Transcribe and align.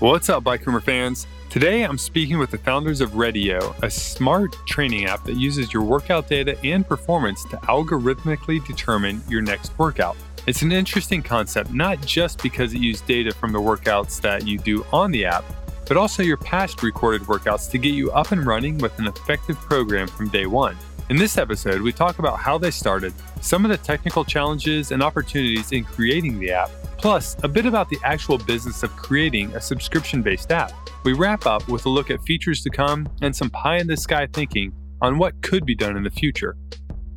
What's 0.00 0.28
up, 0.28 0.44
Bike 0.44 0.64
Rumor 0.64 0.80
fans? 0.80 1.26
Today 1.50 1.82
I'm 1.82 1.98
speaking 1.98 2.38
with 2.38 2.52
the 2.52 2.58
founders 2.58 3.00
of 3.00 3.14
Redio, 3.14 3.74
a 3.82 3.90
smart 3.90 4.54
training 4.64 5.06
app 5.06 5.24
that 5.24 5.34
uses 5.34 5.72
your 5.72 5.82
workout 5.82 6.28
data 6.28 6.56
and 6.62 6.86
performance 6.86 7.42
to 7.46 7.56
algorithmically 7.56 8.64
determine 8.64 9.20
your 9.28 9.42
next 9.42 9.76
workout. 9.76 10.16
It's 10.46 10.62
an 10.62 10.70
interesting 10.70 11.20
concept, 11.20 11.72
not 11.72 12.00
just 12.02 12.40
because 12.44 12.74
it 12.74 12.78
uses 12.78 13.02
data 13.02 13.34
from 13.34 13.50
the 13.50 13.58
workouts 13.58 14.20
that 14.20 14.46
you 14.46 14.56
do 14.56 14.86
on 14.92 15.10
the 15.10 15.24
app, 15.24 15.44
but 15.88 15.96
also 15.96 16.22
your 16.22 16.36
past 16.36 16.80
recorded 16.84 17.22
workouts 17.22 17.68
to 17.72 17.76
get 17.76 17.92
you 17.92 18.12
up 18.12 18.30
and 18.30 18.46
running 18.46 18.78
with 18.78 18.96
an 19.00 19.08
effective 19.08 19.56
program 19.56 20.06
from 20.06 20.28
day 20.28 20.46
one. 20.46 20.76
In 21.10 21.16
this 21.16 21.36
episode, 21.36 21.80
we 21.80 21.90
talk 21.90 22.20
about 22.20 22.38
how 22.38 22.56
they 22.56 22.70
started, 22.70 23.12
some 23.40 23.64
of 23.64 23.72
the 23.72 23.78
technical 23.78 24.24
challenges 24.24 24.92
and 24.92 25.02
opportunities 25.02 25.72
in 25.72 25.82
creating 25.82 26.38
the 26.38 26.52
app, 26.52 26.70
plus 26.98 27.36
a 27.42 27.48
bit 27.48 27.64
about 27.64 27.88
the 27.88 27.98
actual 28.02 28.36
business 28.36 28.82
of 28.82 28.94
creating 28.96 29.54
a 29.54 29.60
subscription 29.60 30.20
based 30.20 30.52
app. 30.52 30.72
We 31.04 31.12
wrap 31.14 31.46
up 31.46 31.66
with 31.68 31.86
a 31.86 31.88
look 31.88 32.10
at 32.10 32.20
features 32.22 32.62
to 32.64 32.70
come 32.70 33.08
and 33.22 33.34
some 33.34 33.50
pie 33.50 33.78
in 33.78 33.86
the 33.86 33.96
sky 33.96 34.28
thinking 34.32 34.72
on 35.00 35.16
what 35.16 35.40
could 35.42 35.64
be 35.64 35.74
done 35.74 35.96
in 35.96 36.02
the 36.02 36.10
future. 36.10 36.56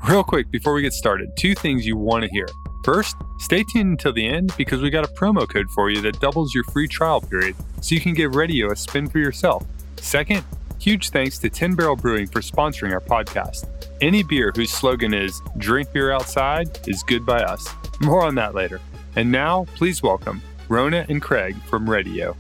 Real 0.08 0.24
quick 0.24 0.50
before 0.52 0.74
we 0.74 0.82
get 0.82 0.94
started, 0.94 1.30
two 1.36 1.56
things 1.56 1.86
you 1.86 1.98
want 1.98 2.24
to 2.24 2.30
hear. 2.30 2.48
First, 2.84 3.16
stay 3.40 3.64
tuned 3.64 3.92
until 3.92 4.14
the 4.14 4.28
end 4.28 4.54
because 4.58 4.82
we 4.82 4.90
got 4.90 5.06
a 5.06 5.14
promo 5.14 5.48
code 5.48 5.70
for 5.76 5.90
you 5.90 6.02
that 6.02 6.20
doubles 6.20 6.54
your 6.54 6.64
free 6.66 6.88
trial 6.88 7.22
period 7.22 7.56
so 7.82 7.94
you 7.94 8.02
can 8.02 8.14
give 8.14 8.32
Redio 8.32 8.72
a 8.72 8.76
spin 8.76 9.08
for 9.08 9.20
yourself. 9.20 9.66
Second, 9.98 10.44
huge 10.80 11.10
thanks 11.10 11.38
to 11.40 11.50
10 11.50 11.76
Barrel 11.76 11.96
Brewing 11.96 12.28
for 12.28 12.42
sponsoring 12.42 12.94
our 12.94 13.00
podcast. 13.00 13.68
Any 14.02 14.24
beer 14.24 14.52
whose 14.56 14.72
slogan 14.72 15.14
is 15.14 15.40
drink 15.58 15.94
beer 15.94 16.12
outside 16.12 16.80
is 16.88 17.04
good 17.04 17.24
by 17.24 17.44
us. 17.44 17.68
More 18.00 18.26
on 18.26 18.34
that 18.36 18.56
later. 18.56 18.82
And 19.16 19.30
now, 19.30 19.66
please 19.76 20.02
welcome 20.02 20.42
Rona 20.70 21.06
and 21.10 21.22
Craig 21.22 21.58
from 21.64 21.90
Radio. 21.90 22.36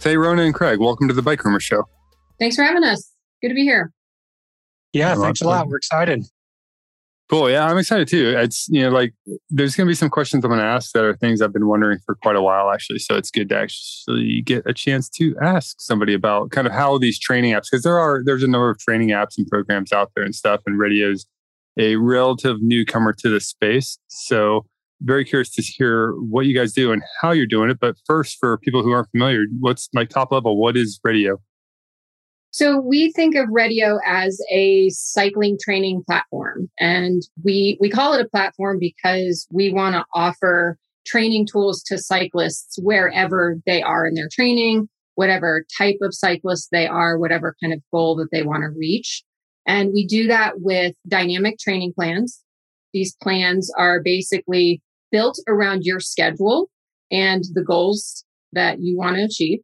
Hey, 0.00 0.16
Rona 0.16 0.42
and 0.42 0.54
Craig, 0.54 0.78
welcome 0.78 1.08
to 1.08 1.14
the 1.14 1.22
Bike 1.22 1.44
Rumor 1.44 1.58
Show. 1.58 1.82
Thanks 2.38 2.54
for 2.54 2.62
having 2.62 2.84
us. 2.84 3.10
Good 3.42 3.48
to 3.48 3.54
be 3.54 3.62
here. 3.62 3.90
Yeah, 4.92 5.16
thanks 5.16 5.40
a 5.40 5.46
lot. 5.46 5.66
We're 5.66 5.78
excited. 5.78 6.24
Cool. 7.28 7.50
Yeah, 7.50 7.66
I'm 7.66 7.78
excited 7.78 8.06
too. 8.06 8.34
It's, 8.36 8.68
you 8.68 8.82
know, 8.82 8.90
like 8.90 9.12
there's 9.50 9.74
going 9.74 9.86
to 9.86 9.90
be 9.90 9.94
some 9.96 10.10
questions 10.10 10.44
I'm 10.44 10.50
going 10.50 10.60
to 10.60 10.66
ask 10.66 10.92
that 10.92 11.04
are 11.04 11.16
things 11.16 11.42
I've 11.42 11.52
been 11.54 11.66
wondering 11.66 11.98
for 12.06 12.14
quite 12.14 12.36
a 12.36 12.42
while, 12.42 12.70
actually. 12.70 13.00
So 13.00 13.16
it's 13.16 13.30
good 13.30 13.48
to 13.48 13.58
actually 13.58 14.42
get 14.42 14.62
a 14.66 14.74
chance 14.74 15.08
to 15.16 15.34
ask 15.42 15.80
somebody 15.80 16.14
about 16.14 16.50
kind 16.50 16.66
of 16.66 16.72
how 16.72 16.98
these 16.98 17.18
training 17.18 17.54
apps, 17.54 17.68
because 17.70 17.82
there 17.82 17.98
are, 17.98 18.22
there's 18.24 18.42
a 18.44 18.46
number 18.46 18.70
of 18.70 18.78
training 18.78 19.08
apps 19.08 19.36
and 19.38 19.48
programs 19.48 19.90
out 19.90 20.12
there 20.14 20.24
and 20.24 20.34
stuff, 20.34 20.60
and 20.66 20.78
Redio's 20.78 21.26
a 21.76 21.96
relative 21.96 22.58
newcomer 22.60 23.12
to 23.14 23.28
the 23.30 23.40
space. 23.40 23.98
So 24.06 24.66
very 25.04 25.24
curious 25.24 25.50
to 25.50 25.62
hear 25.62 26.12
what 26.12 26.46
you 26.46 26.54
guys 26.54 26.72
do 26.72 26.92
and 26.92 27.02
how 27.20 27.30
you're 27.30 27.46
doing 27.46 27.70
it. 27.70 27.78
But 27.80 27.96
first, 28.06 28.38
for 28.40 28.58
people 28.58 28.82
who 28.82 28.90
aren't 28.92 29.10
familiar, 29.10 29.44
what's 29.60 29.88
like 29.94 30.08
top 30.08 30.32
level? 30.32 30.58
What 30.58 30.76
is 30.76 30.98
radio? 31.04 31.38
So 32.50 32.78
we 32.78 33.10
think 33.12 33.34
of 33.34 33.48
radio 33.50 33.98
as 34.06 34.40
a 34.50 34.88
cycling 34.90 35.58
training 35.60 36.04
platform, 36.06 36.70
and 36.78 37.22
we 37.42 37.76
we 37.80 37.90
call 37.90 38.14
it 38.14 38.24
a 38.24 38.28
platform 38.28 38.78
because 38.78 39.46
we 39.50 39.72
want 39.72 39.96
to 39.96 40.04
offer 40.14 40.78
training 41.04 41.46
tools 41.50 41.82
to 41.82 41.98
cyclists 41.98 42.78
wherever 42.80 43.56
they 43.66 43.82
are 43.82 44.06
in 44.06 44.14
their 44.14 44.28
training, 44.32 44.88
whatever 45.16 45.66
type 45.76 45.96
of 46.00 46.14
cyclist 46.14 46.68
they 46.70 46.86
are, 46.86 47.18
whatever 47.18 47.56
kind 47.60 47.72
of 47.72 47.80
goal 47.92 48.16
that 48.16 48.28
they 48.30 48.42
want 48.42 48.62
to 48.62 48.68
reach. 48.78 49.24
And 49.66 49.90
we 49.92 50.06
do 50.06 50.28
that 50.28 50.60
with 50.60 50.94
dynamic 51.08 51.58
training 51.58 51.92
plans. 51.94 52.40
These 52.92 53.16
plans 53.20 53.72
are 53.76 54.00
basically 54.00 54.80
built 55.14 55.38
around 55.46 55.84
your 55.84 56.00
schedule 56.00 56.68
and 57.12 57.44
the 57.54 57.62
goals 57.62 58.24
that 58.52 58.78
you 58.80 58.98
want 58.98 59.14
to 59.14 59.22
achieve. 59.22 59.60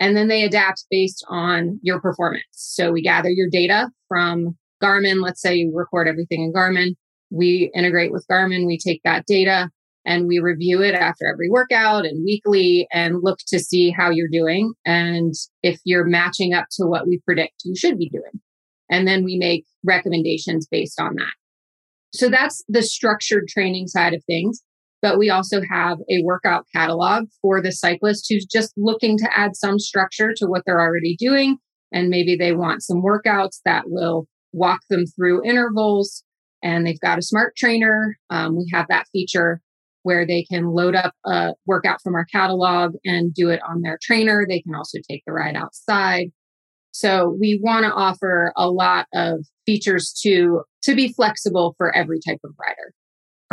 And 0.00 0.16
then 0.16 0.28
they 0.28 0.44
adapt 0.44 0.86
based 0.90 1.22
on 1.28 1.78
your 1.82 2.00
performance. 2.00 2.46
So 2.52 2.90
we 2.90 3.02
gather 3.02 3.28
your 3.28 3.50
data 3.52 3.90
from 4.08 4.56
Garmin. 4.82 5.22
Let's 5.22 5.42
say 5.42 5.56
you 5.56 5.72
record 5.74 6.08
everything 6.08 6.42
in 6.42 6.54
Garmin. 6.54 6.94
We 7.30 7.70
integrate 7.74 8.12
with 8.12 8.24
Garmin. 8.30 8.66
We 8.66 8.78
take 8.78 9.02
that 9.04 9.26
data 9.26 9.68
and 10.06 10.26
we 10.26 10.38
review 10.38 10.82
it 10.82 10.94
after 10.94 11.26
every 11.26 11.50
workout 11.50 12.06
and 12.06 12.24
weekly 12.24 12.88
and 12.90 13.22
look 13.22 13.40
to 13.48 13.58
see 13.58 13.90
how 13.90 14.08
you're 14.08 14.28
doing 14.32 14.72
and 14.86 15.34
if 15.62 15.80
you're 15.84 16.06
matching 16.06 16.54
up 16.54 16.66
to 16.72 16.86
what 16.86 17.06
we 17.06 17.20
predict 17.26 17.62
you 17.64 17.76
should 17.76 17.98
be 17.98 18.08
doing. 18.08 18.40
And 18.90 19.06
then 19.06 19.22
we 19.22 19.36
make 19.36 19.64
recommendations 19.84 20.66
based 20.66 20.98
on 20.98 21.16
that. 21.16 21.34
So 22.14 22.30
that's 22.30 22.64
the 22.68 22.82
structured 22.82 23.48
training 23.48 23.88
side 23.88 24.14
of 24.14 24.22
things 24.24 24.62
but 25.04 25.18
we 25.18 25.28
also 25.28 25.60
have 25.70 25.98
a 26.08 26.22
workout 26.24 26.64
catalog 26.74 27.26
for 27.42 27.60
the 27.60 27.72
cyclist 27.72 28.24
who's 28.26 28.46
just 28.46 28.72
looking 28.78 29.18
to 29.18 29.28
add 29.38 29.54
some 29.54 29.78
structure 29.78 30.32
to 30.34 30.46
what 30.46 30.62
they're 30.64 30.80
already 30.80 31.14
doing. 31.18 31.58
And 31.92 32.08
maybe 32.08 32.36
they 32.36 32.52
want 32.52 32.82
some 32.82 33.02
workouts 33.02 33.60
that 33.66 33.82
will 33.86 34.26
walk 34.54 34.80
them 34.88 35.04
through 35.04 35.44
intervals. 35.44 36.24
And 36.62 36.86
they've 36.86 36.98
got 37.00 37.18
a 37.18 37.22
smart 37.22 37.54
trainer. 37.54 38.16
Um, 38.30 38.56
we 38.56 38.66
have 38.72 38.86
that 38.88 39.04
feature 39.12 39.60
where 40.04 40.26
they 40.26 40.42
can 40.50 40.68
load 40.68 40.94
up 40.94 41.12
a 41.26 41.52
workout 41.66 42.00
from 42.02 42.14
our 42.14 42.24
catalog 42.24 42.94
and 43.04 43.34
do 43.34 43.50
it 43.50 43.60
on 43.68 43.82
their 43.82 43.98
trainer. 44.00 44.46
They 44.48 44.62
can 44.62 44.74
also 44.74 45.00
take 45.06 45.22
the 45.26 45.34
ride 45.34 45.54
outside. 45.54 46.28
So 46.92 47.36
we 47.38 47.60
want 47.62 47.84
to 47.84 47.92
offer 47.92 48.54
a 48.56 48.70
lot 48.70 49.04
of 49.12 49.44
features 49.66 50.18
to 50.22 50.62
to 50.84 50.94
be 50.94 51.12
flexible 51.12 51.74
for 51.76 51.94
every 51.94 52.20
type 52.26 52.40
of 52.42 52.52
rider. 52.58 52.94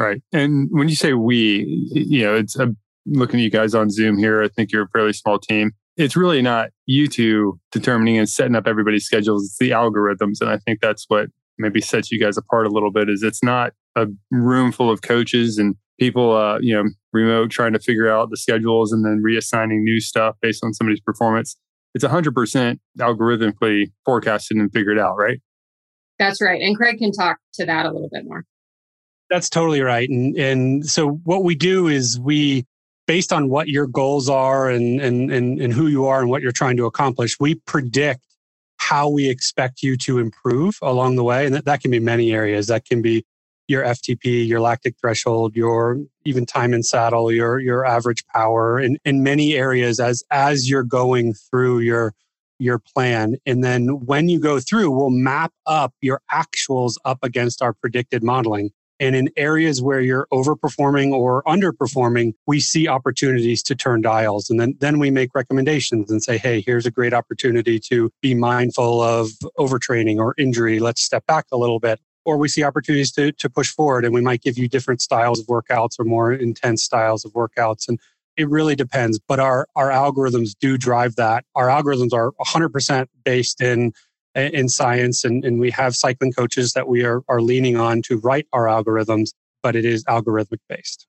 Right. 0.01 0.21
And 0.33 0.67
when 0.71 0.89
you 0.89 0.95
say 0.95 1.13
we, 1.13 1.87
you 1.91 2.23
know, 2.23 2.35
it's 2.35 2.57
looking 3.05 3.39
at 3.39 3.43
you 3.43 3.49
guys 3.49 3.73
on 3.73 3.89
Zoom 3.89 4.17
here. 4.17 4.43
I 4.43 4.47
think 4.47 4.71
you're 4.71 4.83
a 4.83 4.89
fairly 4.89 5.13
small 5.13 5.39
team. 5.39 5.71
It's 5.97 6.15
really 6.15 6.41
not 6.41 6.69
you 6.85 7.07
two 7.07 7.59
determining 7.71 8.17
and 8.17 8.29
setting 8.29 8.55
up 8.55 8.67
everybody's 8.67 9.05
schedules. 9.05 9.45
It's 9.45 9.57
the 9.57 9.71
algorithms. 9.71 10.41
And 10.41 10.49
I 10.49 10.57
think 10.57 10.79
that's 10.81 11.05
what 11.07 11.27
maybe 11.57 11.81
sets 11.81 12.11
you 12.11 12.19
guys 12.19 12.37
apart 12.37 12.65
a 12.65 12.69
little 12.69 12.91
bit 12.91 13.09
is 13.09 13.23
it's 13.23 13.43
not 13.43 13.73
a 13.95 14.07
room 14.31 14.71
full 14.71 14.89
of 14.89 15.01
coaches 15.01 15.57
and 15.57 15.75
people, 15.99 16.35
uh, 16.35 16.57
you 16.61 16.73
know, 16.73 16.89
remote 17.13 17.51
trying 17.51 17.73
to 17.73 17.79
figure 17.79 18.09
out 18.09 18.29
the 18.29 18.37
schedules 18.37 18.91
and 18.91 19.05
then 19.05 19.21
reassigning 19.23 19.83
new 19.83 19.99
stuff 19.99 20.35
based 20.41 20.63
on 20.63 20.73
somebody's 20.73 21.01
performance. 21.01 21.57
It's 21.93 22.05
100% 22.05 22.79
algorithmically 22.99 23.91
forecasted 24.05 24.57
and 24.57 24.71
figured 24.71 24.97
out, 24.97 25.17
right? 25.17 25.39
That's 26.17 26.41
right. 26.41 26.61
And 26.61 26.75
Craig 26.77 26.97
can 26.99 27.11
talk 27.11 27.39
to 27.55 27.65
that 27.65 27.85
a 27.85 27.91
little 27.91 28.09
bit 28.11 28.23
more. 28.25 28.45
That's 29.31 29.49
totally 29.49 29.81
right. 29.81 30.09
And 30.09 30.37
and 30.37 30.85
so 30.85 31.11
what 31.23 31.45
we 31.45 31.55
do 31.55 31.87
is 31.87 32.19
we 32.19 32.65
based 33.07 33.31
on 33.31 33.49
what 33.49 33.69
your 33.69 33.87
goals 33.87 34.29
are 34.29 34.69
and 34.69 34.99
and 34.99 35.31
and, 35.31 35.59
and 35.61 35.73
who 35.73 35.87
you 35.87 36.05
are 36.05 36.19
and 36.19 36.29
what 36.29 36.41
you're 36.41 36.51
trying 36.51 36.77
to 36.77 36.85
accomplish, 36.85 37.37
we 37.39 37.55
predict 37.55 38.25
how 38.77 39.07
we 39.07 39.29
expect 39.29 39.81
you 39.81 39.95
to 39.95 40.19
improve 40.19 40.77
along 40.81 41.15
the 41.15 41.23
way. 41.23 41.45
And 41.45 41.55
that, 41.55 41.65
that 41.65 41.81
can 41.81 41.91
be 41.91 41.99
many 41.99 42.33
areas. 42.33 42.67
That 42.67 42.83
can 42.83 43.01
be 43.01 43.23
your 43.69 43.83
FTP, 43.83 44.45
your 44.45 44.59
lactic 44.59 44.95
threshold, 44.99 45.55
your 45.55 45.97
even 46.25 46.45
time 46.45 46.73
in 46.73 46.83
saddle, 46.83 47.31
your 47.31 47.57
your 47.59 47.85
average 47.85 48.25
power 48.27 48.81
in, 48.81 48.97
in 49.05 49.23
many 49.23 49.53
areas 49.55 50.01
as 50.01 50.23
as 50.29 50.69
you're 50.69 50.83
going 50.83 51.33
through 51.35 51.79
your 51.79 52.13
your 52.59 52.79
plan. 52.79 53.37
And 53.45 53.63
then 53.63 54.05
when 54.05 54.27
you 54.27 54.41
go 54.41 54.59
through, 54.59 54.91
we'll 54.91 55.09
map 55.09 55.53
up 55.65 55.93
your 56.01 56.21
actuals 56.33 56.95
up 57.05 57.19
against 57.23 57.61
our 57.61 57.71
predicted 57.73 58.23
modeling. 58.23 58.71
And 59.01 59.15
in 59.15 59.29
areas 59.35 59.81
where 59.81 59.99
you're 59.99 60.27
overperforming 60.31 61.11
or 61.11 61.41
underperforming, 61.43 62.33
we 62.45 62.59
see 62.59 62.87
opportunities 62.87 63.63
to 63.63 63.75
turn 63.75 64.01
dials. 64.01 64.47
And 64.47 64.59
then, 64.59 64.75
then 64.79 64.99
we 64.99 65.09
make 65.09 65.33
recommendations 65.33 66.11
and 66.11 66.21
say, 66.21 66.37
hey, 66.37 66.61
here's 66.61 66.85
a 66.85 66.91
great 66.91 67.11
opportunity 67.11 67.79
to 67.79 68.11
be 68.21 68.35
mindful 68.35 69.01
of 69.01 69.29
overtraining 69.57 70.17
or 70.17 70.35
injury. 70.37 70.79
Let's 70.79 71.01
step 71.01 71.25
back 71.25 71.45
a 71.51 71.57
little 71.57 71.79
bit. 71.79 71.99
Or 72.25 72.37
we 72.37 72.47
see 72.47 72.63
opportunities 72.63 73.11
to, 73.13 73.31
to 73.31 73.49
push 73.49 73.71
forward 73.71 74.05
and 74.05 74.13
we 74.13 74.21
might 74.21 74.43
give 74.43 74.59
you 74.59 74.69
different 74.69 75.01
styles 75.01 75.39
of 75.39 75.47
workouts 75.47 75.99
or 75.99 76.05
more 76.05 76.31
intense 76.31 76.83
styles 76.83 77.25
of 77.25 77.33
workouts. 77.33 77.87
And 77.87 77.99
it 78.37 78.47
really 78.49 78.75
depends. 78.75 79.19
But 79.27 79.39
our, 79.39 79.67
our 79.75 79.89
algorithms 79.89 80.51
do 80.59 80.77
drive 80.77 81.15
that. 81.15 81.43
Our 81.55 81.69
algorithms 81.69 82.13
are 82.13 82.33
100% 82.33 83.07
based 83.25 83.61
in 83.61 83.93
in 84.35 84.69
science 84.69 85.23
and, 85.23 85.43
and 85.43 85.59
we 85.59 85.69
have 85.71 85.95
cycling 85.95 86.31
coaches 86.31 86.73
that 86.73 86.87
we 86.87 87.03
are, 87.03 87.21
are 87.27 87.41
leaning 87.41 87.77
on 87.77 88.01
to 88.03 88.17
write 88.19 88.47
our 88.53 88.65
algorithms 88.65 89.31
but 89.63 89.75
it 89.75 89.85
is 89.85 90.03
algorithmic 90.05 90.59
based. 90.67 91.07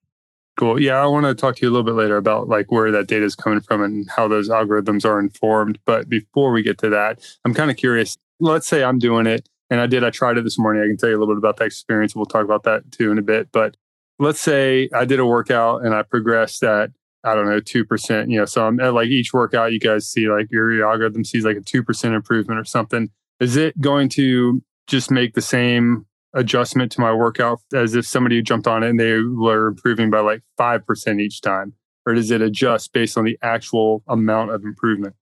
Cool. 0.59 0.81
Yeah 0.81 1.03
i 1.03 1.07
want 1.07 1.25
to 1.25 1.35
talk 1.35 1.57
to 1.57 1.63
you 1.63 1.71
a 1.71 1.73
little 1.73 1.85
bit 1.85 1.95
later 1.95 2.17
about 2.17 2.49
like 2.49 2.71
where 2.71 2.91
that 2.91 3.07
data 3.07 3.25
is 3.25 3.35
coming 3.35 3.61
from 3.61 3.83
and 3.83 4.09
how 4.11 4.29
those 4.29 4.49
algorithms 4.49 5.05
are 5.05 5.19
informed 5.19 5.79
but 5.87 6.09
before 6.09 6.53
we 6.53 6.63
get 6.63 6.79
to 6.79 6.91
that 6.91 7.21
i'm 7.45 7.55
kind 7.55 7.71
of 7.71 7.77
curious 7.77 8.19
let's 8.39 8.67
say 8.67 8.85
i'm 8.85 8.99
doing 8.99 9.27
it 9.27 9.49
and 9.71 9.81
i 9.81 9.87
did 9.87 10.05
i 10.05 10.11
tried 10.11 10.37
it 10.37 10.45
this 10.45 10.59
morning 10.59 10.83
i 10.83 10.87
can 10.87 10.97
tell 10.97 11.09
you 11.09 11.17
a 11.17 11.21
little 11.21 11.35
bit 11.35 11.39
about 11.39 11.57
that 11.57 11.65
experience 11.65 12.15
we'll 12.15 12.27
talk 12.27 12.45
about 12.45 12.65
that 12.65 12.91
too 12.93 13.11
in 13.11 13.19
a 13.19 13.23
bit 13.23 13.49
but 13.51 13.77
let's 14.19 14.41
say 14.41 14.91
i 14.95 15.07
did 15.07 15.19
a 15.19 15.27
workout 15.27 15.83
and 15.85 15.95
i 15.95 16.03
progressed 16.03 16.63
at 16.63 16.91
I 17.25 17.35
don't 17.35 17.47
know, 17.47 17.61
2%, 17.61 18.31
you 18.31 18.39
know, 18.39 18.45
so 18.45 18.67
I'm 18.67 18.81
at 18.81 18.95
like 18.95 19.09
each 19.09 19.33
workout, 19.33 19.73
you 19.73 19.81
guys 19.81 20.09
see 20.09 20.29
like 20.29 20.51
your, 20.51 20.85
algorithm 20.87 21.25
sees 21.25 21.45
like 21.45 21.57
a 21.57 21.61
2% 21.61 22.15
improvement 22.15 22.59
or 22.59 22.65
something. 22.65 23.11
Is 23.41 23.57
it 23.57 23.81
going 23.81 24.09
to 24.11 24.63
just 24.87 25.11
make 25.11 25.35
the 25.35 25.41
same 25.41 26.07
adjustment 26.35 26.91
to 26.93 27.01
my 27.01 27.13
workout 27.13 27.61
as 27.75 27.95
if 27.95 28.07
somebody 28.07 28.43
jumped 28.43 28.67
on 28.67 28.83
it 28.83 28.91
and 28.91 28.99
they 28.99 29.19
were 29.19 29.69
improving 29.69 30.11
by 30.11 30.21
like 30.21 30.43
5% 30.59 31.21
each 31.21 31.41
time? 31.41 31.75
or 32.07 32.15
does 32.15 32.31
it 32.31 32.41
adjust 32.41 32.93
based 32.93 33.17
on 33.17 33.25
the 33.25 33.39
actual 33.43 34.03
amount 34.09 34.51
of 34.51 34.65
improvement? 34.65 35.15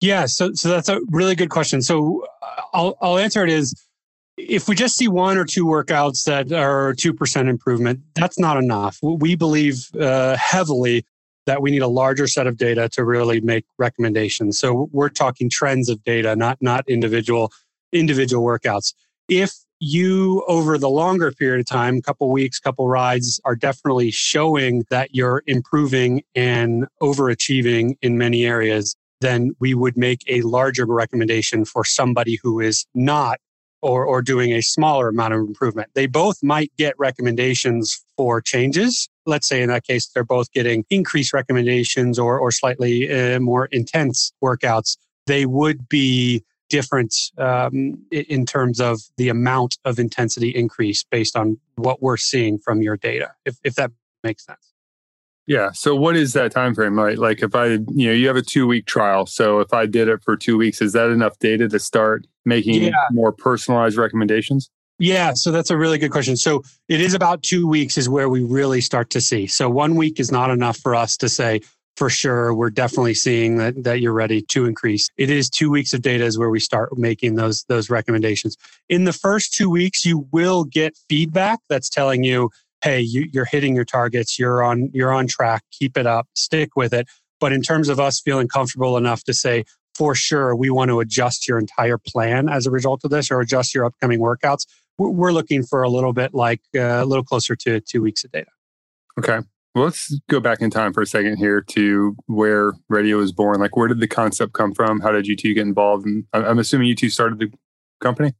Yeah, 0.00 0.26
so 0.26 0.52
so 0.54 0.68
that's 0.68 0.88
a 0.88 1.00
really 1.10 1.34
good 1.34 1.50
question. 1.50 1.80
So 1.80 2.26
uh, 2.42 2.62
I'll 2.72 2.96
I'll 3.00 3.18
answer 3.18 3.44
it 3.44 3.50
is 3.50 3.74
if 4.36 4.68
we 4.68 4.74
just 4.74 4.96
see 4.96 5.06
one 5.06 5.36
or 5.36 5.44
two 5.44 5.64
workouts 5.64 6.24
that 6.24 6.52
are 6.52 6.94
2% 6.94 7.48
improvement, 7.48 8.00
that's 8.14 8.38
not 8.38 8.56
enough. 8.56 8.98
We 9.02 9.36
believe 9.36 9.88
uh, 9.94 10.36
heavily 10.36 11.04
that 11.46 11.62
we 11.62 11.70
need 11.70 11.82
a 11.82 11.88
larger 11.88 12.26
set 12.26 12.46
of 12.46 12.56
data 12.56 12.88
to 12.90 13.04
really 13.04 13.40
make 13.40 13.64
recommendations. 13.78 14.58
So 14.58 14.88
we're 14.92 15.08
talking 15.08 15.50
trends 15.50 15.88
of 15.88 16.02
data, 16.04 16.36
not 16.36 16.58
not 16.60 16.88
individual 16.88 17.52
individual 17.92 18.44
workouts. 18.44 18.94
If 19.28 19.52
you 19.80 20.44
over 20.46 20.78
the 20.78 20.88
longer 20.88 21.32
period 21.32 21.60
of 21.60 21.66
time, 21.66 21.96
a 21.96 22.02
couple 22.02 22.30
weeks, 22.30 22.60
couple 22.60 22.88
rides 22.88 23.40
are 23.44 23.56
definitely 23.56 24.12
showing 24.12 24.84
that 24.90 25.14
you're 25.14 25.42
improving 25.46 26.22
and 26.36 26.86
overachieving 27.02 27.96
in 28.00 28.16
many 28.16 28.44
areas, 28.44 28.94
then 29.20 29.50
we 29.58 29.74
would 29.74 29.96
make 29.96 30.22
a 30.28 30.42
larger 30.42 30.86
recommendation 30.86 31.64
for 31.64 31.84
somebody 31.84 32.38
who 32.42 32.60
is 32.60 32.86
not 32.94 33.40
or, 33.82 34.04
or 34.04 34.22
doing 34.22 34.52
a 34.52 34.62
smaller 34.62 35.08
amount 35.08 35.34
of 35.34 35.40
improvement. 35.40 35.90
They 35.94 36.06
both 36.06 36.42
might 36.42 36.70
get 36.78 36.94
recommendations 36.98 38.04
for 38.16 38.40
changes. 38.40 39.08
Let's 39.26 39.48
say 39.48 39.62
in 39.62 39.68
that 39.68 39.84
case, 39.84 40.08
they're 40.08 40.24
both 40.24 40.52
getting 40.52 40.84
increased 40.90 41.32
recommendations 41.32 42.18
or, 42.18 42.38
or 42.38 42.50
slightly 42.50 43.10
uh, 43.10 43.40
more 43.40 43.68
intense 43.70 44.32
workouts. 44.42 44.96
They 45.26 45.46
would 45.46 45.88
be 45.88 46.44
different 46.68 47.14
um, 47.38 48.02
in 48.10 48.46
terms 48.46 48.80
of 48.80 49.00
the 49.18 49.28
amount 49.28 49.78
of 49.84 49.98
intensity 49.98 50.48
increase 50.48 51.04
based 51.04 51.36
on 51.36 51.58
what 51.76 52.02
we're 52.02 52.16
seeing 52.16 52.58
from 52.58 52.80
your 52.80 52.96
data, 52.96 53.30
if, 53.44 53.56
if 53.62 53.74
that 53.74 53.90
makes 54.24 54.46
sense. 54.46 54.72
Yeah. 55.46 55.72
So 55.72 55.94
what 55.94 56.16
is 56.16 56.32
that 56.32 56.52
time 56.52 56.74
frame? 56.74 56.98
Right. 56.98 57.18
Like 57.18 57.42
if 57.42 57.54
I, 57.54 57.66
you 57.66 58.06
know, 58.06 58.12
you 58.12 58.26
have 58.28 58.36
a 58.36 58.42
two 58.42 58.66
week 58.66 58.86
trial. 58.86 59.26
So 59.26 59.60
if 59.60 59.74
I 59.74 59.86
did 59.86 60.08
it 60.08 60.22
for 60.22 60.36
two 60.36 60.56
weeks, 60.56 60.80
is 60.80 60.92
that 60.92 61.10
enough 61.10 61.38
data 61.40 61.68
to 61.68 61.78
start 61.78 62.26
making 62.44 62.84
yeah. 62.84 62.92
more 63.10 63.32
personalized 63.32 63.96
recommendations? 63.96 64.70
Yeah, 65.02 65.32
so 65.34 65.50
that's 65.50 65.70
a 65.70 65.76
really 65.76 65.98
good 65.98 66.12
question. 66.12 66.36
So 66.36 66.62
it 66.88 67.00
is 67.00 67.12
about 67.12 67.42
two 67.42 67.66
weeks 67.66 67.98
is 67.98 68.08
where 68.08 68.28
we 68.28 68.44
really 68.44 68.80
start 68.80 69.10
to 69.10 69.20
see. 69.20 69.48
So 69.48 69.68
one 69.68 69.96
week 69.96 70.20
is 70.20 70.30
not 70.30 70.48
enough 70.48 70.76
for 70.76 70.94
us 70.94 71.16
to 71.16 71.28
say, 71.28 71.62
for 71.96 72.08
sure 72.08 72.54
we're 72.54 72.70
definitely 72.70 73.14
seeing 73.14 73.56
that 73.56 73.82
that 73.82 74.00
you're 74.00 74.12
ready 74.12 74.42
to 74.42 74.64
increase. 74.64 75.10
It 75.16 75.28
is 75.28 75.50
two 75.50 75.72
weeks 75.72 75.92
of 75.92 76.02
data 76.02 76.24
is 76.24 76.38
where 76.38 76.50
we 76.50 76.60
start 76.60 76.96
making 76.96 77.34
those 77.34 77.64
those 77.64 77.90
recommendations. 77.90 78.56
In 78.88 79.02
the 79.02 79.12
first 79.12 79.52
two 79.52 79.68
weeks 79.68 80.04
you 80.04 80.28
will 80.30 80.62
get 80.62 80.96
feedback 81.08 81.58
that's 81.68 81.90
telling 81.90 82.22
you 82.22 82.50
hey 82.84 83.00
you, 83.00 83.28
you're 83.32 83.44
hitting 83.44 83.74
your 83.74 83.84
targets. 83.84 84.38
You're 84.38 84.62
on 84.62 84.88
you're 84.94 85.12
on 85.12 85.26
track. 85.26 85.64
Keep 85.72 85.96
it 85.96 86.06
up. 86.06 86.28
Stick 86.36 86.76
with 86.76 86.94
it. 86.94 87.08
But 87.40 87.52
in 87.52 87.60
terms 87.60 87.88
of 87.88 87.98
us 87.98 88.20
feeling 88.20 88.46
comfortable 88.46 88.96
enough 88.96 89.24
to 89.24 89.34
say 89.34 89.64
for 89.96 90.14
sure 90.14 90.56
we 90.56 90.70
want 90.70 90.90
to 90.90 91.00
adjust 91.00 91.46
your 91.46 91.58
entire 91.58 91.98
plan 91.98 92.48
as 92.48 92.66
a 92.66 92.70
result 92.70 93.02
of 93.04 93.10
this 93.10 93.30
or 93.30 93.40
adjust 93.40 93.74
your 93.74 93.84
upcoming 93.84 94.20
workouts 94.20 94.64
we're 94.98 95.32
looking 95.32 95.62
for 95.62 95.82
a 95.82 95.88
little 95.88 96.12
bit 96.12 96.34
like 96.34 96.60
uh, 96.76 97.02
a 97.02 97.04
little 97.04 97.24
closer 97.24 97.56
to 97.56 97.80
two 97.80 98.02
weeks 98.02 98.24
of 98.24 98.32
data 98.32 98.50
okay 99.18 99.40
well, 99.74 99.84
let's 99.84 100.14
go 100.28 100.38
back 100.38 100.60
in 100.60 100.68
time 100.68 100.92
for 100.92 101.00
a 101.00 101.06
second 101.06 101.38
here 101.38 101.62
to 101.70 102.14
where 102.26 102.72
radio 102.90 103.16
was 103.16 103.32
born. 103.32 103.58
Like, 103.58 103.74
where 103.74 103.88
did 103.88 104.00
the 104.00 104.06
concept 104.06 104.52
come 104.52 104.74
from? 104.74 105.00
How 105.00 105.12
did 105.12 105.26
you 105.26 105.34
two 105.34 105.54
get 105.54 105.62
involved? 105.62 106.04
And 106.04 106.26
I'm 106.34 106.58
assuming 106.58 106.88
you 106.88 106.94
two 106.94 107.08
started 107.08 107.38
the 107.38 107.50
company. 108.02 108.34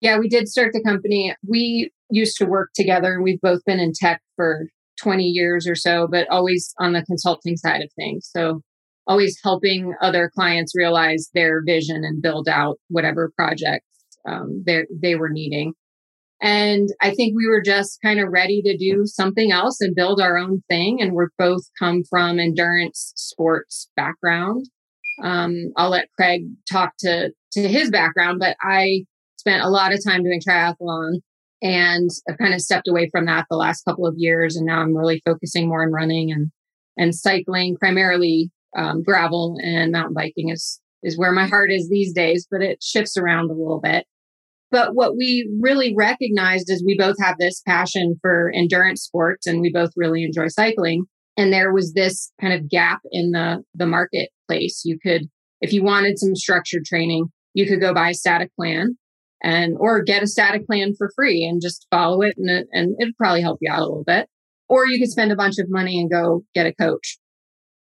Yeah, 0.00 0.18
we 0.18 0.28
did 0.28 0.48
start 0.48 0.72
the 0.72 0.82
company. 0.82 1.34
We 1.46 1.92
used 2.10 2.38
to 2.38 2.46
work 2.46 2.70
together, 2.74 3.20
we've 3.20 3.40
both 3.40 3.64
been 3.64 3.80
in 3.80 3.92
tech 3.94 4.22
for 4.36 4.66
20 5.00 5.24
years 5.24 5.66
or 5.66 5.74
so, 5.74 6.06
but 6.10 6.28
always 6.30 6.74
on 6.78 6.92
the 6.92 7.02
consulting 7.02 7.56
side 7.56 7.82
of 7.82 7.90
things. 7.94 8.28
So, 8.30 8.62
always 9.06 9.38
helping 9.42 9.94
other 10.00 10.30
clients 10.32 10.76
realize 10.76 11.28
their 11.34 11.62
vision 11.64 12.04
and 12.04 12.22
build 12.22 12.48
out 12.48 12.78
whatever 12.88 13.32
projects 13.36 13.86
um, 14.28 14.64
they 14.64 15.16
were 15.16 15.28
needing. 15.28 15.74
And 16.42 16.88
I 17.00 17.14
think 17.14 17.36
we 17.36 17.46
were 17.46 17.62
just 17.62 18.00
kind 18.02 18.18
of 18.18 18.28
ready 18.30 18.62
to 18.62 18.76
do 18.76 19.06
something 19.06 19.52
else 19.52 19.80
and 19.80 19.94
build 19.94 20.20
our 20.20 20.36
own 20.36 20.62
thing. 20.68 21.00
And 21.00 21.12
we're 21.12 21.28
both 21.38 21.62
come 21.78 22.02
from 22.02 22.40
endurance 22.40 23.12
sports 23.14 23.88
background. 23.94 24.66
Um, 25.22 25.72
I'll 25.76 25.90
let 25.90 26.10
Craig 26.16 26.46
talk 26.68 26.94
to, 27.00 27.30
to 27.52 27.68
his 27.68 27.90
background, 27.90 28.40
but 28.40 28.56
I 28.60 29.04
spent 29.36 29.62
a 29.62 29.70
lot 29.70 29.92
of 29.92 30.02
time 30.04 30.24
doing 30.24 30.40
triathlon 30.40 31.20
and 31.62 32.10
I've 32.28 32.38
kind 32.38 32.54
of 32.54 32.60
stepped 32.60 32.88
away 32.88 33.08
from 33.12 33.26
that 33.26 33.46
the 33.48 33.56
last 33.56 33.84
couple 33.84 34.04
of 34.04 34.14
years. 34.16 34.56
And 34.56 34.66
now 34.66 34.80
I'm 34.80 34.96
really 34.96 35.22
focusing 35.24 35.68
more 35.68 35.84
on 35.84 35.92
running 35.92 36.32
and, 36.32 36.50
and 36.96 37.14
cycling, 37.14 37.76
primarily 37.76 38.50
um, 38.76 39.04
gravel 39.04 39.58
and 39.62 39.92
mountain 39.92 40.14
biking 40.14 40.48
is, 40.48 40.80
is 41.04 41.16
where 41.16 41.30
my 41.30 41.46
heart 41.46 41.70
is 41.70 41.88
these 41.88 42.12
days, 42.12 42.48
but 42.50 42.62
it 42.62 42.82
shifts 42.82 43.16
around 43.16 43.50
a 43.50 43.54
little 43.54 43.80
bit. 43.80 44.06
But 44.72 44.94
what 44.94 45.16
we 45.16 45.48
really 45.60 45.94
recognized 45.94 46.70
is 46.70 46.82
we 46.84 46.96
both 46.96 47.16
have 47.20 47.36
this 47.38 47.60
passion 47.68 48.16
for 48.22 48.50
endurance 48.54 49.02
sports 49.02 49.46
and 49.46 49.60
we 49.60 49.70
both 49.70 49.90
really 49.96 50.24
enjoy 50.24 50.48
cycling. 50.48 51.04
And 51.36 51.52
there 51.52 51.74
was 51.74 51.92
this 51.92 52.32
kind 52.40 52.54
of 52.54 52.70
gap 52.70 53.00
in 53.10 53.32
the, 53.32 53.62
the 53.74 53.86
marketplace. 53.86 54.80
You 54.84 54.98
could, 54.98 55.28
if 55.60 55.74
you 55.74 55.84
wanted 55.84 56.18
some 56.18 56.34
structured 56.34 56.86
training, 56.86 57.26
you 57.52 57.66
could 57.66 57.80
go 57.80 57.92
buy 57.92 58.10
a 58.10 58.14
static 58.14 58.50
plan 58.56 58.96
and, 59.42 59.76
or 59.78 60.02
get 60.02 60.22
a 60.22 60.26
static 60.26 60.66
plan 60.66 60.94
for 60.96 61.10
free 61.14 61.44
and 61.44 61.60
just 61.60 61.86
follow 61.90 62.22
it 62.22 62.34
and, 62.38 62.48
it, 62.48 62.66
and 62.72 62.96
it'd 62.98 63.16
probably 63.18 63.42
help 63.42 63.58
you 63.60 63.70
out 63.70 63.80
a 63.80 63.84
little 63.84 64.04
bit. 64.04 64.26
Or 64.70 64.86
you 64.86 64.98
could 64.98 65.10
spend 65.10 65.32
a 65.32 65.36
bunch 65.36 65.58
of 65.58 65.66
money 65.68 66.00
and 66.00 66.10
go 66.10 66.44
get 66.54 66.66
a 66.66 66.74
coach. 66.74 67.18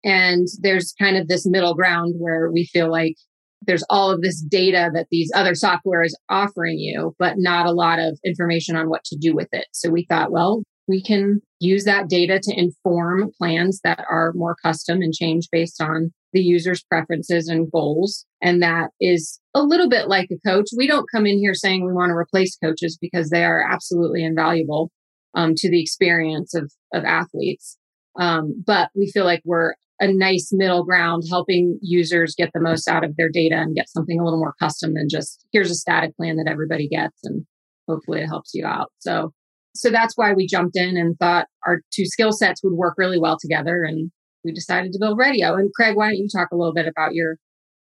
And 0.04 0.46
there's 0.60 0.94
kind 1.00 1.16
of 1.16 1.26
this 1.26 1.46
middle 1.46 1.74
ground 1.74 2.16
where 2.18 2.50
we 2.52 2.66
feel 2.66 2.90
like 2.90 3.16
there's 3.62 3.84
all 3.90 4.10
of 4.10 4.22
this 4.22 4.40
data 4.40 4.90
that 4.94 5.06
these 5.10 5.30
other 5.34 5.54
software 5.54 6.02
is 6.02 6.16
offering 6.28 6.78
you, 6.78 7.14
but 7.18 7.34
not 7.36 7.66
a 7.66 7.72
lot 7.72 7.98
of 7.98 8.18
information 8.24 8.76
on 8.76 8.88
what 8.88 9.04
to 9.04 9.16
do 9.16 9.34
with 9.34 9.48
it. 9.52 9.66
So 9.72 9.90
we 9.90 10.04
thought, 10.08 10.30
well, 10.30 10.62
we 10.88 11.02
can 11.02 11.40
use 11.58 11.84
that 11.84 12.08
data 12.08 12.38
to 12.40 12.58
inform 12.58 13.30
plans 13.38 13.80
that 13.82 14.04
are 14.08 14.32
more 14.34 14.56
custom 14.62 15.02
and 15.02 15.12
change 15.12 15.48
based 15.50 15.80
on 15.80 16.12
the 16.32 16.40
user's 16.40 16.84
preferences 16.84 17.48
and 17.48 17.70
goals. 17.72 18.24
And 18.42 18.62
that 18.62 18.90
is 19.00 19.40
a 19.54 19.62
little 19.62 19.88
bit 19.88 20.08
like 20.08 20.28
a 20.30 20.48
coach. 20.48 20.66
We 20.76 20.86
don't 20.86 21.10
come 21.12 21.26
in 21.26 21.38
here 21.38 21.54
saying 21.54 21.84
we 21.84 21.92
want 21.92 22.10
to 22.10 22.14
replace 22.14 22.56
coaches 22.56 22.98
because 23.00 23.30
they 23.30 23.44
are 23.44 23.62
absolutely 23.62 24.22
invaluable 24.22 24.90
um, 25.34 25.54
to 25.56 25.70
the 25.70 25.80
experience 25.80 26.54
of, 26.54 26.72
of 26.92 27.04
athletes. 27.04 27.78
Um, 28.18 28.62
but 28.64 28.90
we 28.94 29.10
feel 29.10 29.24
like 29.24 29.42
we're 29.44 29.74
a 30.00 30.12
nice 30.12 30.50
middle 30.52 30.84
ground, 30.84 31.24
helping 31.28 31.78
users 31.80 32.34
get 32.36 32.50
the 32.52 32.60
most 32.60 32.88
out 32.88 33.04
of 33.04 33.16
their 33.16 33.30
data 33.30 33.56
and 33.56 33.74
get 33.74 33.88
something 33.88 34.20
a 34.20 34.24
little 34.24 34.38
more 34.38 34.54
custom 34.60 34.94
than 34.94 35.08
just 35.08 35.46
here's 35.52 35.70
a 35.70 35.74
static 35.74 36.16
plan 36.16 36.36
that 36.36 36.50
everybody 36.50 36.88
gets 36.88 37.18
and 37.24 37.46
hopefully 37.88 38.20
it 38.20 38.26
helps 38.26 38.52
you 38.54 38.66
out. 38.66 38.92
So 38.98 39.32
so 39.74 39.90
that's 39.90 40.16
why 40.16 40.32
we 40.32 40.46
jumped 40.46 40.76
in 40.76 40.96
and 40.96 41.18
thought 41.18 41.46
our 41.66 41.80
two 41.92 42.06
skill 42.06 42.32
sets 42.32 42.62
would 42.62 42.72
work 42.72 42.94
really 42.96 43.18
well 43.18 43.36
together 43.40 43.84
and 43.84 44.10
we 44.44 44.52
decided 44.52 44.92
to 44.92 44.98
build 44.98 45.18
radio. 45.18 45.54
And 45.54 45.70
Craig, 45.74 45.96
why 45.96 46.06
don't 46.06 46.16
you 46.16 46.28
talk 46.32 46.48
a 46.52 46.56
little 46.56 46.74
bit 46.74 46.86
about 46.86 47.14
your 47.14 47.36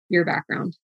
your 0.09 0.25
background? 0.25 0.77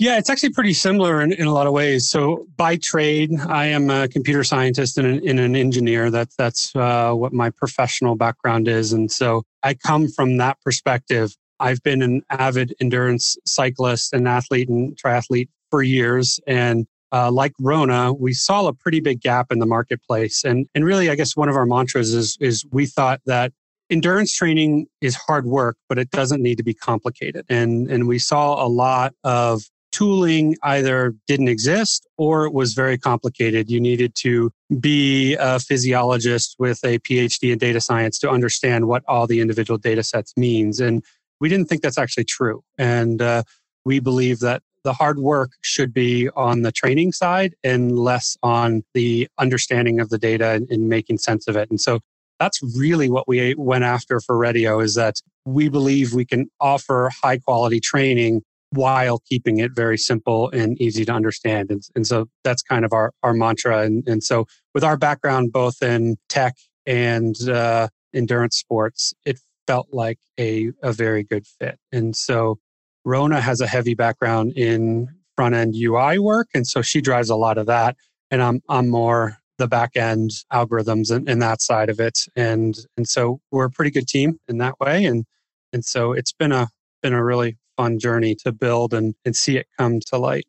Yeah, 0.00 0.18
it's 0.18 0.28
actually 0.28 0.50
pretty 0.50 0.72
similar 0.72 1.20
in, 1.22 1.32
in 1.32 1.46
a 1.46 1.52
lot 1.52 1.68
of 1.68 1.72
ways. 1.72 2.08
So, 2.08 2.46
by 2.56 2.76
trade, 2.76 3.30
I 3.46 3.66
am 3.66 3.90
a 3.90 4.08
computer 4.08 4.42
scientist 4.42 4.98
and 4.98 5.06
an, 5.06 5.28
and 5.28 5.38
an 5.38 5.54
engineer. 5.54 6.10
That's 6.10 6.34
that's 6.34 6.74
uh, 6.74 7.12
what 7.12 7.32
my 7.32 7.50
professional 7.50 8.16
background 8.16 8.66
is, 8.66 8.92
and 8.92 9.10
so 9.10 9.44
I 9.62 9.74
come 9.74 10.08
from 10.08 10.38
that 10.38 10.60
perspective. 10.64 11.36
I've 11.60 11.80
been 11.84 12.02
an 12.02 12.22
avid 12.28 12.74
endurance 12.80 13.36
cyclist 13.46 14.12
and 14.12 14.26
athlete 14.26 14.68
and 14.68 14.96
triathlete 14.96 15.48
for 15.70 15.82
years, 15.84 16.40
and 16.44 16.86
uh, 17.12 17.30
like 17.30 17.52
Rona, 17.60 18.12
we 18.12 18.32
saw 18.32 18.66
a 18.66 18.72
pretty 18.72 18.98
big 18.98 19.20
gap 19.20 19.52
in 19.52 19.60
the 19.60 19.66
marketplace. 19.66 20.42
And 20.42 20.66
and 20.74 20.84
really, 20.84 21.08
I 21.08 21.14
guess 21.14 21.36
one 21.36 21.48
of 21.48 21.54
our 21.54 21.66
mantras 21.66 22.12
is 22.12 22.36
is 22.40 22.64
we 22.72 22.86
thought 22.86 23.20
that 23.26 23.52
endurance 23.90 24.34
training 24.34 24.86
is 25.00 25.14
hard 25.14 25.46
work, 25.46 25.76
but 25.88 25.98
it 25.98 26.10
doesn't 26.10 26.42
need 26.42 26.56
to 26.56 26.64
be 26.64 26.74
complicated. 26.74 27.46
And 27.48 27.88
and 27.88 28.08
we 28.08 28.18
saw 28.18 28.64
a 28.64 28.66
lot 28.66 29.14
of 29.22 29.62
tooling 29.94 30.56
either 30.64 31.14
didn't 31.28 31.46
exist 31.46 32.04
or 32.18 32.46
it 32.46 32.52
was 32.52 32.74
very 32.74 32.98
complicated. 32.98 33.70
You 33.70 33.80
needed 33.80 34.16
to 34.16 34.50
be 34.80 35.36
a 35.38 35.60
physiologist 35.60 36.56
with 36.58 36.80
a 36.84 36.98
PhD 36.98 37.52
in 37.52 37.58
data 37.58 37.80
science 37.80 38.18
to 38.18 38.28
understand 38.28 38.88
what 38.88 39.04
all 39.06 39.28
the 39.28 39.40
individual 39.40 39.78
data 39.78 40.02
sets 40.02 40.36
means. 40.36 40.80
And 40.80 41.04
we 41.40 41.48
didn't 41.48 41.66
think 41.66 41.80
that's 41.80 41.96
actually 41.96 42.24
true. 42.24 42.64
And 42.76 43.22
uh, 43.22 43.44
we 43.84 44.00
believe 44.00 44.40
that 44.40 44.62
the 44.82 44.92
hard 44.92 45.20
work 45.20 45.52
should 45.60 45.94
be 45.94 46.28
on 46.30 46.62
the 46.62 46.72
training 46.72 47.12
side 47.12 47.54
and 47.62 47.96
less 47.96 48.36
on 48.42 48.82
the 48.94 49.28
understanding 49.38 50.00
of 50.00 50.10
the 50.10 50.18
data 50.18 50.50
and, 50.50 50.68
and 50.70 50.88
making 50.88 51.18
sense 51.18 51.46
of 51.46 51.56
it. 51.56 51.70
And 51.70 51.80
so 51.80 52.00
that's 52.40 52.60
really 52.76 53.08
what 53.08 53.28
we 53.28 53.54
went 53.54 53.84
after 53.84 54.20
for 54.20 54.36
Radio 54.36 54.80
is 54.80 54.96
that 54.96 55.20
we 55.44 55.68
believe 55.68 56.12
we 56.12 56.24
can 56.24 56.50
offer 56.60 57.10
high 57.22 57.38
quality 57.38 57.78
training 57.78 58.42
while 58.74 59.20
keeping 59.28 59.58
it 59.58 59.72
very 59.74 59.98
simple 59.98 60.50
and 60.50 60.80
easy 60.80 61.04
to 61.04 61.12
understand. 61.12 61.70
And, 61.70 61.82
and 61.94 62.06
so 62.06 62.26
that's 62.42 62.62
kind 62.62 62.84
of 62.84 62.92
our, 62.92 63.12
our 63.22 63.32
mantra. 63.32 63.82
And, 63.82 64.06
and 64.06 64.22
so 64.22 64.46
with 64.74 64.84
our 64.84 64.96
background, 64.96 65.52
both 65.52 65.82
in 65.82 66.16
tech 66.28 66.54
and 66.86 67.36
uh, 67.48 67.88
endurance 68.14 68.56
sports, 68.56 69.14
it 69.24 69.38
felt 69.66 69.88
like 69.92 70.18
a, 70.38 70.72
a 70.82 70.92
very 70.92 71.22
good 71.24 71.46
fit. 71.46 71.78
And 71.92 72.14
so 72.14 72.58
Rona 73.04 73.40
has 73.40 73.60
a 73.60 73.66
heavy 73.66 73.94
background 73.94 74.52
in 74.56 75.08
front 75.36 75.54
end 75.54 75.74
UI 75.76 76.18
work. 76.18 76.48
And 76.54 76.66
so 76.66 76.82
she 76.82 77.00
drives 77.00 77.30
a 77.30 77.36
lot 77.36 77.58
of 77.58 77.66
that. 77.66 77.96
And 78.30 78.42
I'm, 78.42 78.62
I'm 78.68 78.88
more 78.88 79.38
the 79.58 79.68
back 79.68 79.96
end 79.96 80.30
algorithms 80.52 81.14
and, 81.14 81.28
and 81.28 81.40
that 81.42 81.62
side 81.62 81.88
of 81.88 82.00
it. 82.00 82.20
And, 82.34 82.74
and 82.96 83.08
so 83.08 83.40
we're 83.50 83.66
a 83.66 83.70
pretty 83.70 83.90
good 83.90 84.08
team 84.08 84.38
in 84.48 84.58
that 84.58 84.80
way. 84.80 85.04
And, 85.04 85.24
and 85.72 85.84
so 85.84 86.12
it's 86.12 86.32
been 86.32 86.52
a, 86.52 86.68
been 87.02 87.12
a 87.12 87.24
really 87.24 87.56
fun 87.76 87.98
journey 87.98 88.34
to 88.36 88.52
build 88.52 88.94
and, 88.94 89.14
and 89.24 89.36
see 89.36 89.56
it 89.56 89.66
come 89.78 90.00
to 90.06 90.18
light. 90.18 90.46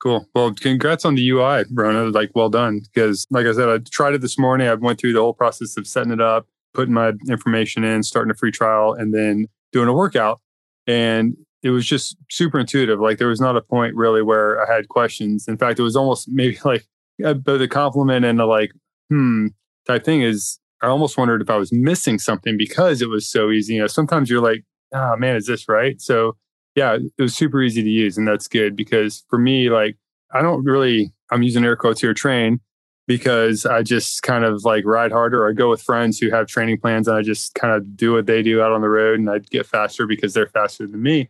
Cool. 0.00 0.26
Well, 0.34 0.54
congrats 0.54 1.04
on 1.04 1.14
the 1.14 1.28
UI, 1.28 1.64
Rona. 1.70 2.04
Like, 2.04 2.30
well 2.34 2.48
done. 2.48 2.80
Because, 2.80 3.26
like 3.30 3.46
I 3.46 3.52
said, 3.52 3.68
I 3.68 3.78
tried 3.78 4.14
it 4.14 4.22
this 4.22 4.38
morning. 4.38 4.66
I 4.66 4.74
went 4.74 4.98
through 4.98 5.12
the 5.12 5.20
whole 5.20 5.34
process 5.34 5.76
of 5.76 5.86
setting 5.86 6.12
it 6.12 6.22
up, 6.22 6.46
putting 6.72 6.94
my 6.94 7.12
information 7.28 7.84
in, 7.84 8.02
starting 8.02 8.30
a 8.30 8.34
free 8.34 8.50
trial, 8.50 8.94
and 8.94 9.14
then 9.14 9.46
doing 9.72 9.88
a 9.88 9.92
workout. 9.92 10.40
And 10.86 11.36
it 11.62 11.70
was 11.70 11.86
just 11.86 12.16
super 12.30 12.58
intuitive. 12.58 12.98
Like, 12.98 13.18
there 13.18 13.28
was 13.28 13.42
not 13.42 13.58
a 13.58 13.60
point 13.60 13.94
really 13.94 14.22
where 14.22 14.62
I 14.62 14.74
had 14.74 14.88
questions. 14.88 15.46
In 15.46 15.58
fact, 15.58 15.78
it 15.78 15.82
was 15.82 15.96
almost 15.96 16.28
maybe 16.32 16.58
like 16.64 16.86
both 17.18 17.60
a 17.60 17.68
compliment 17.68 18.24
and 18.24 18.40
a 18.40 18.46
like, 18.46 18.72
hmm, 19.10 19.48
type 19.86 20.02
thing. 20.02 20.22
Is 20.22 20.58
I 20.80 20.86
almost 20.86 21.18
wondered 21.18 21.42
if 21.42 21.50
I 21.50 21.56
was 21.56 21.72
missing 21.74 22.18
something 22.18 22.56
because 22.56 23.02
it 23.02 23.10
was 23.10 23.28
so 23.28 23.50
easy. 23.50 23.74
You 23.74 23.80
know, 23.80 23.86
sometimes 23.86 24.30
you're 24.30 24.40
like, 24.40 24.64
oh 24.92 25.16
man, 25.16 25.36
is 25.36 25.46
this 25.46 25.68
right? 25.68 26.00
So 26.00 26.36
yeah, 26.74 26.96
it 26.96 27.22
was 27.22 27.34
super 27.34 27.62
easy 27.62 27.82
to 27.82 27.88
use. 27.88 28.16
And 28.16 28.26
that's 28.26 28.48
good 28.48 28.76
because 28.76 29.24
for 29.28 29.38
me, 29.38 29.70
like, 29.70 29.96
I 30.32 30.42
don't 30.42 30.64
really, 30.64 31.12
I'm 31.30 31.42
using 31.42 31.64
air 31.64 31.76
quotes 31.76 32.00
here, 32.00 32.14
train 32.14 32.60
because 33.06 33.66
I 33.66 33.82
just 33.82 34.22
kind 34.22 34.44
of 34.44 34.64
like 34.64 34.84
ride 34.84 35.10
harder. 35.10 35.48
I 35.48 35.52
go 35.52 35.68
with 35.68 35.82
friends 35.82 36.18
who 36.18 36.30
have 36.30 36.46
training 36.46 36.78
plans 36.78 37.08
and 37.08 37.16
I 37.16 37.22
just 37.22 37.54
kind 37.54 37.74
of 37.74 37.96
do 37.96 38.12
what 38.12 38.26
they 38.26 38.42
do 38.42 38.62
out 38.62 38.72
on 38.72 38.82
the 38.82 38.88
road 38.88 39.18
and 39.18 39.28
I 39.28 39.38
get 39.38 39.66
faster 39.66 40.06
because 40.06 40.32
they're 40.32 40.46
faster 40.46 40.86
than 40.86 41.02
me. 41.02 41.28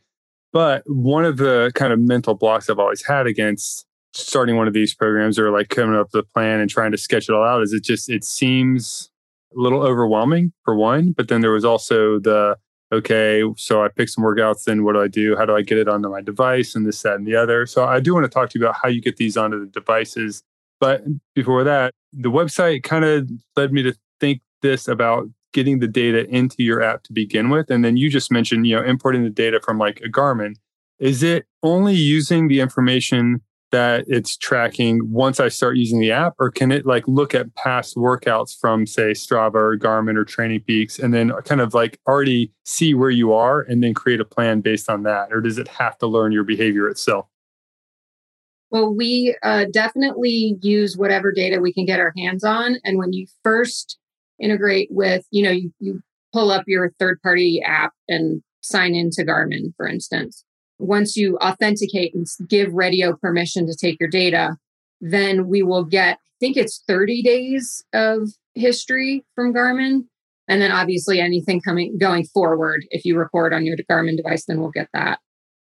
But 0.53 0.83
one 0.87 1.25
of 1.25 1.39
the 1.39 1.73
kind 1.75 1.93
of 1.93 1.99
mental 1.99 2.35
blocks 2.35 2.69
I've 2.69 2.79
always 2.79 3.07
had 3.07 3.27
against 3.27 3.87
starting 4.13 4.57
one 4.57 4.67
of 4.67 4.75
these 4.75 4.95
programs 4.95 5.39
or 5.39 5.51
like 5.51 5.69
coming 5.69 5.97
up 5.97 6.09
with 6.13 6.25
a 6.25 6.33
plan 6.35 6.61
and 6.61 6.69
trying 6.69 6.91
to 6.91 6.99
sketch 6.99 7.29
it 7.29 7.35
all 7.35 7.45
out 7.45 7.63
is 7.63 7.73
it 7.73 7.85
just, 7.85 8.11
it 8.11 8.25
seems 8.25 9.11
a 9.57 9.61
little 9.61 9.81
overwhelming 9.83 10.53
for 10.65 10.75
one. 10.75 11.13
But 11.13 11.29
then 11.29 11.41
there 11.41 11.53
was 11.53 11.65
also 11.65 12.19
the, 12.19 12.57
okay, 12.93 13.43
so 13.57 13.85
I 13.85 13.89
pick 13.89 14.09
some 14.09 14.25
workouts, 14.25 14.65
then 14.65 14.85
what 14.85 14.95
do 14.95 15.01
I 15.01 15.09
do? 15.09 15.37
How 15.37 15.47
do 15.47 15.55
I 15.55 15.63
get 15.63 15.79
it 15.79 15.89
onto 15.89 16.09
my 16.09 16.21
device 16.21 16.75
and 16.75 16.87
this, 16.87 17.01
that, 17.03 17.15
and 17.15 17.27
the 17.27 17.37
other? 17.37 17.67
So 17.67 17.85
I 17.85 18.01
do 18.01 18.15
want 18.15 18.25
to 18.25 18.31
talk 18.31 18.51
to 18.51 18.59
you 18.59 18.65
about 18.65 18.77
how 18.83 18.89
you 18.89 19.01
get 19.01 19.17
these 19.17 19.37
onto 19.37 19.61
the 19.61 19.71
devices. 19.71 20.43
But 20.81 21.05
before 21.35 21.63
that, 21.65 21.95
the 22.13 22.31
website 22.31 22.83
kind 22.83 23.05
of 23.05 23.31
led 23.57 23.73
me 23.73 23.83
to 23.83 23.95
think 24.19 24.41
this 24.63 24.89
about 24.89 25.29
getting 25.53 25.81
the 25.81 25.89
data 25.89 26.29
into 26.29 26.63
your 26.63 26.83
app 26.83 27.03
to 27.05 27.13
begin 27.13 27.51
with. 27.51 27.71
And 27.71 27.85
then 27.85 27.97
you 27.97 28.09
just 28.09 28.31
mentioned, 28.31 28.67
you 28.67 28.77
know, 28.77 28.83
importing 28.83 29.25
the 29.25 29.31
data 29.31 29.61
from 29.63 29.79
like 29.79 30.01
a 30.01 30.09
Garmin. 30.09 30.55
Is 30.99 31.23
it 31.23 31.47
only 31.63 31.95
using 31.95 32.49
the 32.49 32.61
information 32.61 33.41
that 33.71 34.05
it's 34.09 34.37
tracking 34.37 35.01
once 35.11 35.41
I 35.41 35.49
start 35.49 35.77
using 35.77 36.01
the 36.01 36.13
app, 36.13 36.35
or 36.39 36.51
can 36.51 36.73
it 36.73 36.87
like 36.87 37.07
look 37.07 37.35
at 37.35 37.55
past 37.55 37.97
workouts 37.97 38.59
from 38.59 38.87
say 38.87 39.13
Strava 39.13 39.55
or 39.55 39.79
Garmin 39.79 40.17
or 40.17 40.25
Training 40.25 40.61
Peaks 40.61 40.99
and 40.99 41.15
then 41.15 41.33
kind 41.45 41.61
of 41.61 41.75
like 41.75 41.99
already 42.07 42.53
see 42.65 42.95
where 42.95 43.11
you 43.11 43.33
are 43.33 43.63
and 43.63 43.83
then 43.83 43.95
create 43.95 44.21
a 44.21 44.25
plan 44.25 44.61
based 44.61 44.91
on 44.91 45.03
that? 45.05 45.33
Or 45.33 45.41
does 45.41 45.59
it 45.59 45.69
have 45.69 45.99
to 45.99 46.07
learn 46.07 46.33
your 46.33 46.45
behavior 46.45 46.89
itself? 46.89 47.27
Well, 48.71 48.95
we 48.95 49.37
uh, 49.43 49.65
definitely 49.73 50.57
use 50.63 50.97
whatever 50.97 51.33
data 51.33 51.61
we 51.61 51.73
can 51.73 51.87
get 51.87 51.99
our 51.99 52.13
hands 52.17 52.45
on. 52.45 52.77
And 52.85 52.99
when 52.99 53.13
you 53.13 53.27
first 53.43 53.99
integrate 54.39 54.89
with, 54.93 55.27
you 55.31 55.43
know, 55.43 55.51
you, 55.51 55.73
you 55.81 56.01
pull 56.33 56.53
up 56.53 56.65
your 56.69 56.93
third 56.99 57.21
party 57.23 57.61
app 57.67 57.93
and 58.09 58.43
sign 58.61 58.95
into 58.95 59.23
Garmin, 59.23 59.75
for 59.77 59.89
instance 59.89 60.45
once 60.81 61.17
you 61.17 61.37
authenticate 61.39 62.15
and 62.15 62.27
give 62.49 62.73
Radio 62.73 63.15
permission 63.17 63.67
to 63.67 63.77
take 63.77 63.99
your 64.01 64.09
data, 64.09 64.57
then 65.01 65.47
we 65.47 65.63
will 65.63 65.85
get, 65.85 66.15
I 66.17 66.37
think 66.41 66.57
it's 66.57 66.83
30 66.87 67.23
days 67.23 67.85
of 67.93 68.31
history 68.55 69.25
from 69.35 69.55
Garmin. 69.55 70.05
And 70.49 70.61
then 70.61 70.73
obviously 70.73 71.21
anything 71.21 71.61
coming 71.61 71.97
going 71.99 72.25
forward, 72.25 72.85
if 72.91 73.05
you 73.05 73.17
record 73.17 73.55
on 73.55 73.65
your 73.65 73.77
Garmin 73.91 74.17
device, 74.17 74.47
then 74.47 74.61
we'll 74.61 74.71
get 74.71 74.89
that. 74.93 75.21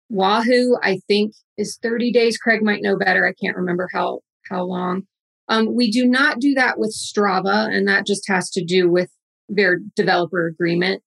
Wahoo, 0.08 0.76
I 0.82 1.00
think, 1.08 1.35
is 1.56 1.78
30 1.82 2.12
days. 2.12 2.38
Craig 2.38 2.62
might 2.62 2.82
know 2.82 2.96
better. 2.96 3.26
I 3.26 3.32
can't 3.32 3.56
remember 3.56 3.88
how 3.92 4.20
how 4.49 4.62
long. 4.62 5.02
Um, 5.49 5.75
we 5.75 5.90
do 5.90 6.06
not 6.06 6.38
do 6.38 6.54
that 6.54 6.78
with 6.78 6.94
Strava, 6.94 7.68
and 7.68 7.88
that 7.88 8.06
just 8.06 8.28
has 8.28 8.49
to 8.50 8.64
do 8.64 8.88
with 8.88 9.11
their 9.49 9.78
developer 9.96 10.46
agreement 10.46 11.02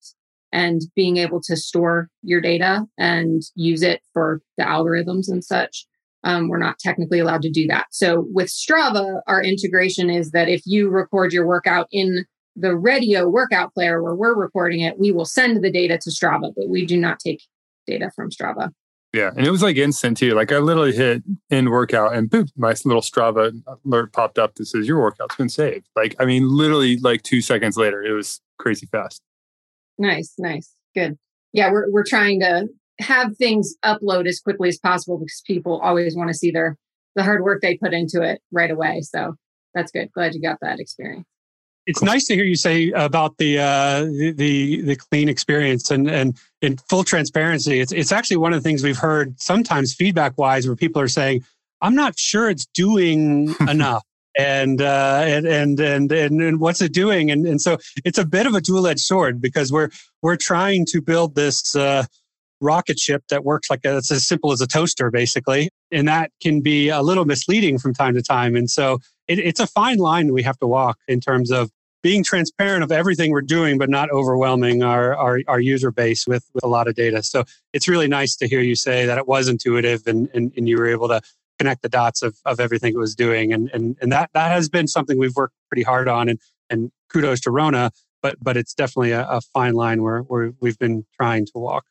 and 0.51 0.81
being 0.95 1.17
able 1.17 1.41
to 1.41 1.55
store 1.55 2.09
your 2.23 2.41
data 2.41 2.85
and 2.97 3.41
use 3.55 3.81
it 3.81 4.01
for 4.13 4.41
the 4.57 4.63
algorithms 4.63 5.29
and 5.29 5.43
such. 5.43 5.85
Um, 6.23 6.49
we're 6.49 6.57
not 6.57 6.79
technically 6.79 7.19
allowed 7.19 7.41
to 7.43 7.51
do 7.51 7.65
that. 7.67 7.87
So 7.91 8.27
with 8.33 8.47
Strava, 8.47 9.21
our 9.27 9.41
integration 9.41 10.09
is 10.09 10.31
that 10.31 10.49
if 10.49 10.61
you 10.65 10.89
record 10.89 11.31
your 11.31 11.47
workout 11.47 11.87
in 11.91 12.25
the 12.55 12.75
radio 12.75 13.27
workout 13.27 13.73
player 13.73 14.03
where 14.03 14.15
we're 14.15 14.35
recording 14.35 14.81
it, 14.81 14.99
we 14.99 15.11
will 15.11 15.25
send 15.25 15.63
the 15.63 15.71
data 15.71 15.97
to 15.99 16.09
Strava, 16.09 16.51
but 16.55 16.67
we 16.67 16.85
do 16.85 16.97
not 16.97 17.19
take 17.19 17.41
data 17.87 18.11
from 18.15 18.29
Strava. 18.29 18.71
Yeah, 19.13 19.31
and 19.35 19.47
it 19.47 19.49
was 19.49 19.63
like 19.63 19.77
instant 19.77 20.17
too. 20.17 20.35
Like 20.35 20.51
I 20.51 20.59
literally 20.59 20.91
hit 20.91 21.23
end 21.49 21.69
workout 21.69 22.13
and 22.13 22.29
boop, 22.29 22.49
my 22.55 22.75
little 22.85 23.01
Strava 23.01 23.51
alert 23.83 24.13
popped 24.13 24.37
up 24.37 24.55
that 24.55 24.67
says 24.67 24.87
your 24.87 24.99
workout's 24.99 25.35
been 25.35 25.49
saved. 25.49 25.87
Like 25.95 26.15
I 26.19 26.25
mean, 26.25 26.47
literally 26.47 26.97
like 26.97 27.23
two 27.23 27.41
seconds 27.41 27.75
later, 27.75 28.03
it 28.03 28.11
was 28.11 28.39
crazy 28.59 28.85
fast. 28.85 29.23
Nice, 29.99 30.33
nice. 30.39 30.73
Good. 30.95 31.17
Yeah, 31.53 31.71
we're 31.71 31.91
we're 31.91 32.05
trying 32.05 32.39
to 32.39 32.67
have 32.99 33.37
things 33.37 33.75
upload 33.83 34.27
as 34.27 34.39
quickly 34.39 34.69
as 34.69 34.79
possible 34.79 35.19
because 35.19 35.41
people 35.45 35.79
always 35.81 36.15
want 36.15 36.29
to 36.29 36.33
see 36.33 36.51
their 36.51 36.77
the 37.15 37.23
hard 37.23 37.43
work 37.43 37.61
they 37.61 37.77
put 37.77 37.93
into 37.93 38.21
it 38.21 38.41
right 38.51 38.71
away. 38.71 39.01
So 39.01 39.35
that's 39.73 39.91
good. 39.91 40.11
Glad 40.13 40.33
you 40.33 40.41
got 40.41 40.57
that 40.61 40.79
experience. 40.79 41.25
It's 41.85 42.03
nice 42.03 42.25
to 42.25 42.35
hear 42.35 42.43
you 42.43 42.55
say 42.55 42.91
about 42.91 43.37
the 43.37 43.59
uh, 43.59 44.03
the, 44.03 44.31
the, 44.35 44.81
the 44.81 44.95
clean 44.95 45.27
experience 45.27 45.91
and 45.91 46.09
and 46.09 46.37
in 46.61 46.77
full 46.89 47.03
transparency. 47.03 47.79
It's 47.79 47.91
it's 47.91 48.11
actually 48.11 48.37
one 48.37 48.53
of 48.53 48.61
the 48.61 48.67
things 48.67 48.83
we've 48.83 48.97
heard 48.97 49.39
sometimes 49.39 49.93
feedback 49.93 50.37
wise 50.37 50.67
where 50.67 50.75
people 50.75 51.01
are 51.01 51.07
saying, 51.07 51.43
"I'm 51.81 51.95
not 51.95 52.17
sure 52.17 52.49
it's 52.49 52.67
doing 52.67 53.55
enough." 53.67 54.03
And, 54.39 54.81
uh, 54.81 55.21
and, 55.25 55.45
and 55.45 55.79
and 55.79 56.11
and 56.11 56.59
what's 56.59 56.81
it 56.81 56.93
doing? 56.93 57.29
And 57.29 57.45
and 57.45 57.61
so 57.61 57.77
it's 58.05 58.17
a 58.17 58.25
bit 58.25 58.45
of 58.45 58.53
a 58.55 58.61
dual 58.61 58.87
edged 58.87 59.01
sword 59.01 59.41
because 59.41 59.71
we're 59.71 59.89
we're 60.21 60.37
trying 60.37 60.85
to 60.87 61.01
build 61.01 61.35
this 61.35 61.75
uh, 61.75 62.05
rocket 62.61 62.99
ship 62.99 63.23
that 63.29 63.43
works 63.43 63.69
like 63.69 63.81
a, 63.85 63.97
it's 63.97 64.11
as 64.11 64.25
simple 64.25 64.51
as 64.51 64.61
a 64.61 64.67
toaster, 64.67 65.11
basically, 65.11 65.69
and 65.91 66.07
that 66.07 66.31
can 66.41 66.61
be 66.61 66.89
a 66.89 67.01
little 67.01 67.25
misleading 67.25 67.77
from 67.77 67.93
time 67.93 68.15
to 68.15 68.21
time. 68.21 68.55
And 68.55 68.69
so 68.69 68.99
it, 69.27 69.39
it's 69.39 69.59
a 69.59 69.67
fine 69.67 69.97
line 69.97 70.33
we 70.33 70.43
have 70.43 70.57
to 70.59 70.67
walk 70.67 70.97
in 71.07 71.19
terms 71.19 71.51
of 71.51 71.69
being 72.01 72.23
transparent 72.23 72.83
of 72.83 72.91
everything 72.91 73.31
we're 73.31 73.41
doing, 73.41 73.77
but 73.77 73.89
not 73.89 74.09
overwhelming 74.09 74.83
our, 74.83 75.15
our, 75.15 75.41
our, 75.47 75.59
user 75.59 75.91
base 75.91 76.25
with, 76.25 76.45
with 76.53 76.63
a 76.63 76.67
lot 76.67 76.87
of 76.87 76.95
data. 76.95 77.21
So 77.21 77.43
it's 77.73 77.89
really 77.89 78.07
nice 78.07 78.37
to 78.37 78.47
hear 78.47 78.61
you 78.61 78.75
say 78.75 79.05
that 79.05 79.17
it 79.17 79.27
was 79.27 79.49
intuitive 79.49 80.07
and, 80.07 80.29
and, 80.33 80.53
and 80.55 80.69
you 80.69 80.77
were 80.77 80.87
able 80.87 81.09
to 81.09 81.21
connect 81.59 81.81
the 81.81 81.89
dots 81.89 82.21
of, 82.21 82.37
of 82.45 82.59
everything 82.59 82.93
it 82.93 82.97
was 82.97 83.15
doing. 83.15 83.53
And, 83.53 83.69
and, 83.73 83.97
and 84.01 84.11
that, 84.11 84.29
that 84.33 84.51
has 84.51 84.69
been 84.69 84.87
something 84.87 85.19
we've 85.19 85.35
worked 85.35 85.55
pretty 85.69 85.83
hard 85.83 86.07
on 86.07 86.29
and, 86.29 86.39
and 86.69 86.91
kudos 87.11 87.41
to 87.41 87.51
Rona, 87.51 87.91
but, 88.23 88.37
but 88.41 88.57
it's 88.57 88.73
definitely 88.73 89.11
a, 89.11 89.27
a 89.27 89.41
fine 89.41 89.73
line 89.73 90.01
where, 90.01 90.21
where 90.21 90.53
we've 90.61 90.79
been 90.79 91.05
trying 91.19 91.45
to 91.45 91.51
walk. 91.55 91.83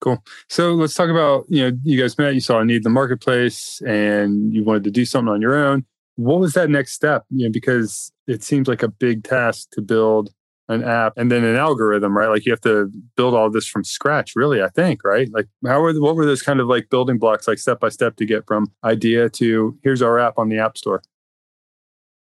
Cool. 0.00 0.22
So 0.48 0.74
let's 0.74 0.94
talk 0.94 1.08
about, 1.08 1.46
you 1.48 1.70
know, 1.70 1.78
you 1.82 2.00
guys 2.00 2.16
met, 2.18 2.34
you 2.34 2.40
saw 2.40 2.60
a 2.60 2.64
need 2.64 2.76
in 2.76 2.82
the 2.82 2.90
marketplace 2.90 3.80
and 3.86 4.52
you 4.52 4.62
wanted 4.62 4.84
to 4.84 4.90
do 4.90 5.04
something 5.04 5.32
on 5.32 5.40
your 5.40 5.56
own. 5.56 5.84
What 6.16 6.38
was 6.38 6.52
that 6.52 6.70
next 6.70 6.92
step? 6.92 7.24
You 7.30 7.46
know, 7.46 7.52
because 7.52 8.12
it 8.28 8.44
seems 8.44 8.68
like 8.68 8.82
a 8.82 8.88
big 8.88 9.24
task 9.24 9.70
to 9.72 9.82
build 9.82 10.30
an 10.68 10.82
app 10.82 11.12
and 11.16 11.30
then 11.30 11.44
an 11.44 11.56
algorithm, 11.56 12.16
right? 12.16 12.28
Like 12.28 12.46
you 12.46 12.52
have 12.52 12.60
to 12.62 12.90
build 13.16 13.34
all 13.34 13.50
this 13.50 13.66
from 13.66 13.84
scratch, 13.84 14.32
really, 14.34 14.62
I 14.62 14.68
think, 14.68 15.04
right? 15.04 15.28
Like 15.32 15.46
how 15.66 15.80
were 15.80 15.92
what 15.94 16.16
were 16.16 16.24
those 16.24 16.42
kind 16.42 16.60
of 16.60 16.68
like 16.68 16.88
building 16.90 17.18
blocks 17.18 17.46
like 17.46 17.58
step 17.58 17.80
by 17.80 17.90
step 17.90 18.16
to 18.16 18.26
get 18.26 18.46
from 18.46 18.72
idea 18.82 19.28
to 19.30 19.78
here's 19.82 20.02
our 20.02 20.18
app 20.18 20.38
on 20.38 20.48
the 20.48 20.58
app 20.58 20.78
store? 20.78 21.02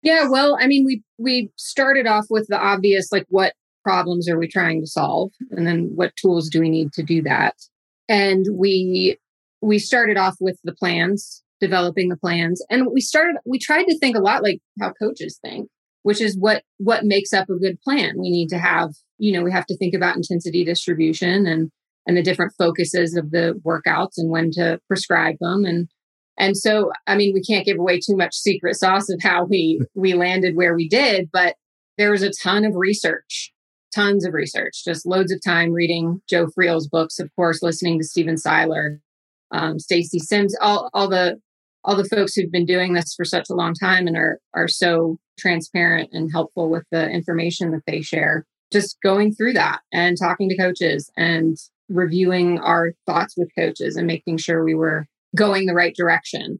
Yeah, 0.01 0.27
well, 0.27 0.57
I 0.59 0.67
mean, 0.67 0.83
we 0.83 1.03
we 1.17 1.51
started 1.57 2.07
off 2.07 2.25
with 2.29 2.47
the 2.47 2.57
obvious 2.57 3.11
like 3.11 3.25
what 3.29 3.53
problems 3.83 4.29
are 4.29 4.39
we 4.39 4.47
trying 4.47 4.81
to 4.81 4.87
solve 4.87 5.31
and 5.51 5.67
then 5.67 5.91
what 5.95 6.15
tools 6.15 6.49
do 6.49 6.59
we 6.59 6.69
need 6.69 6.93
to 6.93 7.03
do 7.03 7.21
that? 7.23 7.55
And 8.09 8.45
we 8.51 9.17
we 9.61 9.79
started 9.79 10.17
off 10.17 10.35
with 10.39 10.57
the 10.63 10.73
plans, 10.73 11.43
developing 11.61 12.09
the 12.09 12.17
plans, 12.17 12.65
and 12.71 12.87
we 12.91 12.99
started 12.99 13.35
we 13.45 13.59
tried 13.59 13.83
to 13.83 13.97
think 13.99 14.17
a 14.17 14.21
lot 14.21 14.41
like 14.41 14.59
how 14.81 14.91
coaches 14.93 15.37
think 15.45 15.69
which 16.03 16.21
is 16.21 16.37
what 16.37 16.63
what 16.77 17.05
makes 17.05 17.33
up 17.33 17.49
a 17.49 17.59
good 17.59 17.81
plan. 17.81 18.15
We 18.19 18.29
need 18.29 18.49
to 18.49 18.57
have 18.57 18.91
you 19.17 19.33
know 19.33 19.43
we 19.43 19.51
have 19.51 19.65
to 19.67 19.77
think 19.77 19.93
about 19.93 20.15
intensity 20.15 20.63
distribution 20.63 21.45
and 21.45 21.71
and 22.05 22.17
the 22.17 22.23
different 22.23 22.53
focuses 22.57 23.15
of 23.15 23.31
the 23.31 23.59
workouts 23.65 24.17
and 24.17 24.29
when 24.29 24.51
to 24.51 24.79
prescribe 24.87 25.35
them. 25.39 25.65
And 25.65 25.87
and 26.39 26.57
so 26.57 26.91
i 27.05 27.15
mean 27.15 27.31
we 27.31 27.43
can't 27.43 27.63
give 27.63 27.77
away 27.77 27.99
too 27.99 28.17
much 28.17 28.33
secret 28.33 28.75
sauce 28.75 29.07
of 29.07 29.21
how 29.21 29.45
we 29.45 29.79
we 29.93 30.15
landed 30.15 30.55
where 30.55 30.73
we 30.73 30.89
did 30.89 31.29
but 31.31 31.55
there 31.99 32.09
was 32.09 32.23
a 32.23 32.31
ton 32.31 32.65
of 32.65 32.73
research 32.75 33.53
tons 33.93 34.25
of 34.25 34.33
research, 34.33 34.83
just 34.83 35.05
loads 35.05 35.31
of 35.31 35.39
time 35.43 35.71
reading 35.71 36.21
Joe 36.29 36.47
Friel's 36.47 36.87
books, 36.87 37.19
of 37.19 37.29
course, 37.35 37.61
listening 37.61 37.99
to 37.99 38.05
Stephen 38.05 38.37
Seiler, 38.37 38.99
um, 39.51 39.79
Stacy 39.79 40.19
Sims, 40.19 40.55
all, 40.61 40.89
all 40.93 41.07
the 41.07 41.39
all 41.85 41.97
the 41.97 42.05
folks 42.05 42.33
who've 42.33 42.51
been 42.51 42.65
doing 42.65 42.93
this 42.93 43.13
for 43.13 43.25
such 43.25 43.49
a 43.49 43.53
long 43.53 43.73
time 43.73 44.07
and 44.07 44.15
are 44.15 44.39
are 44.53 44.67
so 44.67 45.17
transparent 45.37 46.09
and 46.13 46.31
helpful 46.31 46.69
with 46.69 46.83
the 46.91 47.09
information 47.09 47.71
that 47.71 47.83
they 47.87 48.01
share. 48.01 48.45
Just 48.71 48.97
going 49.03 49.33
through 49.33 49.53
that 49.53 49.81
and 49.91 50.17
talking 50.17 50.49
to 50.49 50.57
coaches 50.57 51.11
and 51.15 51.57
reviewing 51.89 52.59
our 52.59 52.93
thoughts 53.05 53.35
with 53.37 53.49
coaches 53.57 53.95
and 53.95 54.07
making 54.07 54.37
sure 54.37 54.63
we 54.63 54.75
were 54.75 55.05
going 55.35 55.65
the 55.65 55.73
right 55.73 55.95
direction. 55.95 56.59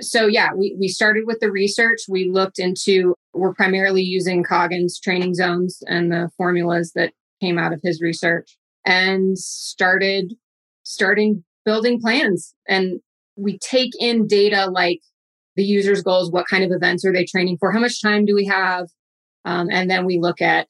So 0.00 0.26
yeah, 0.26 0.52
we, 0.54 0.76
we 0.78 0.88
started 0.88 1.24
with 1.26 1.38
the 1.40 1.50
research. 1.50 2.00
We 2.08 2.28
looked 2.28 2.58
into 2.58 3.14
we're 3.32 3.54
primarily 3.54 4.02
using 4.02 4.42
Coggan's 4.42 4.98
training 4.98 5.34
zones 5.34 5.82
and 5.86 6.10
the 6.10 6.30
formulas 6.36 6.92
that 6.94 7.12
came 7.40 7.58
out 7.58 7.72
of 7.72 7.80
his 7.82 8.00
research 8.00 8.56
and 8.84 9.38
started 9.38 10.34
starting 10.82 11.44
building 11.64 12.00
plans 12.00 12.54
and 12.68 13.00
we 13.36 13.58
take 13.58 13.90
in 14.00 14.26
data 14.26 14.66
like 14.66 15.00
the 15.56 15.64
user's 15.64 16.02
goals 16.02 16.30
what 16.30 16.46
kind 16.48 16.64
of 16.64 16.70
events 16.72 17.04
are 17.04 17.12
they 17.12 17.24
training 17.24 17.56
for 17.58 17.72
how 17.72 17.80
much 17.80 18.02
time 18.02 18.24
do 18.24 18.34
we 18.34 18.46
have? 18.46 18.88
Um, 19.44 19.68
and 19.70 19.90
then 19.90 20.04
we 20.04 20.18
look 20.18 20.42
at 20.42 20.68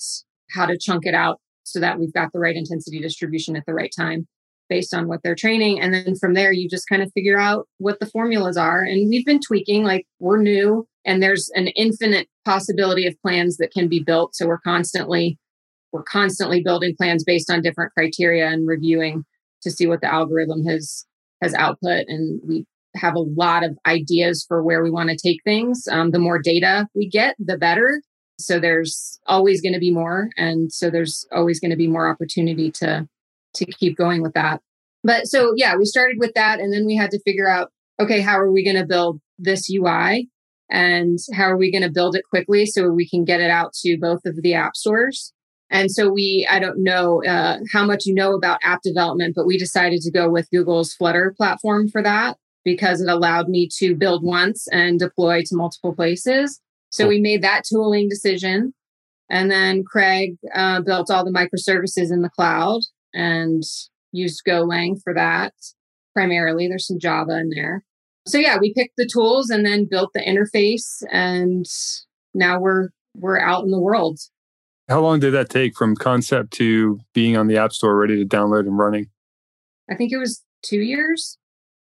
how 0.51 0.67
to 0.67 0.79
chunk 0.79 1.07
it 1.07 1.15
out 1.15 1.41
so 1.65 1.81
that 1.81 1.99
we've 1.99 2.13
got 2.13 2.33
the 2.33 2.39
right 2.39 2.57
intensity 2.57 3.01
distribution 3.01 3.57
at 3.57 3.65
the 3.67 3.75
right 3.75 3.93
time 3.97 4.27
based 4.69 4.95
on 4.95 5.09
what 5.09 5.21
they're 5.23 5.35
training. 5.35 5.81
And 5.81 5.95
then 5.95 6.15
from 6.17 6.35
there 6.35 6.53
you 6.53 6.69
just 6.69 6.89
kind 6.89 7.03
of 7.03 7.11
figure 7.13 7.39
out 7.39 7.67
what 7.79 8.01
the 8.01 8.07
formulas 8.07 8.57
are. 8.57 8.83
And 8.83 9.09
we've 9.09 9.27
been 9.27 9.41
tweaking 9.41 9.85
like 9.85 10.07
we're 10.19 10.41
new 10.41 10.87
and 11.05 11.23
there's 11.23 11.51
an 11.55 11.69
infinite 11.69 12.29
possibility 12.45 13.07
of 13.07 13.21
plans 13.23 13.57
that 13.59 13.73
can 13.73 13.89
be 13.89 14.03
built. 14.03 14.35
So 14.35 14.47
we're 14.47 14.59
constantly 14.59 15.39
we're 15.93 16.03
constantly 16.03 16.63
building 16.63 16.95
plans 16.97 17.25
based 17.25 17.51
on 17.51 17.63
different 17.63 17.93
criteria 17.95 18.49
and 18.49 18.67
reviewing 18.67 19.25
to 19.63 19.71
see 19.71 19.87
what 19.87 20.01
the 20.01 20.13
algorithm 20.13 20.65
has 20.65 21.07
has 21.43 21.55
output. 21.55 22.05
And 22.09 22.41
we 22.45 22.67
have 22.97 23.15
a 23.15 23.21
lot 23.21 23.65
of 23.65 23.79
ideas 23.87 24.45
for 24.47 24.63
where 24.63 24.83
we 24.83 24.91
want 24.91 25.11
to 25.11 25.17
take 25.17 25.43
things. 25.45 25.87
Um, 25.91 26.11
the 26.11 26.19
more 26.19 26.39
data 26.39 26.89
we 26.95 27.09
get 27.09 27.37
the 27.39 27.59
better. 27.59 28.03
So 28.39 28.61
there's 28.61 29.19
always 29.27 29.63
going 29.63 29.73
to 29.73 29.81
be 29.81 29.91
more 29.91 30.29
and 30.37 30.71
so 30.73 30.91
there's 30.91 31.27
always 31.33 31.59
going 31.59 31.71
to 31.71 31.77
be 31.77 31.89
more 31.89 32.09
opportunity 32.09 32.71
to 32.73 33.09
to 33.55 33.65
keep 33.65 33.97
going 33.97 34.23
with 34.23 34.35
that. 34.35 34.61
But 35.03 35.27
so 35.27 35.53
yeah 35.57 35.77
we 35.77 35.85
started 35.85 36.17
with 36.19 36.35
that 36.35 36.61
and 36.61 36.73
then 36.73 36.87
we 36.87 36.97
had 36.97 37.11
to 37.13 37.21
figure 37.23 37.49
out 37.49 37.71
okay 38.01 38.21
how 38.21 38.39
are 38.39 38.53
we 38.53 38.65
going 38.65 38.77
to 38.77 38.87
build 38.87 39.21
this 39.39 39.71
ui 39.71 40.29
and 40.71 41.19
how 41.33 41.45
are 41.45 41.57
we 41.57 41.71
going 41.71 41.83
to 41.83 41.93
build 41.93 42.17
it 42.17 42.25
quickly 42.29 42.67
so 42.67 42.89
we 42.91 43.09
can 43.09 43.25
get 43.25 43.41
it 43.41 43.51
out 43.51 43.73
to 43.85 43.97
both 44.01 44.21
of 44.25 44.43
the 44.43 44.55
app 44.55 44.77
stores? 44.77 45.33
And 45.71 45.91
so 45.91 46.11
we, 46.11 46.47
I 46.49 46.59
don't 46.59 46.83
know 46.83 47.25
uh, 47.25 47.59
how 47.73 47.85
much 47.85 48.07
you 48.07 48.15
know 48.15 48.35
about 48.35 48.61
app 48.63 48.83
development, 48.83 49.35
but 49.35 49.47
we 49.47 49.59
decided 49.59 50.01
to 50.03 50.13
go 50.13 50.31
with 50.31 50.51
Google's 50.51 50.93
Flutter 50.95 51.35
platform 51.37 51.89
for 51.89 52.03
that 52.03 52.37
because 52.67 53.01
it 53.01 53.09
allowed 53.09 53.49
me 53.49 53.69
to 53.79 53.95
build 53.95 54.25
once 54.25 54.67
and 54.73 54.99
deploy 54.99 55.41
to 55.43 55.57
multiple 55.57 55.95
places. 55.95 56.61
So 56.91 57.07
we 57.07 57.21
made 57.21 57.41
that 57.43 57.63
tooling 57.65 58.09
decision. 58.09 58.75
And 59.31 59.51
then 59.51 59.85
Craig 59.85 60.37
uh, 60.55 60.81
built 60.83 61.11
all 61.11 61.25
the 61.25 61.31
microservices 61.31 62.13
in 62.13 62.23
the 62.23 62.29
cloud 62.29 62.81
and 63.15 63.63
used 64.13 64.43
Golang 64.47 65.01
for 65.03 65.15
that 65.15 65.55
primarily. 66.13 66.67
There's 66.67 66.87
some 66.87 66.99
Java 66.99 67.39
in 67.39 67.51
there. 67.55 67.85
So 68.27 68.39
yeah, 68.39 68.59
we 68.61 68.75
picked 68.75 68.97
the 68.97 69.09
tools 69.11 69.49
and 69.49 69.65
then 69.65 69.87
built 69.89 70.11
the 70.13 70.21
interface 70.21 71.03
and 71.11 71.65
now 72.35 72.59
we're 72.59 72.89
we're 73.15 73.41
out 73.41 73.65
in 73.65 73.71
the 73.71 73.81
world 73.81 74.19
how 74.89 75.01
long 75.01 75.19
did 75.19 75.33
that 75.33 75.51
take 75.51 75.77
from 75.77 75.97
concept 75.97 76.53
to 76.55 77.01
being 77.13 77.37
on 77.37 77.49
the 77.49 77.57
App 77.57 77.73
Store, 77.73 77.97
ready 77.97 78.17
to 78.17 78.25
download 78.25 78.61
and 78.61 78.79
running? 78.79 79.09
I 79.91 79.97
think 79.97 80.13
it 80.13 80.19
was 80.19 80.45
two 80.63 80.81
years. 80.81 81.39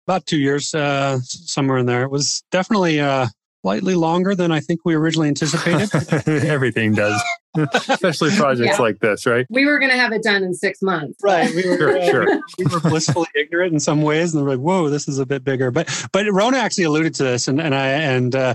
About 0.06 0.26
two 0.26 0.38
years, 0.38 0.74
uh, 0.74 1.20
somewhere 1.22 1.78
in 1.78 1.86
there. 1.86 2.02
It 2.02 2.10
was 2.10 2.42
definitely 2.50 3.00
uh, 3.00 3.28
slightly 3.62 3.94
longer 3.94 4.34
than 4.34 4.50
I 4.50 4.60
think 4.60 4.80
we 4.84 4.94
originally 4.94 5.28
anticipated. 5.28 5.90
Everything 6.26 6.94
does, 6.94 7.22
especially 7.56 8.30
projects 8.36 8.78
yeah. 8.78 8.82
like 8.82 8.98
this, 8.98 9.24
right? 9.24 9.46
We 9.48 9.64
were 9.64 9.78
going 9.78 9.92
to 9.92 9.96
have 9.96 10.12
it 10.12 10.22
done 10.22 10.42
in 10.42 10.54
six 10.54 10.82
months. 10.82 11.18
Right. 11.22 11.54
We 11.54 11.68
were, 11.68 11.76
sure, 11.76 11.98
uh, 11.98 12.10
sure. 12.10 12.40
we 12.58 12.64
were 12.66 12.80
blissfully 12.80 13.28
ignorant 13.36 13.72
in 13.72 13.80
some 13.80 14.02
ways, 14.02 14.34
and 14.34 14.44
we're 14.44 14.50
like, 14.50 14.60
"Whoa, 14.60 14.88
this 14.88 15.06
is 15.08 15.18
a 15.18 15.26
bit 15.26 15.44
bigger." 15.44 15.70
But 15.70 15.88
but 16.12 16.26
Rona 16.30 16.58
actually 16.58 16.84
alluded 16.84 17.14
to 17.16 17.24
this, 17.24 17.46
and 17.46 17.60
and 17.60 17.74
I 17.74 17.86
and 17.86 18.34
uh, 18.34 18.54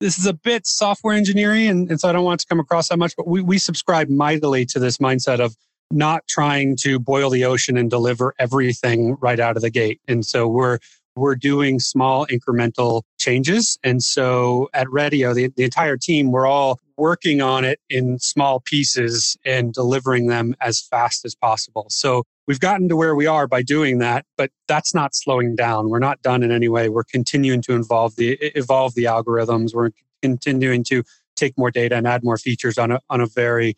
this 0.00 0.18
is 0.18 0.26
a 0.26 0.34
bit 0.34 0.66
software 0.66 1.14
engineering, 1.16 1.68
and, 1.68 1.90
and 1.90 1.98
so 1.98 2.08
I 2.08 2.12
don't 2.12 2.24
want 2.24 2.40
to 2.40 2.46
come 2.46 2.60
across 2.60 2.88
that 2.88 2.98
much, 2.98 3.14
but 3.16 3.26
we, 3.26 3.40
we 3.40 3.58
subscribe 3.58 4.08
mightily 4.08 4.66
to 4.66 4.78
this 4.78 4.98
mindset 4.98 5.40
of 5.40 5.56
not 5.92 6.26
trying 6.28 6.76
to 6.76 6.98
boil 6.98 7.30
the 7.30 7.44
ocean 7.44 7.76
and 7.76 7.90
deliver 7.90 8.34
everything 8.38 9.16
right 9.20 9.38
out 9.38 9.56
of 9.56 9.62
the 9.62 9.70
gate. 9.70 10.00
And 10.08 10.24
so 10.24 10.48
we're 10.48 10.78
we're 11.14 11.36
doing 11.36 11.78
small 11.78 12.26
incremental 12.26 13.02
changes. 13.18 13.78
And 13.84 14.02
so 14.02 14.70
at 14.72 14.86
Redio, 14.86 15.34
the, 15.34 15.52
the 15.56 15.64
entire 15.64 15.98
team, 15.98 16.32
we're 16.32 16.46
all 16.46 16.80
working 16.96 17.42
on 17.42 17.64
it 17.64 17.80
in 17.90 18.18
small 18.18 18.60
pieces 18.60 19.36
and 19.44 19.74
delivering 19.74 20.28
them 20.28 20.54
as 20.60 20.80
fast 20.80 21.24
as 21.24 21.34
possible. 21.34 21.86
So 21.90 22.22
we've 22.46 22.60
gotten 22.60 22.88
to 22.88 22.96
where 22.96 23.14
we 23.14 23.26
are 23.26 23.46
by 23.46 23.62
doing 23.62 23.98
that, 23.98 24.24
but 24.38 24.50
that's 24.68 24.94
not 24.94 25.14
slowing 25.14 25.54
down. 25.54 25.90
We're 25.90 25.98
not 25.98 26.22
done 26.22 26.42
in 26.42 26.50
any 26.50 26.68
way. 26.68 26.88
We're 26.88 27.04
continuing 27.04 27.60
to 27.62 27.74
involve 27.74 28.16
the 28.16 28.38
evolve 28.56 28.94
the 28.94 29.04
algorithms. 29.04 29.74
We're 29.74 29.90
continuing 30.22 30.84
to 30.84 31.02
take 31.36 31.58
more 31.58 31.70
data 31.70 31.96
and 31.96 32.06
add 32.06 32.22
more 32.22 32.38
features 32.38 32.78
on 32.78 32.92
a 32.92 33.00
on 33.10 33.20
a 33.20 33.26
very 33.26 33.74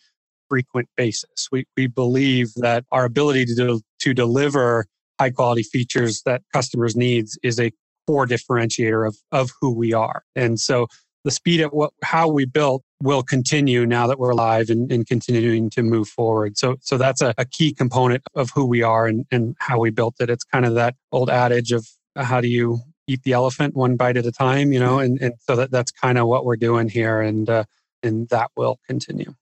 frequent 0.48 0.88
basis. 0.96 1.48
We 1.50 1.66
we 1.76 1.87
believe 1.87 2.52
that 2.57 2.85
our 2.92 3.04
ability 3.04 3.46
to 3.46 3.54
do, 3.54 3.80
to 4.00 4.14
deliver 4.14 4.87
high 5.20 5.30
quality 5.30 5.62
features 5.62 6.22
that 6.26 6.42
customers 6.52 6.96
needs 6.96 7.38
is 7.42 7.61
a 7.61 7.72
core 8.07 8.26
differentiator 8.26 9.07
of 9.07 9.16
of 9.33 9.50
who 9.61 9.72
we 9.72 9.92
are. 9.92 10.22
And 10.35 10.61
so 10.61 10.87
the 11.24 11.30
speed 11.30 11.61
at 11.61 11.72
what 11.72 11.92
how 12.02 12.28
we 12.28 12.44
built 12.44 12.83
will 13.02 13.22
continue 13.22 13.87
now 13.87 14.07
that 14.07 14.18
we're 14.18 14.35
live 14.35 14.70
and, 14.70 14.90
and 14.92 15.07
continuing 15.07 15.70
to 15.70 15.83
move 15.83 16.09
forward. 16.09 16.57
So 16.59 16.76
so 16.80 16.98
that's 16.98 17.22
a, 17.22 17.35
a, 17.38 17.44
key 17.44 17.72
component 17.72 18.22
of 18.35 18.50
who 18.54 18.66
we 18.66 18.83
are 18.83 19.07
and, 19.07 19.24
and 19.30 19.57
how 19.59 19.78
we 19.78 19.90
built 19.90 20.16
it. 20.20 20.30
It's 20.30 20.44
kind 20.44 20.64
of 20.66 20.74
that 20.74 20.94
old 21.12 21.30
adage 21.30 21.72
of 21.72 21.87
how 22.16 22.40
do 22.40 22.48
you 22.48 22.80
eat 23.07 23.22
the 23.22 23.33
elephant 23.33 23.74
one 23.74 23.96
bite 23.96 24.16
at 24.16 24.26
a 24.26 24.33
time, 24.33 24.72
you 24.72 24.80
know, 24.80 24.98
and, 24.98 25.20
and 25.20 25.35
so 25.40 25.57
that, 25.57 25.70
that's 25.70 25.90
kind 25.90 26.16
of 26.16 26.26
what 26.26 26.44
we're 26.44 26.57
doing 26.57 26.88
here 26.88 27.20
and 27.20 27.48
uh, 27.48 27.64
and 28.02 28.28
that 28.28 28.50
will 28.57 28.78
continue. 28.87 29.35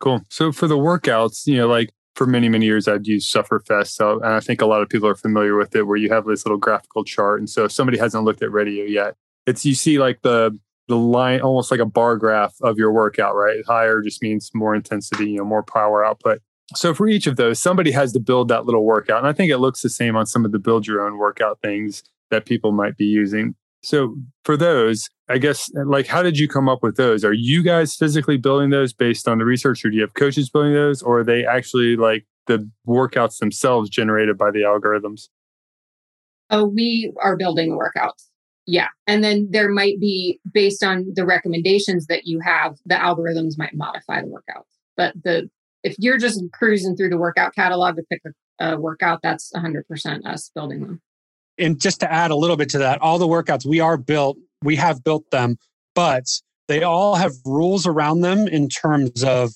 Cool. 0.00 0.22
So 0.28 0.52
for 0.52 0.66
the 0.66 0.76
workouts, 0.76 1.46
you 1.46 1.56
know, 1.56 1.68
like 1.68 1.90
for 2.14 2.26
many, 2.26 2.48
many 2.48 2.66
years, 2.66 2.88
I've 2.88 3.06
used 3.06 3.32
Sufferfest. 3.32 3.88
So, 3.88 4.16
and 4.20 4.32
I 4.32 4.40
think 4.40 4.60
a 4.60 4.66
lot 4.66 4.82
of 4.82 4.88
people 4.88 5.08
are 5.08 5.14
familiar 5.14 5.56
with 5.56 5.74
it 5.74 5.86
where 5.86 5.96
you 5.96 6.08
have 6.10 6.26
this 6.26 6.44
little 6.44 6.58
graphical 6.58 7.04
chart. 7.04 7.40
And 7.40 7.48
so 7.48 7.64
if 7.64 7.72
somebody 7.72 7.98
hasn't 7.98 8.24
looked 8.24 8.42
at 8.42 8.50
radio 8.50 8.84
yet, 8.84 9.14
it's 9.46 9.64
you 9.64 9.74
see 9.74 9.98
like 9.98 10.22
the 10.22 10.58
the 10.88 10.96
line 10.96 11.40
almost 11.40 11.70
like 11.70 11.80
a 11.80 11.86
bar 11.86 12.16
graph 12.16 12.54
of 12.62 12.78
your 12.78 12.90
workout, 12.90 13.34
right? 13.34 13.58
Higher 13.66 14.00
just 14.00 14.22
means 14.22 14.50
more 14.54 14.74
intensity, 14.74 15.32
you 15.32 15.36
know, 15.38 15.44
more 15.44 15.62
power 15.62 16.04
output. 16.04 16.40
So 16.74 16.94
for 16.94 17.06
each 17.08 17.26
of 17.26 17.36
those, 17.36 17.60
somebody 17.60 17.90
has 17.92 18.12
to 18.14 18.20
build 18.20 18.48
that 18.48 18.64
little 18.64 18.84
workout. 18.84 19.18
And 19.18 19.26
I 19.26 19.32
think 19.32 19.50
it 19.50 19.58
looks 19.58 19.82
the 19.82 19.90
same 19.90 20.16
on 20.16 20.26
some 20.26 20.44
of 20.44 20.52
the 20.52 20.58
build 20.58 20.86
your 20.86 21.06
own 21.06 21.18
workout 21.18 21.60
things 21.62 22.02
that 22.30 22.46
people 22.46 22.72
might 22.72 22.96
be 22.96 23.04
using. 23.04 23.54
So 23.82 24.16
for 24.44 24.56
those, 24.56 25.08
I 25.28 25.38
guess 25.38 25.70
like 25.74 26.06
how 26.06 26.22
did 26.22 26.38
you 26.38 26.48
come 26.48 26.68
up 26.68 26.82
with 26.82 26.96
those? 26.96 27.24
Are 27.24 27.32
you 27.32 27.62
guys 27.62 27.94
physically 27.94 28.36
building 28.36 28.70
those 28.70 28.92
based 28.92 29.28
on 29.28 29.38
the 29.38 29.44
research 29.44 29.84
or 29.84 29.90
do 29.90 29.96
you 29.96 30.02
have 30.02 30.14
coaches 30.14 30.48
building 30.48 30.72
those 30.72 31.02
or 31.02 31.20
are 31.20 31.24
they 31.24 31.44
actually 31.44 31.96
like 31.96 32.26
the 32.46 32.68
workouts 32.86 33.38
themselves 33.38 33.90
generated 33.90 34.38
by 34.38 34.50
the 34.50 34.60
algorithms? 34.60 35.28
Oh, 36.50 36.64
we 36.64 37.12
are 37.22 37.36
building 37.36 37.70
the 37.70 37.76
workouts. 37.76 38.24
Yeah. 38.66 38.88
And 39.06 39.24
then 39.24 39.48
there 39.50 39.70
might 39.70 39.98
be, 39.98 40.40
based 40.52 40.82
on 40.82 41.12
the 41.14 41.24
recommendations 41.24 42.06
that 42.06 42.26
you 42.26 42.40
have, 42.40 42.76
the 42.84 42.96
algorithms 42.96 43.56
might 43.56 43.74
modify 43.74 44.20
the 44.20 44.28
workouts. 44.28 44.64
But 44.96 45.14
the 45.22 45.48
if 45.84 45.94
you're 45.98 46.18
just 46.18 46.42
cruising 46.52 46.96
through 46.96 47.10
the 47.10 47.18
workout 47.18 47.54
catalog 47.54 47.96
to 47.96 48.02
pick 48.10 48.20
a, 48.60 48.72
a 48.72 48.80
workout, 48.80 49.20
that's 49.22 49.52
100% 49.54 50.26
us 50.26 50.50
building 50.54 50.80
them. 50.80 51.00
And 51.56 51.80
just 51.80 52.00
to 52.00 52.12
add 52.12 52.30
a 52.30 52.36
little 52.36 52.56
bit 52.56 52.68
to 52.70 52.78
that, 52.78 53.00
all 53.00 53.18
the 53.18 53.26
workouts 53.26 53.64
we 53.64 53.80
are 53.80 53.96
built, 53.96 54.38
we 54.62 54.76
have 54.76 55.04
built 55.04 55.30
them, 55.30 55.56
but 55.94 56.24
they 56.68 56.82
all 56.82 57.14
have 57.14 57.32
rules 57.44 57.86
around 57.86 58.20
them 58.20 58.46
in 58.46 58.68
terms 58.68 59.22
of 59.24 59.52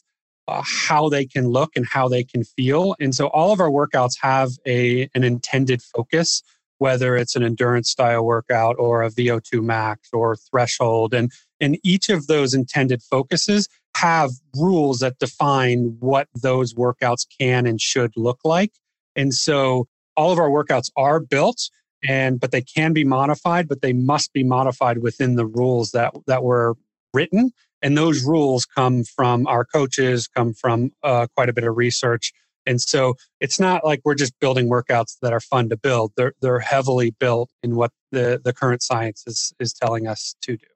uh, 0.49 0.62
how 0.65 1.09
they 1.09 1.25
can 1.25 1.49
look 1.49 1.71
and 1.77 1.87
how 1.87 2.09
they 2.09 2.25
can 2.25 2.43
feel. 2.45 2.97
And 3.01 3.15
so 3.15 3.29
all 3.29 3.53
of 3.53 3.61
our 3.61 3.71
workouts 3.71 4.15
have 4.21 4.51
a 4.67 5.09
an 5.15 5.25
intended 5.25 5.83
focus 5.83 6.43
whether 6.83 7.17
it's 7.17 7.37
an 7.37 7.45
endurance 7.45 7.88
style 7.88 8.25
workout 8.25 8.75
or 8.77 9.05
a 9.05 9.09
VO2 9.09 9.62
max 9.62 10.09
or 10.12 10.35
threshold. 10.35 11.15
And, 11.15 11.31
and 11.61 11.79
each 11.85 12.09
of 12.09 12.27
those 12.27 12.55
intended 12.55 13.01
focuses 13.05 13.69
have 13.97 14.33
rules 14.57 14.99
that 14.99 15.21
define 15.21 15.97
what 16.01 16.27
those 16.35 16.75
workouts 16.75 17.25
can 17.38 17.67
and 17.67 17.81
should 17.81 18.11
look 18.17 18.41
like. 18.43 18.73
And 19.15 19.33
so 19.33 19.87
all 20.17 20.33
of 20.33 20.41
our 20.41 20.51
workouts 20.51 20.91
are 20.97 21.21
built 21.21 21.71
and 22.09 22.41
but 22.41 22.51
they 22.51 22.62
can 22.62 22.93
be 22.93 23.05
modified, 23.05 23.69
but 23.69 23.83
they 23.83 23.93
must 23.93 24.33
be 24.33 24.45
modified 24.45 24.99
within 24.99 25.37
the 25.37 25.47
rules 25.47 25.93
that 25.93 26.15
that 26.27 26.43
were 26.43 26.77
written 27.15 27.53
And 27.83 27.97
those 27.99 28.25
rules 28.25 28.65
come 28.65 29.05
from 29.05 29.47
our 29.47 29.65
coaches, 29.65 30.29
come 30.29 30.55
from 30.55 30.93
uh, 31.03 31.27
quite 31.35 31.49
a 31.49 31.53
bit 31.53 31.65
of 31.65 31.77
research. 31.77 32.33
And 32.65 32.81
so 32.81 33.15
it's 33.41 33.59
not 33.59 33.85
like 33.85 34.01
we're 34.05 34.15
just 34.15 34.38
building 34.38 34.69
workouts 34.69 35.17
that 35.21 35.33
are 35.33 35.41
fun 35.41 35.69
to 35.71 35.77
build. 35.77 36.12
They're, 36.17 36.33
they're 36.41 36.61
heavily 36.61 37.11
built 37.11 37.51
in 37.62 37.75
what 37.75 37.91
the, 38.12 38.41
the 38.43 38.53
current 38.53 38.83
science 38.83 39.25
is, 39.27 39.53
is 39.59 39.73
telling 39.73 40.07
us 40.07 40.37
to 40.43 40.57
do. 40.57 40.67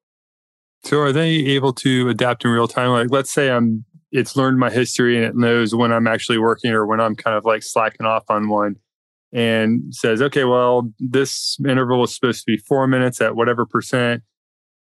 So 0.83 0.99
are 1.01 1.13
they 1.13 1.31
able 1.31 1.73
to 1.75 2.09
adapt 2.09 2.45
in 2.45 2.51
real 2.51 2.69
time? 2.69 2.91
Like 2.91 3.11
let's 3.11 3.31
say 3.31 3.51
I'm 3.51 3.85
it's 4.13 4.37
learned 4.37 4.59
my 4.59 4.71
history 4.71 5.17
and 5.17 5.25
it 5.25 5.37
knows 5.37 5.75
when 5.75 5.93
I'm 5.93 6.07
actually 6.07 6.39
working 6.39 6.71
or 6.73 6.87
when 6.87 7.01
I'm 7.01 7.17
kind 7.17 7.37
of 7.37 7.45
like 7.45 7.63
slacking 7.63 8.07
off 8.07 8.25
on 8.29 8.49
one 8.49 8.77
and 9.33 9.95
says, 9.95 10.23
okay, 10.23 10.45
well, 10.45 10.91
this 10.99 11.59
interval 11.67 12.05
is 12.05 12.15
supposed 12.15 12.41
to 12.41 12.47
be 12.47 12.57
four 12.57 12.87
minutes 12.87 13.21
at 13.21 13.37
whatever 13.37 13.67
percent. 13.67 14.23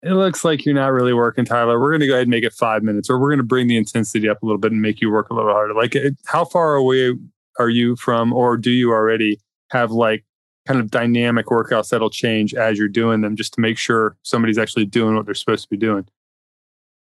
It 0.02 0.12
looks 0.12 0.44
like 0.44 0.64
you're 0.64 0.74
not 0.74 0.92
really 0.92 1.12
working, 1.12 1.44
Tyler. 1.44 1.80
We're 1.80 1.90
going 1.90 2.00
to 2.00 2.06
go 2.06 2.12
ahead 2.12 2.22
and 2.22 2.30
make 2.30 2.44
it 2.44 2.52
five 2.52 2.82
minutes, 2.82 3.10
or 3.10 3.18
we're 3.18 3.30
going 3.30 3.38
to 3.38 3.44
bring 3.44 3.66
the 3.66 3.76
intensity 3.76 4.28
up 4.28 4.42
a 4.42 4.46
little 4.46 4.60
bit 4.60 4.70
and 4.72 4.80
make 4.80 5.00
you 5.00 5.10
work 5.10 5.30
a 5.30 5.34
little 5.34 5.50
harder. 5.50 5.74
Like, 5.74 5.96
how 6.26 6.44
far 6.44 6.74
away 6.74 7.14
are 7.58 7.68
you 7.68 7.96
from, 7.96 8.32
or 8.32 8.56
do 8.56 8.70
you 8.70 8.92
already 8.92 9.40
have 9.70 9.90
like 9.90 10.24
kind 10.66 10.78
of 10.78 10.90
dynamic 10.90 11.46
workouts 11.46 11.88
that'll 11.88 12.10
change 12.10 12.54
as 12.54 12.78
you're 12.78 12.88
doing 12.88 13.20
them 13.20 13.36
just 13.36 13.54
to 13.54 13.60
make 13.60 13.78
sure 13.78 14.16
somebody's 14.22 14.58
actually 14.58 14.84
doing 14.84 15.16
what 15.16 15.24
they're 15.24 15.34
supposed 15.34 15.64
to 15.64 15.70
be 15.70 15.76
doing? 15.76 16.06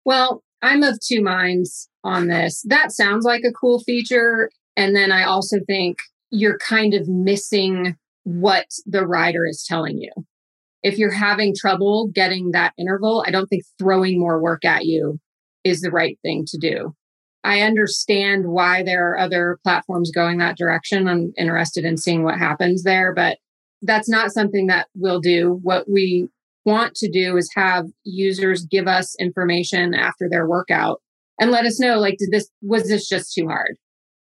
Well, 0.04 0.42
I'm 0.62 0.82
of 0.82 0.98
two 1.00 1.22
minds 1.22 1.88
on 2.04 2.28
this. 2.28 2.62
That 2.66 2.92
sounds 2.92 3.24
like 3.24 3.42
a 3.44 3.52
cool 3.52 3.80
feature. 3.80 4.50
And 4.76 4.94
then 4.94 5.12
I 5.12 5.24
also 5.24 5.58
think 5.66 5.98
you're 6.30 6.58
kind 6.58 6.94
of 6.94 7.08
missing 7.08 7.96
what 8.24 8.66
the 8.86 9.06
rider 9.06 9.46
is 9.46 9.64
telling 9.66 9.98
you. 9.98 10.12
If 10.82 10.98
you're 10.98 11.10
having 11.10 11.54
trouble 11.56 12.08
getting 12.14 12.52
that 12.52 12.74
interval, 12.78 13.24
I 13.26 13.30
don't 13.30 13.46
think 13.46 13.64
throwing 13.78 14.20
more 14.20 14.40
work 14.40 14.64
at 14.64 14.84
you 14.84 15.18
is 15.64 15.80
the 15.80 15.90
right 15.90 16.18
thing 16.22 16.44
to 16.48 16.58
do. 16.58 16.94
I 17.44 17.62
understand 17.62 18.46
why 18.46 18.82
there 18.82 19.10
are 19.10 19.18
other 19.18 19.58
platforms 19.64 20.10
going 20.10 20.38
that 20.38 20.56
direction. 20.56 21.08
I'm 21.08 21.32
interested 21.38 21.84
in 21.84 21.96
seeing 21.96 22.22
what 22.22 22.38
happens 22.38 22.82
there, 22.82 23.14
but 23.14 23.38
that's 23.82 24.08
not 24.08 24.32
something 24.32 24.66
that 24.66 24.88
we'll 24.94 25.20
do. 25.20 25.58
What 25.62 25.90
we 25.90 26.28
want 26.64 26.94
to 26.96 27.10
do 27.10 27.36
is 27.36 27.50
have 27.54 27.86
users 28.04 28.66
give 28.66 28.86
us 28.86 29.14
information 29.18 29.94
after 29.94 30.28
their 30.28 30.46
workout 30.46 31.00
and 31.40 31.50
let 31.50 31.64
us 31.64 31.80
know 31.80 31.98
like 31.98 32.16
did 32.18 32.30
this 32.30 32.50
was 32.60 32.88
this 32.88 33.08
just 33.08 33.32
too 33.32 33.46
hard 33.46 33.78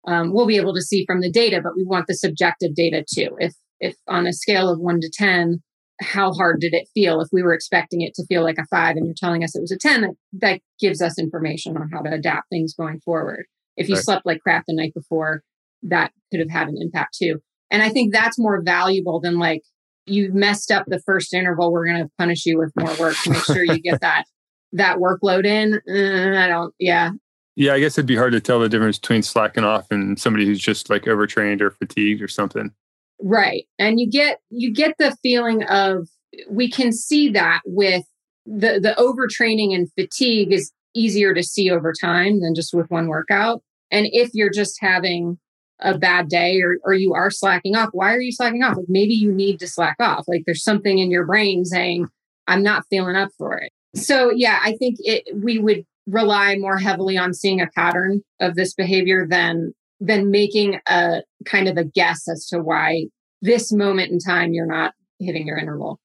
um, 0.07 0.33
we'll 0.33 0.47
be 0.47 0.57
able 0.57 0.75
to 0.75 0.83
see 0.83 1.05
from 1.07 1.21
the 1.21 1.31
data 1.31 1.61
but 1.63 1.77
we 1.77 1.85
want 1.85 2.07
the 2.07 2.15
subjective 2.15 2.75
data 2.75 3.05
too. 3.09 3.37
If 3.39 3.55
if 3.81 3.97
on 4.09 4.27
a 4.27 4.33
scale 4.33 4.69
of 4.69 4.79
1 4.79 5.01
to 5.01 5.11
10 5.13 5.63
how 6.01 6.33
hard 6.33 6.61
did 6.61 6.75
it 6.75 6.89
feel? 6.95 7.21
If 7.21 7.29
we 7.33 7.43
were 7.43 7.55
expecting 7.55 8.01
it 8.01 8.15
to 8.15 8.27
feel 8.27 8.43
like 8.43 8.59
a 8.59 8.67
5 8.67 8.97
and 8.97 9.07
you're 9.07 9.15
telling 9.17 9.45
us 9.45 9.55
it 9.55 9.61
was 9.61 9.71
a 9.71 9.79
10 9.79 10.01
that, 10.01 10.11
that 10.41 10.61
gives 10.81 11.01
us 11.01 11.19
information 11.19 11.77
on 11.77 11.91
how 11.93 12.01
to 12.01 12.13
adapt 12.13 12.49
things 12.49 12.75
going 12.75 13.01
forward. 13.01 13.47
If 13.77 13.89
you 13.89 13.95
right. 13.95 14.05
slept 14.05 14.27
like 14.27 14.41
crap 14.41 14.65
the 14.67 14.75
night 14.75 14.95
before 14.95 15.43
that 15.83 16.13
could 16.31 16.41
have 16.41 16.51
had 16.51 16.69
an 16.69 16.77
impact 16.81 17.17
too. 17.21 17.41
And 17.71 17.83
i 17.83 17.89
think 17.89 18.13
that's 18.13 18.39
more 18.39 18.63
valuable 18.63 19.21
than 19.21 19.39
like 19.39 19.63
you 20.07 20.33
messed 20.33 20.71
up 20.71 20.85
the 20.87 21.01
first 21.01 21.33
interval 21.33 21.73
we're 21.73 21.87
going 21.87 22.03
to 22.03 22.11
punish 22.19 22.45
you 22.45 22.59
with 22.59 22.73
more 22.77 22.95
work 22.97 23.17
to 23.23 23.31
make 23.31 23.45
sure 23.45 23.65
you 23.65 23.81
get 23.81 24.01
that 24.03 24.25
that 24.73 24.99
workload 24.99 25.45
in. 25.45 25.75
Uh, 25.89 26.39
i 26.39 26.49
don't 26.49 26.75
yeah 26.79 27.11
yeah 27.57 27.73
i 27.75 27.81
guess 27.81 27.97
it'd 27.97 28.07
be 28.07 28.17
hard 28.17 28.33
to 28.33 28.41
tell 28.41 28.61
the 28.61 28.69
difference 28.69 28.99
between 28.99 29.23
slacking 29.23 29.65
off 29.65 29.87
and 29.91 30.19
somebody 30.19 30.47
who's 30.47 30.61
just 30.61 30.91
like 30.91 31.07
overtrained 31.07 31.63
or 31.63 31.71
fatigued 31.71 32.23
or 32.23 32.29
something 32.29 32.73
right 33.21 33.67
and 33.79 34.01
you 34.01 34.09
get 34.09 34.39
you 34.51 34.73
get 34.73 34.95
the 34.99 35.17
feeling 35.23 35.63
of 35.65 36.09
we 36.49 36.69
can 36.69 36.93
see 36.93 37.29
that 37.29 37.61
with 37.65 38.05
the 38.47 38.81
the 38.81 38.95
overtraining 38.99 39.75
and 39.75 39.91
fatigue 39.93 40.53
is 40.53 40.73
easier 40.95 41.33
to 41.33 41.43
see 41.43 41.71
over 41.71 41.93
time 41.99 42.41
than 42.41 42.55
just 42.55 42.75
with 42.75 42.91
one 42.91 43.07
workout 43.07 43.63
and 43.91 44.07
if 44.13 44.31
you're 44.35 44.51
just 44.51 44.79
having 44.81 45.39
a 45.83 45.99
bad 45.99 46.29
day 46.29 46.61
or, 46.61 46.79
or 46.85 46.95
you 46.95 47.13
are 47.13 47.31
slacking 47.31 47.77
off, 47.77 47.91
why 47.93 48.15
are 48.15 48.21
you 48.21 48.33
slacking 48.33 48.63
off? 48.63 48.77
Like 48.77 48.87
maybe 48.89 49.15
you 49.15 49.31
need 49.33 49.59
to 49.61 49.67
slack 49.67 49.97
off. 50.01 50.25
Like 50.27 50.45
there's 50.47 50.63
something 50.63 50.99
in 50.99 51.11
your 51.11 51.27
brain 51.27 51.65
saying, 51.65 52.09
I'm 52.47 52.63
not 52.63 52.85
feeling 52.89 53.17
up 53.17 53.31
for 53.37 53.59
it. 53.59 53.73
So 53.95 54.31
yeah, 54.31 54.59
I 54.63 54.77
think 54.77 54.97
it 55.01 55.25
we 55.35 55.59
would 55.59 55.85
rely 56.07 56.57
more 56.57 56.79
heavily 56.79 57.17
on 57.17 57.35
seeing 57.35 57.61
a 57.61 57.69
pattern 57.75 58.23
of 58.41 58.55
this 58.55 58.75
behavior 58.75 59.27
than 59.29 59.73
than 60.01 60.31
making 60.31 60.81
a 60.89 61.23
kind 61.45 61.69
of 61.69 61.77
a 61.77 61.85
guess 61.85 62.29
as 62.29 62.47
to 62.49 62.59
why 62.59 63.05
this 63.41 63.73
moment 63.73 64.11
in 64.11 64.19
time 64.19 64.53
you're 64.53 64.67
not 64.67 64.95
hitting 65.21 65.47
your 65.47 65.59
interval. 65.59 66.01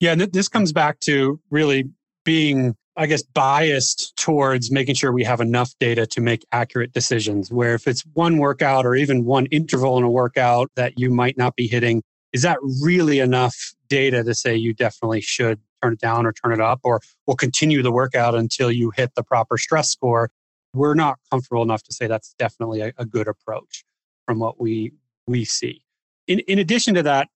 Yeah, 0.00 0.14
th- 0.14 0.32
this 0.32 0.48
comes 0.48 0.72
back 0.72 1.00
to 1.00 1.40
really 1.50 1.90
being 2.24 2.76
I 2.98 3.06
guess, 3.06 3.22
biased 3.22 4.16
towards 4.16 4.72
making 4.72 4.96
sure 4.96 5.12
we 5.12 5.22
have 5.22 5.40
enough 5.40 5.72
data 5.78 6.04
to 6.08 6.20
make 6.20 6.44
accurate 6.50 6.92
decisions. 6.92 7.52
Where 7.52 7.74
if 7.74 7.86
it's 7.86 8.02
one 8.14 8.38
workout 8.38 8.84
or 8.84 8.96
even 8.96 9.24
one 9.24 9.46
interval 9.46 9.96
in 9.98 10.04
a 10.04 10.10
workout 10.10 10.72
that 10.74 10.98
you 10.98 11.08
might 11.08 11.38
not 11.38 11.54
be 11.54 11.68
hitting, 11.68 12.02
is 12.32 12.42
that 12.42 12.58
really 12.82 13.20
enough 13.20 13.54
data 13.88 14.24
to 14.24 14.34
say 14.34 14.56
you 14.56 14.74
definitely 14.74 15.20
should 15.20 15.60
turn 15.82 15.94
it 15.94 16.00
down 16.00 16.26
or 16.26 16.32
turn 16.32 16.52
it 16.52 16.60
up, 16.60 16.80
or 16.84 17.00
we'll 17.26 17.36
continue 17.36 17.82
the 17.82 17.92
workout 17.92 18.34
until 18.34 18.70
you 18.70 18.90
hit 18.96 19.14
the 19.14 19.22
proper 19.22 19.58
stress 19.58 19.90
score? 19.90 20.30
We're 20.74 20.94
not 20.94 21.18
comfortable 21.30 21.62
enough 21.62 21.82
to 21.84 21.92
say 21.92 22.06
that's 22.06 22.34
definitely 22.38 22.80
a, 22.80 22.92
a 22.98 23.06
good 23.06 23.28
approach 23.28 23.84
from 24.26 24.38
what 24.38 24.60
we 24.60 24.92
we 25.26 25.44
see. 25.44 25.82
In, 26.26 26.40
in 26.40 26.58
addition 26.58 26.94
to 26.94 27.02
that, 27.04 27.28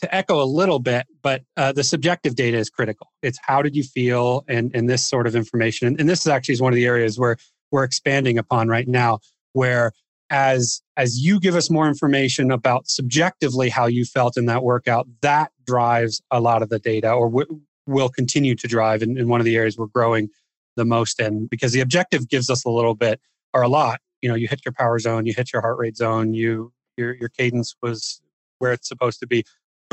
to 0.00 0.14
echo 0.14 0.42
a 0.42 0.44
little 0.44 0.78
bit, 0.78 1.06
but 1.22 1.42
uh, 1.56 1.72
the 1.72 1.84
subjective 1.84 2.34
data 2.34 2.58
is 2.58 2.68
critical. 2.68 3.12
It's 3.22 3.38
how 3.42 3.62
did 3.62 3.74
you 3.74 3.82
feel, 3.82 4.44
and 4.48 4.70
and 4.74 4.88
this 4.88 5.06
sort 5.06 5.26
of 5.26 5.34
information. 5.34 5.88
And, 5.88 6.00
and 6.00 6.08
this 6.08 6.20
is 6.20 6.28
actually 6.28 6.56
one 6.58 6.72
of 6.72 6.76
the 6.76 6.86
areas 6.86 7.18
where 7.18 7.36
we're 7.70 7.84
expanding 7.84 8.38
upon 8.38 8.68
right 8.68 8.86
now, 8.86 9.18
where 9.52 9.92
as 10.30 10.82
as 10.96 11.18
you 11.18 11.38
give 11.38 11.54
us 11.54 11.70
more 11.70 11.86
information 11.88 12.50
about 12.50 12.88
subjectively 12.88 13.68
how 13.68 13.86
you 13.86 14.04
felt 14.04 14.36
in 14.36 14.46
that 14.46 14.62
workout, 14.62 15.06
that 15.22 15.52
drives 15.66 16.22
a 16.30 16.40
lot 16.40 16.62
of 16.62 16.68
the 16.68 16.78
data, 16.78 17.12
or 17.12 17.28
w- 17.28 17.60
will 17.86 18.08
continue 18.08 18.54
to 18.54 18.66
drive. 18.66 19.02
In, 19.02 19.18
in 19.18 19.28
one 19.28 19.40
of 19.40 19.44
the 19.44 19.56
areas 19.56 19.76
we're 19.76 19.86
growing 19.86 20.28
the 20.76 20.84
most 20.84 21.20
in, 21.20 21.46
because 21.46 21.72
the 21.72 21.80
objective 21.80 22.28
gives 22.28 22.50
us 22.50 22.64
a 22.64 22.70
little 22.70 22.94
bit 22.94 23.20
or 23.52 23.62
a 23.62 23.68
lot. 23.68 24.00
You 24.22 24.28
know, 24.28 24.34
you 24.34 24.48
hit 24.48 24.64
your 24.64 24.72
power 24.72 24.98
zone, 24.98 25.26
you 25.26 25.34
hit 25.34 25.52
your 25.52 25.62
heart 25.62 25.78
rate 25.78 25.96
zone, 25.96 26.34
you 26.34 26.72
your 26.96 27.14
your 27.14 27.28
cadence 27.28 27.74
was 27.82 28.20
where 28.58 28.72
it's 28.72 28.88
supposed 28.88 29.20
to 29.20 29.26
be 29.26 29.44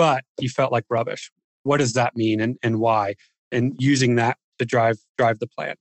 but 0.01 0.23
you 0.39 0.49
felt 0.49 0.71
like 0.71 0.85
rubbish. 0.89 1.31
What 1.63 1.77
does 1.77 1.93
that 1.93 2.15
mean 2.15 2.41
and, 2.41 2.57
and 2.63 2.79
why? 2.79 3.15
And 3.51 3.75
using 3.77 4.15
that 4.15 4.37
to 4.57 4.65
drive 4.65 4.97
drive 5.15 5.37
the 5.37 5.45
plan. 5.45 5.75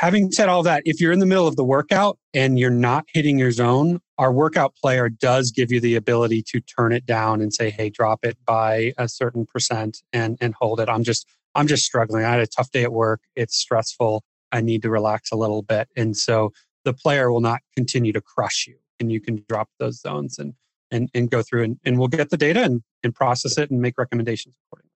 Having 0.00 0.32
said 0.32 0.48
all 0.48 0.62
that, 0.62 0.82
if 0.86 0.98
you're 0.98 1.12
in 1.12 1.18
the 1.18 1.26
middle 1.26 1.46
of 1.46 1.56
the 1.56 1.64
workout 1.64 2.18
and 2.32 2.58
you're 2.58 2.70
not 2.70 3.04
hitting 3.12 3.38
your 3.38 3.50
zone, 3.50 4.00
our 4.16 4.32
workout 4.32 4.74
player 4.74 5.10
does 5.10 5.50
give 5.50 5.70
you 5.70 5.78
the 5.78 5.94
ability 5.94 6.42
to 6.44 6.60
turn 6.62 6.94
it 6.94 7.04
down 7.04 7.42
and 7.42 7.52
say, 7.52 7.68
hey, 7.68 7.90
drop 7.90 8.24
it 8.24 8.38
by 8.46 8.94
a 8.96 9.10
certain 9.10 9.44
percent 9.44 9.98
and, 10.10 10.38
and 10.40 10.54
hold 10.58 10.80
it. 10.80 10.88
I'm 10.88 11.04
just 11.04 11.26
I'm 11.54 11.66
just 11.66 11.84
struggling. 11.84 12.24
I 12.24 12.30
had 12.30 12.40
a 12.40 12.46
tough 12.46 12.70
day 12.70 12.82
at 12.82 12.94
work. 12.94 13.20
It's 13.36 13.58
stressful. 13.58 14.24
I 14.52 14.62
need 14.62 14.80
to 14.84 14.88
relax 14.88 15.32
a 15.32 15.36
little 15.36 15.60
bit. 15.60 15.90
And 15.94 16.16
so 16.16 16.50
the 16.86 16.94
player 16.94 17.30
will 17.30 17.42
not 17.42 17.60
continue 17.76 18.14
to 18.14 18.22
crush 18.22 18.66
you 18.66 18.78
and 19.00 19.12
you 19.12 19.20
can 19.20 19.44
drop 19.50 19.68
those 19.78 20.00
zones 20.00 20.38
and 20.38 20.54
and, 20.90 21.10
and 21.12 21.30
go 21.30 21.42
through 21.42 21.64
and, 21.64 21.78
and 21.84 21.98
we'll 21.98 22.08
get 22.08 22.30
the 22.30 22.38
data 22.38 22.62
and, 22.62 22.80
and 23.04 23.14
process 23.14 23.58
it 23.58 23.70
and 23.70 23.82
make 23.82 23.98
recommendations 23.98 24.54
accordingly. 24.66 24.89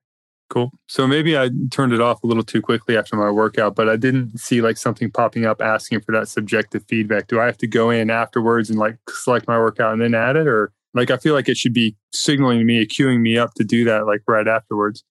Cool. 0.54 0.70
So 0.86 1.08
maybe 1.08 1.36
I 1.36 1.50
turned 1.72 1.92
it 1.92 2.00
off 2.00 2.22
a 2.22 2.28
little 2.28 2.44
too 2.44 2.62
quickly 2.62 2.96
after 2.96 3.16
my 3.16 3.28
workout, 3.28 3.74
but 3.74 3.88
I 3.88 3.96
didn't 3.96 4.38
see 4.38 4.62
like 4.62 4.76
something 4.76 5.10
popping 5.10 5.44
up 5.44 5.60
asking 5.60 6.02
for 6.02 6.12
that 6.12 6.28
subjective 6.28 6.84
feedback. 6.88 7.26
Do 7.26 7.40
I 7.40 7.46
have 7.46 7.58
to 7.58 7.66
go 7.66 7.90
in 7.90 8.08
afterwards 8.08 8.70
and 8.70 8.78
like 8.78 8.96
select 9.08 9.48
my 9.48 9.58
workout 9.58 9.94
and 9.94 10.00
then 10.00 10.14
add 10.14 10.36
it? 10.36 10.46
Or 10.46 10.72
like 10.94 11.10
I 11.10 11.16
feel 11.16 11.34
like 11.34 11.48
it 11.48 11.56
should 11.56 11.72
be 11.72 11.96
signaling 12.12 12.64
me, 12.66 12.86
queuing 12.86 13.20
me 13.20 13.36
up 13.36 13.54
to 13.54 13.64
do 13.64 13.82
that 13.86 14.06
like 14.06 14.20
right 14.28 14.46
afterwards. 14.46 15.02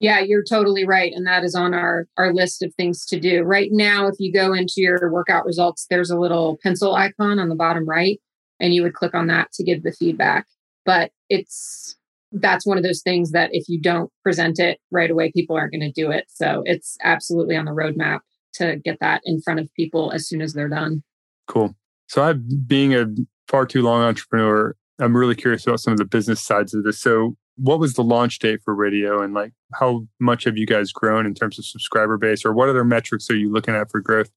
Yeah, 0.00 0.18
you're 0.18 0.42
totally 0.42 0.84
right. 0.84 1.12
And 1.14 1.24
that 1.28 1.44
is 1.44 1.54
on 1.54 1.74
our, 1.74 2.08
our 2.16 2.34
list 2.34 2.64
of 2.64 2.74
things 2.74 3.06
to 3.06 3.20
do. 3.20 3.42
Right 3.42 3.68
now, 3.70 4.08
if 4.08 4.16
you 4.18 4.32
go 4.32 4.52
into 4.52 4.74
your 4.78 5.12
workout 5.12 5.44
results, 5.46 5.86
there's 5.88 6.10
a 6.10 6.18
little 6.18 6.58
pencil 6.60 6.96
icon 6.96 7.38
on 7.38 7.48
the 7.48 7.54
bottom 7.54 7.88
right 7.88 8.20
and 8.58 8.74
you 8.74 8.82
would 8.82 8.94
click 8.94 9.14
on 9.14 9.28
that 9.28 9.52
to 9.52 9.62
give 9.62 9.84
the 9.84 9.92
feedback. 9.92 10.46
But 10.84 11.12
it's 11.28 11.97
that's 12.32 12.66
one 12.66 12.76
of 12.76 12.84
those 12.84 13.02
things 13.02 13.32
that 13.32 13.50
if 13.52 13.68
you 13.68 13.80
don't 13.80 14.10
present 14.22 14.58
it 14.58 14.78
right 14.90 15.10
away, 15.10 15.32
people 15.32 15.56
aren't 15.56 15.72
going 15.72 15.80
to 15.80 15.92
do 15.92 16.10
it. 16.10 16.26
So 16.28 16.62
it's 16.64 16.96
absolutely 17.02 17.56
on 17.56 17.64
the 17.64 17.70
roadmap 17.72 18.20
to 18.54 18.76
get 18.76 18.98
that 19.00 19.22
in 19.24 19.40
front 19.40 19.60
of 19.60 19.72
people 19.74 20.12
as 20.12 20.28
soon 20.28 20.42
as 20.42 20.52
they're 20.52 20.68
done. 20.68 21.02
Cool. 21.46 21.74
So 22.08 22.22
I, 22.22 22.34
being 22.34 22.94
a 22.94 23.06
far 23.46 23.66
too 23.66 23.82
long 23.82 24.02
entrepreneur, 24.02 24.74
I'm 24.98 25.16
really 25.16 25.34
curious 25.34 25.66
about 25.66 25.80
some 25.80 25.92
of 25.92 25.98
the 25.98 26.04
business 26.04 26.40
sides 26.40 26.74
of 26.74 26.84
this. 26.84 27.00
So 27.00 27.36
what 27.56 27.78
was 27.78 27.94
the 27.94 28.04
launch 28.04 28.38
date 28.38 28.60
for 28.64 28.74
radio 28.74 29.22
and 29.22 29.34
like 29.34 29.52
how 29.74 30.06
much 30.20 30.44
have 30.44 30.56
you 30.56 30.66
guys 30.66 30.92
grown 30.92 31.26
in 31.26 31.34
terms 31.34 31.58
of 31.58 31.64
subscriber 31.64 32.16
base 32.16 32.44
or 32.44 32.52
what 32.52 32.68
other 32.68 32.84
metrics 32.84 33.30
are 33.30 33.36
you 33.36 33.50
looking 33.50 33.74
at 33.74 33.90
for 33.90 34.00
growth? 34.00 34.30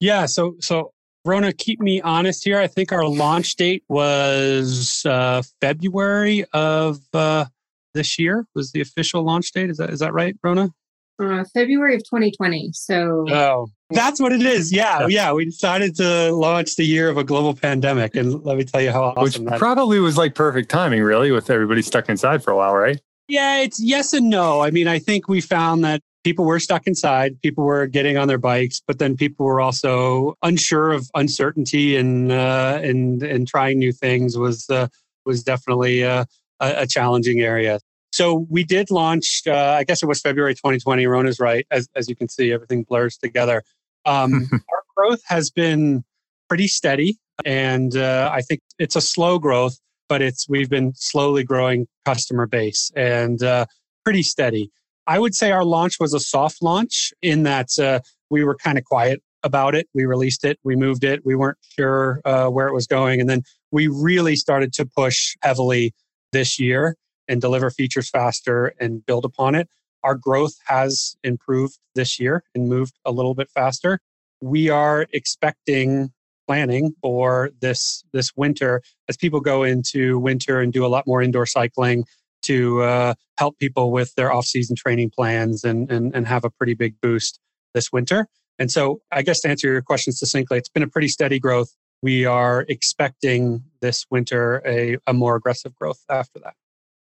Yeah, 0.00 0.26
so 0.26 0.56
so 0.60 0.92
Rona, 1.26 1.52
keep 1.52 1.80
me 1.80 2.00
honest 2.00 2.44
here. 2.44 2.58
I 2.58 2.68
think 2.68 2.92
our 2.92 3.06
launch 3.06 3.56
date 3.56 3.82
was 3.88 5.04
uh, 5.04 5.42
February 5.60 6.44
of 6.52 7.00
uh, 7.12 7.46
this 7.94 8.18
year. 8.18 8.46
Was 8.54 8.72
the 8.72 8.80
official 8.80 9.24
launch 9.24 9.50
date? 9.52 9.70
Is 9.70 9.78
that 9.78 9.90
is 9.90 9.98
that 10.00 10.12
right, 10.12 10.36
Rona? 10.42 10.70
Uh, 11.18 11.44
February 11.54 11.94
of 11.94 12.02
2020. 12.04 12.70
So, 12.74 13.24
oh, 13.30 13.68
that's 13.88 14.20
what 14.20 14.32
it 14.32 14.42
is. 14.42 14.70
Yeah, 14.70 15.00
yeah, 15.00 15.06
yeah. 15.06 15.32
We 15.32 15.46
decided 15.46 15.96
to 15.96 16.30
launch 16.32 16.76
the 16.76 16.84
year 16.84 17.08
of 17.08 17.16
a 17.16 17.24
global 17.24 17.54
pandemic, 17.54 18.14
and 18.16 18.44
let 18.44 18.58
me 18.58 18.64
tell 18.64 18.82
you 18.82 18.92
how 18.92 19.04
awesome 19.04 19.22
Which 19.22 19.50
that 19.50 19.58
probably 19.58 19.98
was 19.98 20.16
like 20.18 20.34
perfect 20.34 20.70
timing, 20.70 21.02
really, 21.02 21.30
with 21.30 21.50
everybody 21.50 21.82
stuck 21.82 22.08
inside 22.08 22.44
for 22.44 22.50
a 22.50 22.56
while, 22.56 22.74
right? 22.74 23.00
Yeah, 23.28 23.62
it's 23.62 23.82
yes 23.82 24.12
and 24.12 24.30
no. 24.30 24.60
I 24.60 24.70
mean, 24.70 24.86
I 24.86 24.98
think 24.98 25.26
we 25.26 25.40
found 25.40 25.84
that 25.84 26.02
people 26.26 26.44
were 26.44 26.58
stuck 26.58 26.88
inside, 26.88 27.40
people 27.40 27.62
were 27.62 27.86
getting 27.86 28.16
on 28.18 28.26
their 28.26 28.36
bikes, 28.36 28.82
but 28.84 28.98
then 28.98 29.16
people 29.16 29.46
were 29.46 29.60
also 29.60 30.34
unsure 30.42 30.90
of 30.90 31.08
uncertainty 31.14 31.96
and 31.96 32.32
uh, 32.32 32.80
and 32.82 33.22
and 33.22 33.46
trying 33.46 33.78
new 33.78 33.92
things 33.92 34.36
was 34.36 34.68
uh, 34.68 34.88
was 35.24 35.44
definitely 35.44 36.02
uh, 36.02 36.24
a, 36.58 36.72
a 36.78 36.86
challenging 36.88 37.42
area. 37.42 37.78
So 38.12 38.44
we 38.50 38.64
did 38.64 38.90
launch, 38.90 39.42
uh, 39.46 39.76
I 39.78 39.84
guess 39.84 40.02
it 40.02 40.06
was 40.06 40.20
February 40.20 40.54
2020. 40.54 41.06
Rona's 41.06 41.38
right. 41.38 41.64
As, 41.70 41.86
as 41.94 42.08
you 42.08 42.16
can 42.16 42.28
see, 42.28 42.50
everything 42.50 42.82
blurs 42.82 43.16
together. 43.16 43.62
Um, 44.04 44.48
our 44.52 44.82
growth 44.96 45.22
has 45.26 45.50
been 45.50 46.02
pretty 46.48 46.66
steady. 46.66 47.18
And 47.44 47.96
uh, 47.96 48.30
I 48.32 48.40
think 48.40 48.62
it's 48.80 48.96
a 48.96 49.00
slow 49.00 49.38
growth, 49.38 49.78
but 50.08 50.22
it's 50.22 50.48
we've 50.48 50.70
been 50.70 50.92
slowly 50.96 51.44
growing 51.44 51.86
customer 52.04 52.46
base 52.46 52.90
and 52.96 53.40
uh, 53.42 53.66
pretty 54.02 54.22
steady. 54.22 54.70
I 55.06 55.18
would 55.18 55.34
say 55.34 55.52
our 55.52 55.64
launch 55.64 56.00
was 56.00 56.12
a 56.14 56.20
soft 56.20 56.62
launch 56.62 57.12
in 57.22 57.44
that 57.44 57.78
uh, 57.78 58.00
we 58.30 58.44
were 58.44 58.56
kind 58.56 58.76
of 58.78 58.84
quiet 58.84 59.22
about 59.42 59.74
it. 59.74 59.88
We 59.94 60.04
released 60.04 60.44
it, 60.44 60.58
we 60.64 60.74
moved 60.74 61.04
it, 61.04 61.24
we 61.24 61.36
weren't 61.36 61.58
sure 61.78 62.20
uh, 62.24 62.48
where 62.48 62.66
it 62.66 62.74
was 62.74 62.86
going. 62.86 63.20
And 63.20 63.30
then 63.30 63.42
we 63.70 63.86
really 63.86 64.34
started 64.34 64.72
to 64.74 64.86
push 64.86 65.36
heavily 65.42 65.94
this 66.32 66.58
year 66.58 66.96
and 67.28 67.40
deliver 67.40 67.70
features 67.70 68.10
faster 68.10 68.74
and 68.80 69.04
build 69.06 69.24
upon 69.24 69.54
it. 69.54 69.68
Our 70.02 70.16
growth 70.16 70.54
has 70.66 71.16
improved 71.22 71.78
this 71.94 72.18
year 72.18 72.42
and 72.54 72.68
moved 72.68 72.94
a 73.04 73.12
little 73.12 73.34
bit 73.34 73.50
faster. 73.50 74.00
We 74.40 74.68
are 74.68 75.06
expecting 75.12 76.12
planning 76.46 76.94
for 77.02 77.50
this 77.60 78.04
this 78.12 78.30
winter 78.36 78.82
as 79.08 79.16
people 79.16 79.40
go 79.40 79.64
into 79.64 80.18
winter 80.18 80.60
and 80.60 80.72
do 80.72 80.86
a 80.86 80.88
lot 80.88 81.06
more 81.06 81.20
indoor 81.20 81.46
cycling 81.46 82.04
to 82.46 82.82
uh, 82.82 83.14
help 83.38 83.58
people 83.58 83.92
with 83.92 84.14
their 84.16 84.32
off-season 84.32 84.76
training 84.76 85.10
plans 85.10 85.64
and, 85.64 85.90
and 85.90 86.14
and 86.14 86.26
have 86.26 86.44
a 86.44 86.50
pretty 86.50 86.74
big 86.74 86.94
boost 87.00 87.38
this 87.74 87.92
winter. 87.92 88.26
And 88.58 88.70
so, 88.70 89.00
I 89.12 89.22
guess 89.22 89.40
to 89.42 89.48
answer 89.48 89.68
your 89.68 89.82
question 89.82 90.12
succinctly, 90.12 90.58
it's 90.58 90.68
been 90.68 90.82
a 90.82 90.88
pretty 90.88 91.08
steady 91.08 91.38
growth. 91.38 91.70
We 92.02 92.26
are 92.26 92.64
expecting 92.68 93.62
this 93.80 94.06
winter 94.10 94.62
a, 94.66 94.96
a 95.06 95.12
more 95.12 95.36
aggressive 95.36 95.74
growth 95.74 96.00
after 96.08 96.38
that. 96.40 96.54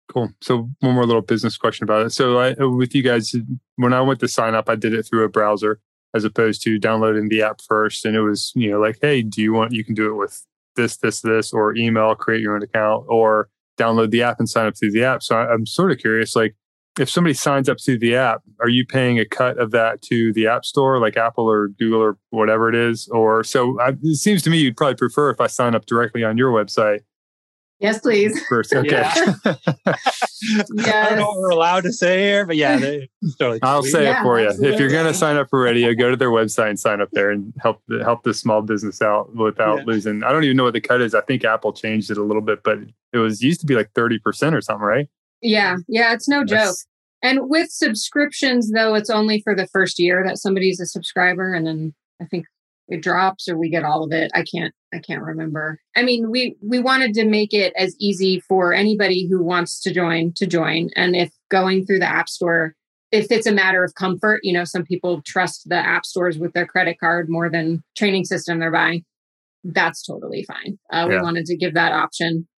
Cool. 0.08 0.30
So 0.40 0.68
one 0.80 0.94
more 0.94 1.06
little 1.06 1.22
business 1.22 1.56
question 1.56 1.84
about 1.84 2.04
it. 2.06 2.10
So 2.10 2.38
I, 2.40 2.54
with 2.64 2.94
you 2.94 3.02
guys, 3.02 3.32
when 3.76 3.92
I 3.92 4.00
went 4.00 4.18
to 4.20 4.28
sign 4.28 4.54
up, 4.54 4.68
I 4.68 4.74
did 4.74 4.92
it 4.92 5.04
through 5.04 5.24
a 5.24 5.28
browser 5.28 5.80
as 6.14 6.24
opposed 6.24 6.62
to 6.64 6.78
downloading 6.78 7.28
the 7.28 7.42
app 7.42 7.60
first. 7.60 8.04
And 8.04 8.16
it 8.16 8.22
was, 8.22 8.52
you 8.56 8.70
know, 8.70 8.80
like, 8.80 8.98
hey, 9.00 9.22
do 9.22 9.40
you 9.40 9.52
want, 9.52 9.72
you 9.72 9.84
can 9.84 9.94
do 9.94 10.10
it 10.10 10.16
with 10.16 10.44
this, 10.74 10.96
this, 10.96 11.20
this, 11.20 11.52
or 11.52 11.76
email, 11.76 12.16
create 12.16 12.40
your 12.40 12.56
own 12.56 12.62
account, 12.62 13.04
or 13.08 13.48
download 13.80 14.10
the 14.10 14.22
app 14.22 14.38
and 14.38 14.48
sign 14.48 14.66
up 14.66 14.74
through 14.78 14.92
the 14.92 15.04
app. 15.04 15.22
So 15.22 15.36
I'm 15.36 15.66
sort 15.66 15.92
of 15.92 15.98
curious, 15.98 16.36
like, 16.36 16.54
if 16.98 17.08
somebody 17.08 17.34
signs 17.34 17.68
up 17.68 17.78
through 17.80 17.98
the 18.00 18.16
app, 18.16 18.42
are 18.60 18.68
you 18.68 18.84
paying 18.84 19.18
a 19.18 19.24
cut 19.24 19.58
of 19.58 19.70
that 19.70 20.02
to 20.02 20.32
the 20.32 20.46
app 20.48 20.64
store, 20.64 20.98
like 20.98 21.16
Apple 21.16 21.50
or 21.50 21.68
Google 21.68 22.02
or 22.02 22.18
whatever 22.30 22.68
it 22.68 22.74
is? 22.74 23.08
Or 23.08 23.44
so 23.44 23.80
I, 23.80 23.90
it 24.02 24.16
seems 24.16 24.42
to 24.42 24.50
me 24.50 24.58
you'd 24.58 24.76
probably 24.76 24.96
prefer 24.96 25.30
if 25.30 25.40
I 25.40 25.46
sign 25.46 25.74
up 25.74 25.86
directly 25.86 26.24
on 26.24 26.36
your 26.36 26.52
website 26.52 27.00
Yes, 27.80 27.98
please. 27.98 28.38
First, 28.46 28.74
okay. 28.74 28.90
Yeah. 28.90 29.14
yes. 29.44 30.70
I 30.86 31.08
don't 31.08 31.18
know 31.18 31.28
what 31.28 31.38
we're 31.38 31.50
allowed 31.50 31.84
to 31.84 31.92
say 31.92 32.20
here, 32.20 32.44
but 32.44 32.56
yeah, 32.56 32.78
totally. 33.38 33.58
I'll 33.62 33.82
say 33.82 34.04
yeah, 34.04 34.20
it 34.20 34.22
for 34.22 34.38
absolutely. 34.38 34.68
you. 34.68 34.74
If 34.74 34.80
you're 34.80 34.90
going 34.90 35.06
to 35.06 35.14
sign 35.14 35.36
up 35.36 35.48
for 35.48 35.62
Radio, 35.62 35.94
go 35.94 36.10
to 36.10 36.16
their 36.16 36.30
website 36.30 36.68
and 36.68 36.78
sign 36.78 37.00
up 37.00 37.08
there 37.12 37.30
and 37.30 37.54
help 37.58 37.82
the, 37.88 38.04
help 38.04 38.22
the 38.22 38.34
small 38.34 38.60
business 38.60 39.00
out 39.00 39.34
without 39.34 39.78
yeah. 39.78 39.84
losing. 39.86 40.22
I 40.22 40.30
don't 40.30 40.44
even 40.44 40.58
know 40.58 40.64
what 40.64 40.74
the 40.74 40.80
cut 40.82 41.00
is. 41.00 41.14
I 41.14 41.22
think 41.22 41.42
Apple 41.42 41.72
changed 41.72 42.10
it 42.10 42.18
a 42.18 42.22
little 42.22 42.42
bit, 42.42 42.62
but 42.62 42.78
it 43.14 43.18
was 43.18 43.40
used 43.40 43.60
to 43.60 43.66
be 43.66 43.74
like 43.74 43.90
thirty 43.94 44.18
percent 44.18 44.54
or 44.54 44.60
something, 44.60 44.84
right? 44.84 45.08
Yeah, 45.40 45.76
yeah, 45.88 46.12
it's 46.12 46.28
no 46.28 46.44
That's, 46.46 46.50
joke. 46.50 46.76
And 47.22 47.48
with 47.48 47.70
subscriptions, 47.70 48.70
though, 48.70 48.94
it's 48.94 49.10
only 49.10 49.40
for 49.40 49.54
the 49.54 49.66
first 49.68 49.98
year 49.98 50.22
that 50.26 50.36
somebody's 50.36 50.80
a 50.80 50.86
subscriber, 50.86 51.54
and 51.54 51.66
then 51.66 51.94
I 52.20 52.26
think 52.26 52.44
it 52.90 53.02
drops 53.02 53.48
or 53.48 53.56
we 53.56 53.70
get 53.70 53.84
all 53.84 54.04
of 54.04 54.12
it. 54.12 54.30
I 54.34 54.42
can't 54.42 54.74
I 54.92 54.98
can't 54.98 55.22
remember. 55.22 55.80
I 55.96 56.02
mean, 56.02 56.30
we 56.30 56.56
we 56.60 56.80
wanted 56.80 57.14
to 57.14 57.24
make 57.24 57.54
it 57.54 57.72
as 57.76 57.94
easy 57.98 58.40
for 58.40 58.72
anybody 58.72 59.26
who 59.28 59.42
wants 59.42 59.80
to 59.82 59.94
join 59.94 60.32
to 60.34 60.46
join. 60.46 60.90
And 60.96 61.16
if 61.16 61.32
going 61.48 61.86
through 61.86 62.00
the 62.00 62.10
app 62.10 62.28
store, 62.28 62.74
if 63.12 63.30
it's 63.30 63.46
a 63.46 63.52
matter 63.52 63.84
of 63.84 63.94
comfort, 63.94 64.40
you 64.42 64.52
know, 64.52 64.64
some 64.64 64.84
people 64.84 65.22
trust 65.24 65.68
the 65.68 65.76
app 65.76 66.04
stores 66.04 66.38
with 66.38 66.52
their 66.52 66.66
credit 66.66 66.98
card 66.98 67.28
more 67.28 67.48
than 67.48 67.82
training 67.96 68.24
system 68.24 68.58
they're 68.58 68.70
buying. 68.70 69.04
That's 69.62 70.04
totally 70.04 70.44
fine. 70.44 70.78
Uh, 70.92 71.06
yeah. 71.08 71.16
We 71.16 71.22
wanted 71.22 71.46
to 71.46 71.56
give 71.56 71.74
that 71.74 71.92
option. 71.92 72.48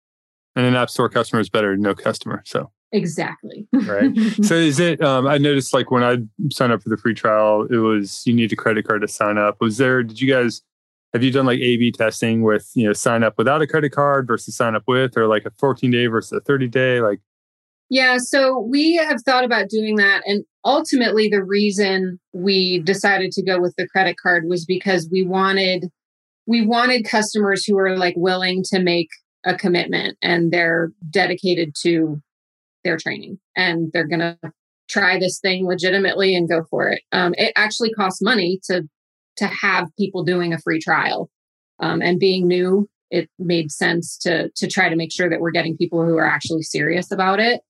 And 0.56 0.66
an 0.66 0.74
app 0.74 0.90
store 0.90 1.08
customer 1.08 1.40
is 1.40 1.48
better 1.48 1.72
than 1.72 1.82
no 1.82 1.94
customer. 1.94 2.42
So 2.46 2.70
Exactly. 2.92 3.66
right. 3.72 4.16
So 4.42 4.54
is 4.54 4.78
it? 4.78 5.02
Um, 5.02 5.26
I 5.26 5.38
noticed 5.38 5.72
like 5.72 5.90
when 5.90 6.04
I 6.04 6.18
signed 6.52 6.72
up 6.72 6.82
for 6.82 6.90
the 6.90 6.96
free 6.96 7.14
trial, 7.14 7.66
it 7.70 7.76
was 7.76 8.22
you 8.26 8.34
need 8.34 8.52
a 8.52 8.56
credit 8.56 8.86
card 8.86 9.02
to 9.02 9.08
sign 9.08 9.38
up. 9.38 9.56
Was 9.60 9.78
there? 9.78 10.02
Did 10.02 10.20
you 10.20 10.32
guys 10.32 10.62
have 11.12 11.22
you 11.22 11.30
done 11.30 11.46
like 11.46 11.60
A/B 11.60 11.92
testing 11.92 12.42
with 12.42 12.70
you 12.74 12.86
know 12.86 12.92
sign 12.92 13.22
up 13.22 13.34
without 13.38 13.62
a 13.62 13.66
credit 13.66 13.90
card 13.90 14.26
versus 14.26 14.56
sign 14.56 14.74
up 14.74 14.84
with, 14.86 15.16
or 15.16 15.26
like 15.26 15.44
a 15.46 15.50
14 15.58 15.90
day 15.90 16.06
versus 16.06 16.32
a 16.32 16.40
30 16.40 16.68
day? 16.68 17.00
Like, 17.00 17.20
yeah. 17.88 18.18
So 18.18 18.58
we 18.58 18.96
have 18.96 19.22
thought 19.22 19.44
about 19.44 19.68
doing 19.68 19.96
that, 19.96 20.22
and 20.26 20.44
ultimately 20.64 21.28
the 21.28 21.42
reason 21.42 22.20
we 22.32 22.80
decided 22.80 23.32
to 23.32 23.42
go 23.42 23.60
with 23.60 23.74
the 23.76 23.88
credit 23.88 24.16
card 24.22 24.44
was 24.46 24.64
because 24.64 25.08
we 25.10 25.22
wanted 25.22 25.90
we 26.46 26.66
wanted 26.66 27.04
customers 27.04 27.64
who 27.64 27.78
are 27.78 27.96
like 27.96 28.14
willing 28.16 28.62
to 28.64 28.80
make 28.80 29.08
a 29.44 29.54
commitment 29.54 30.16
and 30.22 30.52
they're 30.52 30.92
dedicated 31.10 31.74
to 31.82 32.20
their 32.84 32.96
training 32.96 33.38
and 33.56 33.90
they're 33.92 34.06
going 34.06 34.20
to 34.20 34.38
try 34.88 35.18
this 35.18 35.38
thing 35.40 35.66
legitimately 35.66 36.34
and 36.34 36.48
go 36.48 36.64
for 36.68 36.88
it. 36.88 37.02
Um, 37.12 37.34
it 37.38 37.52
actually 37.56 37.90
costs 37.92 38.22
money 38.22 38.60
to 38.64 38.88
to 39.36 39.46
have 39.46 39.88
people 39.98 40.24
doing 40.24 40.52
a 40.52 40.58
free 40.58 40.78
trial 40.78 41.30
um, 41.80 42.02
and 42.02 42.20
being 42.20 42.46
new. 42.46 42.88
It 43.10 43.28
made 43.38 43.70
sense 43.70 44.18
to 44.18 44.50
to 44.56 44.66
try 44.66 44.88
to 44.88 44.96
make 44.96 45.12
sure 45.12 45.28
that 45.30 45.40
we're 45.40 45.50
getting 45.50 45.76
people 45.76 46.04
who 46.04 46.16
are 46.16 46.26
actually 46.26 46.62
serious 46.62 47.10
about 47.10 47.40
it, 47.40 47.62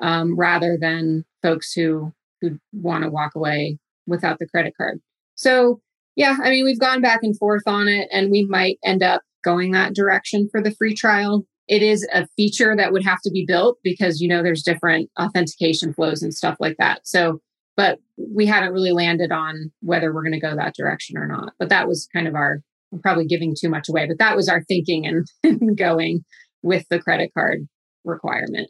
um, 0.00 0.36
rather 0.36 0.78
than 0.80 1.24
folks 1.42 1.72
who 1.72 2.12
who 2.40 2.58
want 2.72 3.04
to 3.04 3.10
walk 3.10 3.34
away 3.34 3.78
without 4.06 4.38
the 4.38 4.48
credit 4.48 4.74
card. 4.76 5.00
So 5.34 5.80
yeah, 6.16 6.36
I 6.42 6.50
mean 6.50 6.64
we've 6.64 6.80
gone 6.80 7.00
back 7.00 7.20
and 7.22 7.36
forth 7.38 7.62
on 7.66 7.88
it, 7.88 8.08
and 8.12 8.30
we 8.30 8.46
might 8.46 8.78
end 8.84 9.02
up 9.02 9.22
going 9.44 9.72
that 9.72 9.94
direction 9.94 10.48
for 10.50 10.62
the 10.62 10.72
free 10.72 10.94
trial 10.94 11.46
it 11.70 11.82
is 11.82 12.06
a 12.12 12.26
feature 12.36 12.74
that 12.76 12.92
would 12.92 13.04
have 13.04 13.20
to 13.22 13.30
be 13.30 13.46
built 13.46 13.78
because 13.82 14.20
you 14.20 14.28
know 14.28 14.42
there's 14.42 14.62
different 14.62 15.08
authentication 15.18 15.94
flows 15.94 16.20
and 16.20 16.34
stuff 16.34 16.56
like 16.60 16.76
that. 16.78 17.06
So 17.06 17.40
but 17.76 17.98
we 18.18 18.44
haven't 18.44 18.72
really 18.72 18.90
landed 18.90 19.32
on 19.32 19.72
whether 19.80 20.12
we're 20.12 20.24
going 20.24 20.32
to 20.32 20.40
go 20.40 20.54
that 20.54 20.74
direction 20.74 21.16
or 21.16 21.26
not 21.26 21.54
but 21.58 21.70
that 21.70 21.88
was 21.88 22.08
kind 22.12 22.28
of 22.28 22.34
our 22.34 22.60
I'm 22.92 23.00
probably 23.00 23.24
giving 23.24 23.54
too 23.58 23.70
much 23.70 23.88
away 23.88 24.06
but 24.06 24.18
that 24.18 24.36
was 24.36 24.48
our 24.48 24.62
thinking 24.64 25.06
and, 25.06 25.76
going 25.78 26.24
with 26.62 26.84
the 26.90 26.98
credit 26.98 27.30
card 27.32 27.66
requirement. 28.04 28.68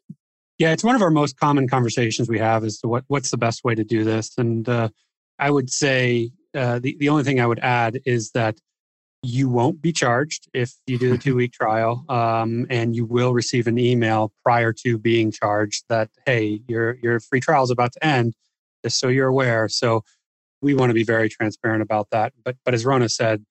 Yeah 0.59 0.73
it's 0.73 0.85
one 0.85 0.95
of 0.95 1.03
our 1.03 1.11
most 1.11 1.39
common 1.39 1.67
conversations 1.69 2.29
we 2.29 2.39
have 2.39 2.65
is 2.65 2.79
to 2.81 2.89
what 2.89 3.05
what's 3.09 3.31
the 3.31 3.39
best 3.39 3.65
way 3.65 3.75
to 3.75 3.83
do 3.83 4.05
this. 4.05 4.37
And 4.37 4.69
uh, 4.69 4.91
i 5.39 5.51
would 5.51 5.71
say 5.71 6.31
uh, 6.55 6.81
the, 6.81 6.97
the 6.99 7.09
only 7.09 7.25
thing 7.25 7.41
i 7.41 7.47
would 7.47 7.61
add 7.61 7.99
is 8.05 8.33
that 8.33 8.59
you 9.23 9.49
won't 9.49 9.83
be 9.83 9.93
charged 9.93 10.49
if 10.55 10.73
you 10.87 10.99
do 10.99 11.11
the 11.11 11.19
two 11.25 11.35
week 11.35 11.53
trial 11.53 12.05
um, 12.09 12.67
and 12.71 12.97
you 12.97 13.05
will 13.05 13.33
receive 13.33 13.67
an 13.67 13.79
email 13.79 14.33
prior 14.43 14.73
to 14.73 14.97
being 14.97 15.31
charged 15.31 15.85
that 15.89 16.09
hey 16.27 16.61
your 16.69 16.97
your 17.03 17.21
free 17.21 17.41
trial 17.41 17.63
is 17.63 17.71
about 17.71 17.93
to 17.93 18.05
end 18.05 18.35
just 18.85 18.99
so 18.99 19.09
you're 19.09 19.29
aware. 19.29 19.69
So 19.69 20.05
we 20.63 20.75
want 20.75 20.91
to 20.91 20.95
be 20.95 21.05
very 21.05 21.29
transparent 21.29 21.83
about 21.83 22.11
that. 22.11 22.33
But 22.45 22.57
but 22.65 22.75
as 22.75 22.85
rona 22.85 23.09
said 23.09 23.45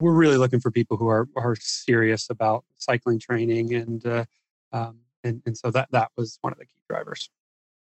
we're 0.00 0.12
really 0.14 0.36
looking 0.36 0.60
for 0.60 0.70
people 0.70 0.96
who 0.96 1.08
are 1.08 1.28
are 1.36 1.56
serious 1.56 2.28
about 2.28 2.64
cycling 2.76 3.18
training 3.18 3.74
and 3.74 4.04
uh, 4.06 4.24
um, 4.72 4.98
and, 5.24 5.42
and 5.46 5.56
so 5.56 5.70
that 5.70 5.88
that 5.92 6.10
was 6.16 6.38
one 6.42 6.52
of 6.52 6.58
the 6.58 6.66
key 6.66 6.80
drivers. 6.88 7.30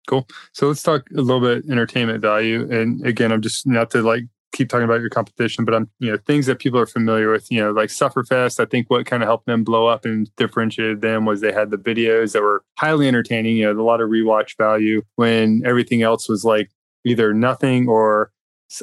Cool. 0.07 0.25
So 0.53 0.67
let's 0.67 0.83
talk 0.83 1.09
a 1.11 1.21
little 1.21 1.41
bit 1.41 1.69
entertainment 1.69 2.21
value. 2.21 2.69
And 2.71 3.05
again 3.05 3.31
i'm 3.31 3.41
just 3.41 3.65
not 3.65 3.91
to 3.91 4.01
like 4.01 4.23
keep 4.57 4.69
talking 4.69 4.85
about 4.85 5.01
your 5.01 5.09
competition, 5.09 5.65
but 5.65 5.73
I'm, 5.75 5.89
you 5.99 6.11
know, 6.11 6.17
things 6.17 6.47
that 6.47 6.59
people 6.59 6.79
are 6.79 6.87
familiar 6.87 7.31
with, 7.31 7.51
you 7.51 7.59
know, 7.59 7.71
like 7.71 7.89
Sufferfest. 7.89 8.59
I 8.59 8.65
think 8.65 8.89
what 8.89 9.05
kind 9.05 9.21
of 9.21 9.27
helped 9.27 9.45
them 9.45 9.63
blow 9.63 9.85
up 9.85 10.03
and 10.03 10.33
differentiated 10.35 11.01
them 11.01 11.25
was 11.25 11.41
they 11.41 11.53
had 11.53 11.69
the 11.69 11.77
videos 11.77 12.33
that 12.33 12.41
were 12.41 12.63
highly 12.77 13.07
entertaining, 13.07 13.57
you 13.57 13.71
know, 13.71 13.79
a 13.79 13.83
lot 13.83 14.01
of 14.01 14.09
rewatch 14.09 14.57
value 14.57 15.03
when 15.15 15.61
everything 15.65 16.01
else 16.01 16.27
was 16.27 16.43
like 16.43 16.71
either 17.05 17.33
nothing 17.33 17.87
or 17.87 18.31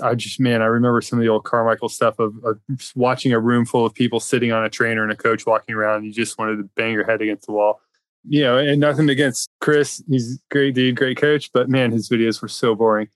I 0.02 0.14
just, 0.14 0.40
man, 0.40 0.62
I 0.62 0.66
remember 0.66 1.02
some 1.02 1.18
of 1.18 1.24
the 1.24 1.28
old 1.28 1.44
Carmichael 1.44 1.90
stuff 1.90 2.18
of, 2.18 2.32
of 2.42 2.58
watching 2.94 3.34
a 3.34 3.38
room 3.38 3.66
full 3.66 3.84
of 3.84 3.92
people 3.92 4.18
sitting 4.18 4.50
on 4.50 4.64
a 4.64 4.70
trainer 4.70 5.02
and 5.02 5.12
a 5.12 5.16
coach 5.16 5.44
walking 5.44 5.74
around. 5.74 6.04
You 6.04 6.12
just 6.12 6.38
wanted 6.38 6.56
to 6.56 6.62
bang 6.74 6.94
your 6.94 7.04
head 7.04 7.20
against 7.20 7.46
the 7.46 7.52
wall 7.52 7.80
you 8.26 8.42
know, 8.42 8.56
and 8.56 8.80
nothing 8.80 9.10
against 9.10 9.50
Chris. 9.60 10.02
He's 10.08 10.38
great 10.50 10.74
dude, 10.74 10.96
great 10.96 11.18
coach, 11.18 11.50
but 11.52 11.68
man, 11.68 11.92
his 11.92 12.08
videos 12.08 12.40
were 12.40 12.48
so 12.48 12.74
boring. 12.74 13.08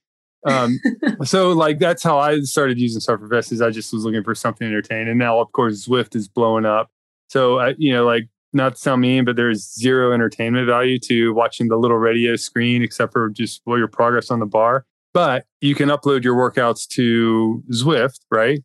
Um, 0.45 0.79
so 1.23 1.51
like 1.51 1.79
that's 1.79 2.03
how 2.03 2.17
I 2.19 2.39
started 2.41 2.79
using 2.79 3.01
Sufferfest 3.01 3.51
is 3.51 3.61
I 3.61 3.69
just 3.71 3.91
was 3.93 4.05
looking 4.05 4.23
for 4.23 4.35
something 4.35 4.67
entertaining. 4.67 5.09
And 5.09 5.19
now 5.19 5.39
of 5.39 5.51
course 5.51 5.87
Zwift 5.87 6.15
is 6.15 6.27
blowing 6.27 6.65
up. 6.65 6.89
So 7.29 7.59
I, 7.59 7.75
you 7.77 7.93
know, 7.93 8.05
like 8.05 8.27
not 8.53 8.75
to 8.75 8.79
sound 8.79 9.01
mean, 9.01 9.25
but 9.25 9.35
there's 9.35 9.73
zero 9.73 10.11
entertainment 10.11 10.65
value 10.65 10.99
to 10.99 11.33
watching 11.33 11.67
the 11.67 11.77
little 11.77 11.97
radio 11.97 12.35
screen 12.35 12.81
except 12.81 13.13
for 13.13 13.29
just 13.29 13.61
well, 13.65 13.77
your 13.77 13.87
progress 13.87 14.31
on 14.31 14.39
the 14.39 14.45
bar. 14.45 14.85
But 15.13 15.45
you 15.61 15.75
can 15.75 15.89
upload 15.89 16.23
your 16.23 16.35
workouts 16.35 16.87
to 16.89 17.63
Zwift, 17.71 18.19
right? 18.29 18.59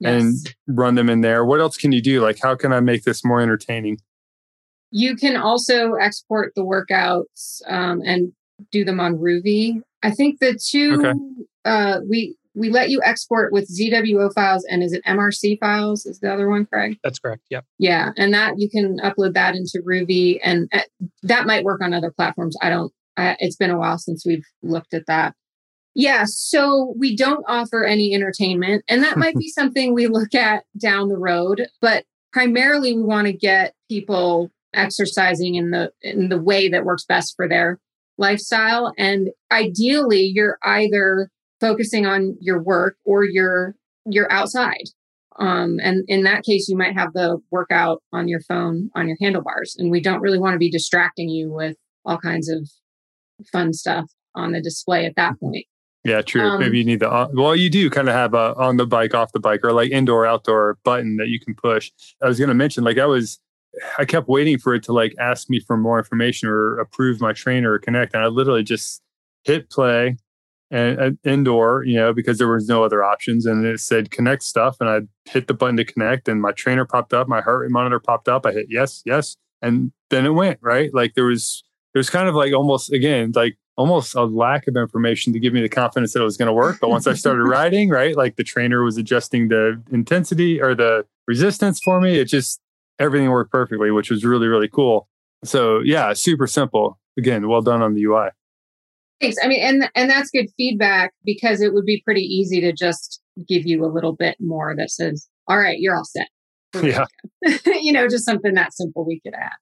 Yes. 0.00 0.22
And 0.22 0.54
run 0.78 0.94
them 0.94 1.10
in 1.10 1.20
there. 1.20 1.44
What 1.44 1.60
else 1.60 1.76
can 1.76 1.92
you 1.92 2.00
do? 2.00 2.20
Like, 2.20 2.38
how 2.42 2.54
can 2.54 2.72
I 2.72 2.80
make 2.80 3.02
this 3.02 3.24
more 3.24 3.40
entertaining? 3.40 3.98
You 4.90 5.16
can 5.16 5.36
also 5.36 5.94
export 5.94 6.54
the 6.54 6.64
workouts 6.64 7.60
um, 7.66 8.00
and 8.04 8.32
do 8.70 8.84
them 8.84 9.00
on 9.00 9.16
Rouvy. 9.16 9.82
I 10.02 10.10
think 10.10 10.38
the 10.40 10.58
two 10.58 10.98
okay. 11.00 11.12
uh, 11.64 12.00
we 12.08 12.36
we 12.54 12.70
let 12.70 12.90
you 12.90 13.00
export 13.04 13.52
with 13.52 13.70
ZWO 13.72 14.32
files 14.34 14.66
and 14.68 14.82
is 14.82 14.92
it 14.92 15.04
MRC 15.04 15.58
files? 15.60 16.06
Is 16.06 16.18
the 16.20 16.32
other 16.32 16.48
one, 16.48 16.66
Craig? 16.66 16.98
That's 17.04 17.18
correct. 17.18 17.42
Yep. 17.50 17.64
Yeah, 17.78 18.10
and 18.16 18.34
that 18.34 18.54
you 18.58 18.68
can 18.68 18.98
upload 18.98 19.34
that 19.34 19.54
into 19.54 19.80
Rouvy, 19.86 20.38
and 20.42 20.68
uh, 20.72 20.80
that 21.22 21.46
might 21.46 21.64
work 21.64 21.80
on 21.82 21.94
other 21.94 22.10
platforms. 22.10 22.56
I 22.60 22.70
don't. 22.70 22.92
I, 23.16 23.36
it's 23.38 23.56
been 23.56 23.70
a 23.70 23.78
while 23.78 23.98
since 23.98 24.24
we've 24.26 24.44
looked 24.62 24.94
at 24.94 25.06
that. 25.06 25.34
Yeah, 25.94 26.24
so 26.26 26.94
we 26.96 27.16
don't 27.16 27.44
offer 27.48 27.84
any 27.84 28.14
entertainment, 28.14 28.84
and 28.88 29.02
that 29.02 29.16
might 29.16 29.36
be 29.36 29.48
something 29.54 29.94
we 29.94 30.06
look 30.06 30.34
at 30.34 30.64
down 30.80 31.08
the 31.08 31.18
road. 31.18 31.66
But 31.80 32.04
primarily, 32.32 32.94
we 32.94 33.02
want 33.02 33.26
to 33.26 33.32
get 33.32 33.74
people 33.88 34.50
exercising 34.74 35.54
in 35.54 35.70
the 35.70 35.90
in 36.02 36.28
the 36.28 36.40
way 36.40 36.68
that 36.68 36.84
works 36.84 37.04
best 37.04 37.34
for 37.36 37.48
their 37.48 37.78
lifestyle. 38.18 38.92
And 38.98 39.30
ideally, 39.50 40.22
you're 40.22 40.58
either 40.62 41.30
focusing 41.60 42.06
on 42.06 42.36
your 42.40 42.62
work 42.62 42.96
or 43.04 43.24
you're 43.24 43.74
you're 44.04 44.30
outside. 44.30 44.84
Um, 45.38 45.78
and 45.80 46.04
in 46.08 46.24
that 46.24 46.42
case, 46.44 46.68
you 46.68 46.76
might 46.76 46.94
have 46.94 47.12
the 47.12 47.38
workout 47.50 48.02
on 48.12 48.26
your 48.26 48.40
phone 48.40 48.90
on 48.94 49.06
your 49.06 49.16
handlebars, 49.20 49.76
and 49.78 49.90
we 49.90 50.00
don't 50.00 50.20
really 50.20 50.38
want 50.38 50.54
to 50.54 50.58
be 50.58 50.70
distracting 50.70 51.28
you 51.28 51.50
with 51.50 51.76
all 52.04 52.18
kinds 52.18 52.48
of 52.48 52.68
fun 53.52 53.72
stuff 53.72 54.10
on 54.34 54.52
the 54.52 54.60
display 54.60 55.06
at 55.06 55.14
that 55.16 55.38
point. 55.38 55.66
Yeah, 56.04 56.22
true. 56.22 56.42
Um, 56.42 56.60
Maybe 56.60 56.78
you 56.78 56.84
need 56.84 57.00
the 57.00 57.10
uh, 57.10 57.28
well, 57.32 57.54
you 57.54 57.68
do 57.70 57.90
kind 57.90 58.08
of 58.08 58.14
have 58.14 58.34
a 58.34 58.54
on 58.56 58.78
the 58.78 58.86
bike, 58.86 59.14
off 59.14 59.32
the 59.32 59.40
bike, 59.40 59.60
or 59.62 59.72
like 59.72 59.90
indoor 59.90 60.26
outdoor 60.26 60.78
button 60.84 61.16
that 61.16 61.28
you 61.28 61.38
can 61.38 61.54
push. 61.54 61.90
I 62.22 62.26
was 62.26 62.38
going 62.38 62.48
to 62.48 62.54
mention, 62.54 62.82
like 62.82 62.98
I 62.98 63.06
was, 63.06 63.38
I 63.98 64.04
kept 64.04 64.28
waiting 64.28 64.58
for 64.58 64.74
it 64.74 64.82
to 64.84 64.92
like 64.92 65.14
ask 65.18 65.48
me 65.50 65.60
for 65.60 65.76
more 65.76 65.98
information 65.98 66.48
or 66.48 66.78
approve 66.78 67.20
my 67.20 67.32
trainer 67.32 67.72
or 67.72 67.78
connect, 67.78 68.14
and 68.14 68.22
I 68.22 68.26
literally 68.26 68.62
just 68.62 69.02
hit 69.44 69.70
play 69.70 70.16
and, 70.70 70.98
and 70.98 71.18
indoor, 71.24 71.84
you 71.84 71.96
know, 71.96 72.12
because 72.12 72.38
there 72.38 72.48
was 72.48 72.68
no 72.68 72.84
other 72.84 73.02
options, 73.02 73.46
and 73.46 73.64
it 73.64 73.80
said 73.80 74.10
connect 74.10 74.42
stuff, 74.42 74.76
and 74.80 74.88
I 74.88 75.00
hit 75.30 75.46
the 75.46 75.54
button 75.54 75.76
to 75.76 75.84
connect, 75.84 76.28
and 76.28 76.40
my 76.40 76.52
trainer 76.52 76.84
popped 76.84 77.12
up, 77.12 77.28
my 77.28 77.40
heart 77.40 77.60
rate 77.60 77.70
monitor 77.70 78.00
popped 78.00 78.28
up. 78.28 78.46
I 78.46 78.52
hit 78.52 78.66
yes, 78.68 79.02
yes, 79.04 79.36
and 79.62 79.92
then 80.10 80.26
it 80.26 80.30
went 80.30 80.58
right. 80.62 80.92
Like 80.92 81.14
there 81.14 81.26
was, 81.26 81.62
there 81.92 82.00
was 82.00 82.10
kind 82.10 82.28
of 82.28 82.34
like 82.34 82.52
almost 82.52 82.92
again 82.92 83.32
like 83.34 83.56
almost 83.76 84.14
a 84.16 84.24
lack 84.24 84.66
of 84.66 84.76
information 84.76 85.32
to 85.32 85.38
give 85.38 85.52
me 85.52 85.62
the 85.62 85.68
confidence 85.68 86.12
that 86.12 86.20
it 86.20 86.24
was 86.24 86.36
going 86.36 86.48
to 86.48 86.52
work. 86.52 86.78
But 86.80 86.90
once 86.90 87.06
I 87.06 87.14
started 87.14 87.44
riding, 87.44 87.90
right, 87.90 88.16
like 88.16 88.34
the 88.34 88.42
trainer 88.42 88.82
was 88.82 88.96
adjusting 88.96 89.48
the 89.48 89.80
intensity 89.92 90.60
or 90.60 90.74
the 90.74 91.06
resistance 91.28 91.80
for 91.82 92.00
me, 92.00 92.18
it 92.18 92.24
just 92.24 92.60
everything 92.98 93.30
worked 93.30 93.52
perfectly, 93.52 93.90
which 93.90 94.10
was 94.10 94.24
really, 94.24 94.46
really 94.46 94.68
cool. 94.68 95.08
So 95.44 95.80
yeah, 95.84 96.12
super 96.12 96.46
simple. 96.46 96.98
Again, 97.18 97.48
well 97.48 97.62
done 97.62 97.82
on 97.82 97.94
the 97.94 98.04
UI. 98.04 98.28
Thanks. 99.20 99.36
I 99.42 99.48
mean, 99.48 99.60
and 99.62 99.90
and 99.94 100.08
that's 100.08 100.30
good 100.30 100.46
feedback 100.56 101.12
because 101.24 101.60
it 101.60 101.74
would 101.74 101.84
be 101.84 102.02
pretty 102.04 102.22
easy 102.22 102.60
to 102.60 102.72
just 102.72 103.20
give 103.48 103.66
you 103.66 103.84
a 103.84 103.90
little 103.90 104.14
bit 104.14 104.36
more 104.40 104.74
that 104.76 104.90
says, 104.90 105.28
"All 105.48 105.58
right, 105.58 105.78
you're 105.80 105.96
all 105.96 106.04
set." 106.04 106.28
Yeah. 106.74 107.04
you 107.66 107.92
know, 107.92 108.08
just 108.08 108.24
something 108.24 108.54
that 108.54 108.72
simple 108.72 109.06
we 109.06 109.20
could 109.20 109.34
add. 109.34 109.52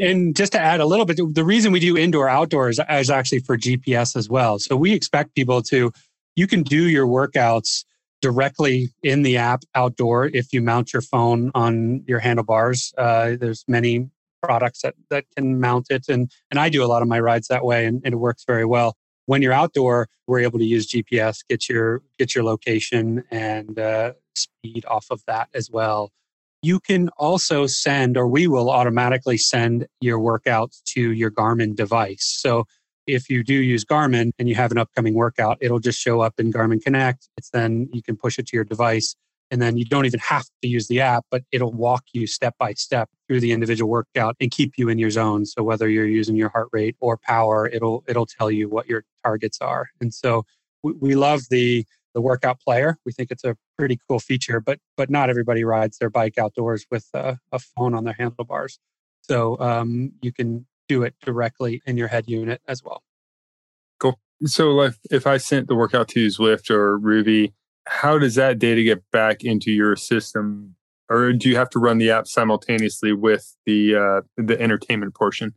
And 0.00 0.36
just 0.36 0.52
to 0.52 0.60
add 0.60 0.80
a 0.80 0.86
little 0.86 1.04
bit, 1.04 1.18
the 1.34 1.44
reason 1.44 1.72
we 1.72 1.80
do 1.80 1.96
indoor 1.96 2.28
outdoors 2.28 2.78
is 2.90 3.10
actually 3.10 3.40
for 3.40 3.58
GPS 3.58 4.14
as 4.14 4.28
well. 4.28 4.58
So 4.58 4.76
we 4.76 4.92
expect 4.92 5.34
people 5.34 5.60
to, 5.62 5.92
you 6.36 6.46
can 6.46 6.62
do 6.62 6.88
your 6.88 7.06
workouts 7.06 7.84
directly 8.20 8.90
in 9.02 9.22
the 9.22 9.36
app 9.36 9.62
outdoor 9.74 10.26
if 10.26 10.52
you 10.52 10.62
mount 10.62 10.92
your 10.92 11.02
phone 11.02 11.50
on 11.54 12.02
your 12.06 12.18
handlebars. 12.18 12.92
Uh, 12.98 13.36
there's 13.38 13.64
many 13.68 14.08
products 14.42 14.82
that, 14.82 14.94
that 15.10 15.24
can 15.36 15.60
mount 15.60 15.86
it. 15.90 16.08
And, 16.08 16.30
and 16.50 16.60
I 16.60 16.68
do 16.68 16.84
a 16.84 16.86
lot 16.86 17.02
of 17.02 17.08
my 17.08 17.20
rides 17.20 17.48
that 17.48 17.64
way 17.64 17.86
and, 17.86 18.00
and 18.04 18.14
it 18.14 18.18
works 18.18 18.44
very 18.46 18.64
well. 18.64 18.96
When 19.26 19.42
you're 19.42 19.52
outdoor, 19.52 20.08
we're 20.26 20.40
able 20.40 20.58
to 20.58 20.64
use 20.64 20.88
GPS, 20.88 21.38
get 21.48 21.68
your, 21.68 22.02
get 22.18 22.34
your 22.34 22.44
location 22.44 23.24
and 23.30 23.78
uh, 23.78 24.12
speed 24.34 24.84
off 24.86 25.06
of 25.10 25.22
that 25.26 25.48
as 25.54 25.70
well. 25.70 26.10
You 26.62 26.80
can 26.80 27.08
also 27.10 27.66
send, 27.66 28.16
or 28.16 28.26
we 28.26 28.48
will 28.48 28.70
automatically 28.70 29.38
send 29.38 29.86
your 30.00 30.18
workouts 30.18 30.82
to 30.94 31.12
your 31.12 31.30
Garmin 31.30 31.76
device. 31.76 32.24
So 32.40 32.64
if 33.08 33.30
you 33.30 33.42
do 33.42 33.54
use 33.54 33.84
Garmin 33.84 34.30
and 34.38 34.48
you 34.48 34.54
have 34.54 34.70
an 34.70 34.78
upcoming 34.78 35.14
workout, 35.14 35.56
it'll 35.60 35.80
just 35.80 35.98
show 35.98 36.20
up 36.20 36.34
in 36.38 36.52
Garmin 36.52 36.80
Connect. 36.80 37.28
It's 37.36 37.50
then 37.50 37.88
you 37.92 38.02
can 38.02 38.16
push 38.16 38.38
it 38.38 38.46
to 38.48 38.56
your 38.56 38.64
device. 38.64 39.16
And 39.50 39.62
then 39.62 39.78
you 39.78 39.86
don't 39.86 40.04
even 40.04 40.20
have 40.20 40.44
to 40.60 40.68
use 40.68 40.88
the 40.88 41.00
app, 41.00 41.24
but 41.30 41.42
it'll 41.50 41.72
walk 41.72 42.04
you 42.12 42.26
step 42.26 42.54
by 42.58 42.74
step 42.74 43.08
through 43.26 43.40
the 43.40 43.52
individual 43.52 43.90
workout 43.90 44.36
and 44.40 44.50
keep 44.50 44.74
you 44.76 44.90
in 44.90 44.98
your 44.98 45.08
zone. 45.08 45.46
So 45.46 45.62
whether 45.62 45.88
you're 45.88 46.06
using 46.06 46.36
your 46.36 46.50
heart 46.50 46.68
rate 46.70 46.96
or 47.00 47.16
power, 47.16 47.66
it'll 47.66 48.04
it'll 48.06 48.26
tell 48.26 48.50
you 48.50 48.68
what 48.68 48.90
your 48.90 49.04
targets 49.24 49.58
are. 49.62 49.88
And 50.02 50.12
so 50.12 50.44
we, 50.82 50.92
we 50.92 51.14
love 51.14 51.44
the 51.48 51.86
the 52.14 52.20
workout 52.20 52.60
player. 52.60 52.98
We 53.06 53.12
think 53.12 53.30
it's 53.30 53.44
a 53.44 53.56
pretty 53.78 53.98
cool 54.06 54.20
feature, 54.20 54.60
but 54.60 54.80
but 54.98 55.08
not 55.08 55.30
everybody 55.30 55.64
rides 55.64 55.96
their 55.96 56.10
bike 56.10 56.36
outdoors 56.36 56.84
with 56.90 57.06
a, 57.14 57.38
a 57.50 57.58
phone 57.58 57.94
on 57.94 58.04
their 58.04 58.16
handlebars. 58.18 58.78
So 59.22 59.58
um, 59.60 60.12
you 60.20 60.30
can 60.30 60.66
do 60.88 61.02
it 61.02 61.14
directly 61.22 61.82
in 61.86 61.96
your 61.96 62.08
head 62.08 62.28
unit 62.28 62.60
as 62.66 62.82
well. 62.82 63.02
Cool. 63.98 64.18
So 64.44 64.80
if, 64.82 64.98
if 65.10 65.26
I 65.26 65.36
sent 65.36 65.68
the 65.68 65.74
workout 65.74 66.08
to 66.08 66.26
Zwift 66.26 66.70
or 66.70 66.98
Rouvy, 66.98 67.52
how 67.86 68.18
does 68.18 68.34
that 68.34 68.58
data 68.58 68.82
get 68.82 69.02
back 69.10 69.44
into 69.44 69.70
your 69.70 69.96
system? 69.96 70.74
Or 71.08 71.32
do 71.32 71.48
you 71.48 71.56
have 71.56 71.70
to 71.70 71.78
run 71.78 71.98
the 71.98 72.10
app 72.10 72.26
simultaneously 72.26 73.12
with 73.12 73.56
the 73.64 73.96
uh, 73.96 74.20
the 74.36 74.60
entertainment 74.60 75.14
portion? 75.14 75.54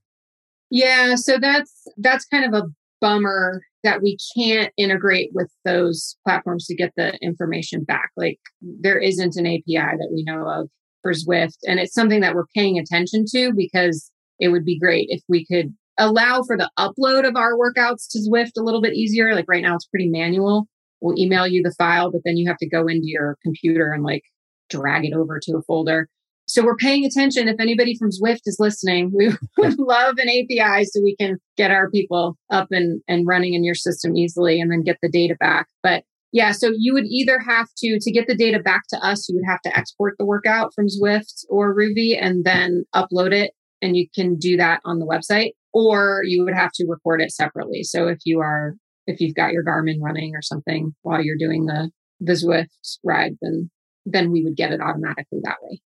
Yeah, 0.69 1.15
so 1.15 1.37
that's 1.37 1.85
that's 1.97 2.25
kind 2.25 2.45
of 2.45 2.53
a 2.53 2.67
bummer 3.01 3.61
that 3.83 4.01
we 4.01 4.17
can't 4.37 4.71
integrate 4.77 5.31
with 5.33 5.51
those 5.65 6.15
platforms 6.25 6.67
to 6.67 6.75
get 6.75 6.93
the 6.95 7.17
information 7.21 7.83
back. 7.83 8.11
Like 8.15 8.39
there 8.61 8.97
isn't 8.97 9.35
an 9.35 9.45
API 9.45 9.63
that 9.97 10.09
we 10.13 10.23
know 10.23 10.47
of 10.47 10.69
for 11.01 11.11
Zwift. 11.13 11.57
And 11.67 11.79
it's 11.79 11.93
something 11.93 12.21
that 12.21 12.35
we're 12.35 12.45
paying 12.55 12.77
attention 12.77 13.25
to 13.31 13.53
because 13.53 14.11
it 14.41 14.49
would 14.49 14.65
be 14.65 14.77
great 14.77 15.07
if 15.09 15.21
we 15.29 15.45
could 15.45 15.73
allow 15.97 16.41
for 16.43 16.57
the 16.57 16.69
upload 16.77 17.27
of 17.27 17.35
our 17.35 17.53
workouts 17.53 18.07
to 18.09 18.19
Zwift 18.19 18.51
a 18.57 18.63
little 18.63 18.81
bit 18.81 18.93
easier. 18.93 19.33
Like 19.33 19.45
right 19.47 19.61
now, 19.61 19.75
it's 19.75 19.85
pretty 19.85 20.09
manual. 20.09 20.67
We'll 20.99 21.17
email 21.17 21.47
you 21.47 21.63
the 21.63 21.73
file, 21.77 22.11
but 22.11 22.21
then 22.25 22.37
you 22.37 22.47
have 22.49 22.57
to 22.57 22.69
go 22.69 22.87
into 22.87 23.05
your 23.05 23.37
computer 23.43 23.91
and 23.91 24.03
like 24.03 24.23
drag 24.69 25.05
it 25.05 25.13
over 25.13 25.39
to 25.43 25.57
a 25.57 25.61
folder. 25.61 26.09
So 26.47 26.65
we're 26.65 26.75
paying 26.75 27.05
attention. 27.05 27.47
If 27.47 27.59
anybody 27.59 27.95
from 27.97 28.09
Zwift 28.09 28.41
is 28.45 28.57
listening, 28.59 29.11
we 29.15 29.29
would 29.57 29.79
love 29.79 30.15
an 30.17 30.27
API 30.27 30.85
so 30.85 31.01
we 31.01 31.15
can 31.15 31.37
get 31.55 31.71
our 31.71 31.89
people 31.89 32.35
up 32.49 32.67
and, 32.71 33.01
and 33.07 33.25
running 33.27 33.53
in 33.53 33.63
your 33.63 33.75
system 33.75 34.17
easily 34.17 34.59
and 34.59 34.71
then 34.71 34.83
get 34.83 34.97
the 35.01 35.09
data 35.09 35.35
back. 35.39 35.67
But 35.81 36.03
yeah, 36.33 36.51
so 36.51 36.71
you 36.75 36.93
would 36.93 37.05
either 37.05 37.39
have 37.39 37.67
to, 37.77 37.99
to 38.01 38.11
get 38.11 38.27
the 38.27 38.35
data 38.35 38.59
back 38.59 38.83
to 38.89 38.97
us, 38.97 39.27
you 39.29 39.35
would 39.35 39.49
have 39.49 39.61
to 39.61 39.77
export 39.77 40.15
the 40.17 40.25
workout 40.25 40.73
from 40.73 40.87
Zwift 40.87 41.45
or 41.49 41.75
Rouvy 41.75 42.17
and 42.19 42.43
then 42.43 42.85
upload 42.95 43.33
it. 43.33 43.51
And 43.81 43.97
you 43.97 44.07
can 44.13 44.37
do 44.37 44.57
that 44.57 44.81
on 44.85 44.99
the 44.99 45.05
website, 45.05 45.51
or 45.73 46.21
you 46.23 46.43
would 46.43 46.53
have 46.53 46.71
to 46.73 46.85
record 46.87 47.21
it 47.21 47.31
separately. 47.31 47.83
So 47.83 48.07
if 48.07 48.19
you 48.25 48.39
are, 48.39 48.75
if 49.07 49.19
you've 49.19 49.35
got 49.35 49.53
your 49.53 49.63
Garmin 49.63 50.01
running 50.01 50.35
or 50.35 50.41
something 50.41 50.93
while 51.01 51.21
you're 51.21 51.37
doing 51.37 51.65
the, 51.65 51.89
the 52.19 52.33
Zwift 52.33 52.67
ride, 53.03 53.33
then, 53.41 53.71
then 54.05 54.31
we 54.31 54.43
would 54.43 54.55
get 54.55 54.71
it 54.71 54.81
automatically 54.81 55.39
that 55.43 55.57
way. 55.63 55.81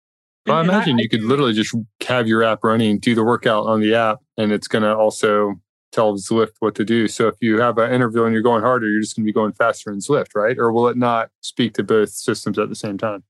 Well, 0.47 0.57
I 0.57 0.63
imagine 0.63 0.97
I, 0.99 1.03
you 1.03 1.09
could 1.09 1.23
literally 1.23 1.53
just 1.53 1.75
have 2.07 2.27
your 2.27 2.43
app 2.43 2.65
running, 2.65 2.99
do 2.99 3.15
the 3.15 3.25
workout 3.25 3.67
on 3.67 3.81
the 3.81 3.95
app, 3.95 4.19
and 4.37 4.53
it's 4.53 4.69
going 4.69 4.83
to 4.83 4.97
also 4.97 5.61
tell 5.93 6.15
Zwift 6.15 6.53
what 6.61 6.75
to 6.77 6.85
do. 6.85 7.09
So 7.09 7.27
if 7.27 7.35
you 7.41 7.61
have 7.61 7.77
an 7.79 7.93
interval 7.93 8.25
and 8.25 8.33
you're 8.33 8.43
going 8.43 8.63
harder, 8.63 8.89
you're 8.89 9.01
just 9.01 9.17
going 9.17 9.25
to 9.25 9.29
be 9.29 9.33
going 9.33 9.53
faster 9.53 9.91
in 9.91 9.99
Zwift, 9.99 10.29
right? 10.35 10.57
Or 10.59 10.73
will 10.73 10.89
it 10.89 10.97
not 10.97 11.31
speak 11.41 11.75
to 11.75 11.83
both 11.83 12.11
systems 12.11 12.59
at 12.59 12.69
the 12.69 12.75
same 12.75 12.97
time? 12.97 13.25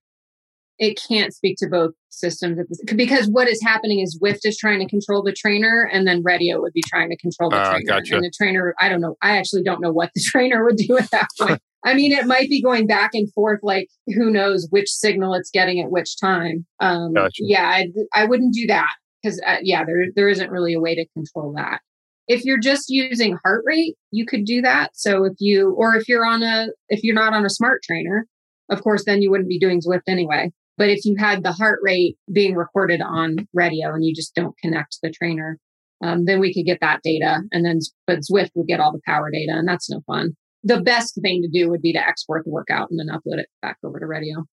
It 0.81 0.99
can't 1.07 1.33
speak 1.33 1.59
to 1.59 1.68
both 1.68 1.93
systems 2.09 2.59
at 2.59 2.66
the, 2.68 2.95
because 2.95 3.26
what 3.26 3.49
is 3.49 3.61
happening 3.62 4.01
is 4.01 4.18
Zwift 4.18 4.41
is 4.45 4.57
trying 4.57 4.81
to 4.81 4.87
control 4.89 5.22
the 5.22 5.33
trainer, 5.33 5.89
and 5.93 6.09
then 6.09 6.22
Radio 6.24 6.61
would 6.62 6.72
be 6.72 6.83
trying 6.89 7.11
to 7.11 7.16
control 7.18 7.51
the 7.51 7.59
uh, 7.59 7.70
trainer. 7.70 7.87
Gotcha. 7.87 8.14
And 8.16 8.24
the 8.24 8.33
trainer, 8.37 8.74
I 8.81 8.89
don't 8.89 9.03
know. 9.03 9.16
I 9.22 9.37
actually 9.37 9.62
don't 9.62 9.81
know 9.81 9.93
what 9.93 10.11
the 10.14 10.22
trainer 10.26 10.64
would 10.64 10.76
do 10.76 10.97
at 10.99 11.11
that 11.11 11.28
point. 11.41 11.61
I 11.85 11.95
mean, 11.95 12.12
it 12.12 12.26
might 12.26 12.49
be 12.49 12.62
going 12.62 12.87
back 12.87 13.11
and 13.14 13.33
forth, 13.33 13.61
like 13.62 13.89
who 14.07 14.31
knows 14.31 14.66
which 14.70 14.89
signal 14.91 15.35
it's 15.35 15.51
getting 15.51 15.81
at 15.81 15.91
which 15.91 16.18
time. 16.18 16.66
Um, 16.81 17.12
gotcha. 17.12 17.41
Yeah, 17.41 17.64
I, 17.68 17.89
I 18.14 18.24
wouldn't 18.24 18.55
do 18.55 18.66
that 18.66 18.95
because, 19.22 19.41
uh, 19.47 19.59
yeah, 19.62 19.85
there 19.85 20.07
there 20.16 20.28
isn't 20.28 20.51
really 20.51 20.74
a 20.74 20.81
way 20.81 20.95
to 20.95 21.07
control 21.14 21.53
that. 21.57 21.81
if 22.26 22.45
you're 22.45 22.61
just 22.61 22.89
using 22.89 23.37
heart 23.45 23.64
rate, 23.66 23.97
you 24.12 24.24
could 24.24 24.45
do 24.45 24.62
that. 24.62 24.91
So 24.95 25.24
if 25.24 25.33
you, 25.41 25.72
or 25.76 25.97
if 25.97 26.09
you're 26.09 26.24
on 26.24 26.43
a, 26.43 26.68
if 26.89 27.03
you're 27.03 27.14
not 27.14 27.35
on 27.35 27.45
a 27.45 27.51
smart 27.51 27.83
trainer, 27.83 28.26
of 28.70 28.83
course, 28.83 29.05
then 29.05 29.20
you 29.20 29.31
wouldn't 29.31 29.49
be 29.49 29.59
doing 29.59 29.81
Zwift 29.81 30.03
anyway. 30.07 30.53
But 30.77 30.89
if 30.89 31.05
you 31.05 31.16
had 31.18 31.43
the 31.43 31.53
heart 31.53 31.81
rate 31.83 32.16
being 32.33 32.55
recorded 32.55 33.03
on 33.03 33.49
radio 33.53 33.93
and 33.93 34.05
you 34.05 34.14
just 34.14 34.35
don't 34.35 34.57
connect 34.59 34.99
the 35.03 35.11
trainer, 35.11 35.59
um, 36.03 36.25
then 36.25 36.41
we 36.41 36.55
could 36.55 36.64
get 36.64 36.81
that 36.81 37.01
data. 37.03 37.43
And 37.53 37.64
then, 37.64 37.81
but 38.07 38.21
Zwift 38.21 38.51
would 38.55 38.66
get 38.66 38.81
all 38.81 38.93
the 38.93 39.01
power 39.07 39.31
data, 39.31 39.53
and 39.53 39.68
that's 39.68 39.91
no 39.91 40.01
fun. 40.07 40.37
The 40.62 40.81
best 40.81 41.18
thing 41.21 41.43
to 41.43 41.49
do 41.49 41.71
would 41.71 41.83
be 41.83 41.93
to 41.93 41.99
export 41.99 42.45
the 42.45 42.51
workout 42.51 42.91
and 42.91 42.99
then 42.99 43.09
upload 43.09 43.41
it 43.41 43.49
back 43.62 43.79
over 43.85 43.99
to 43.99 44.07
radio. 44.07 44.45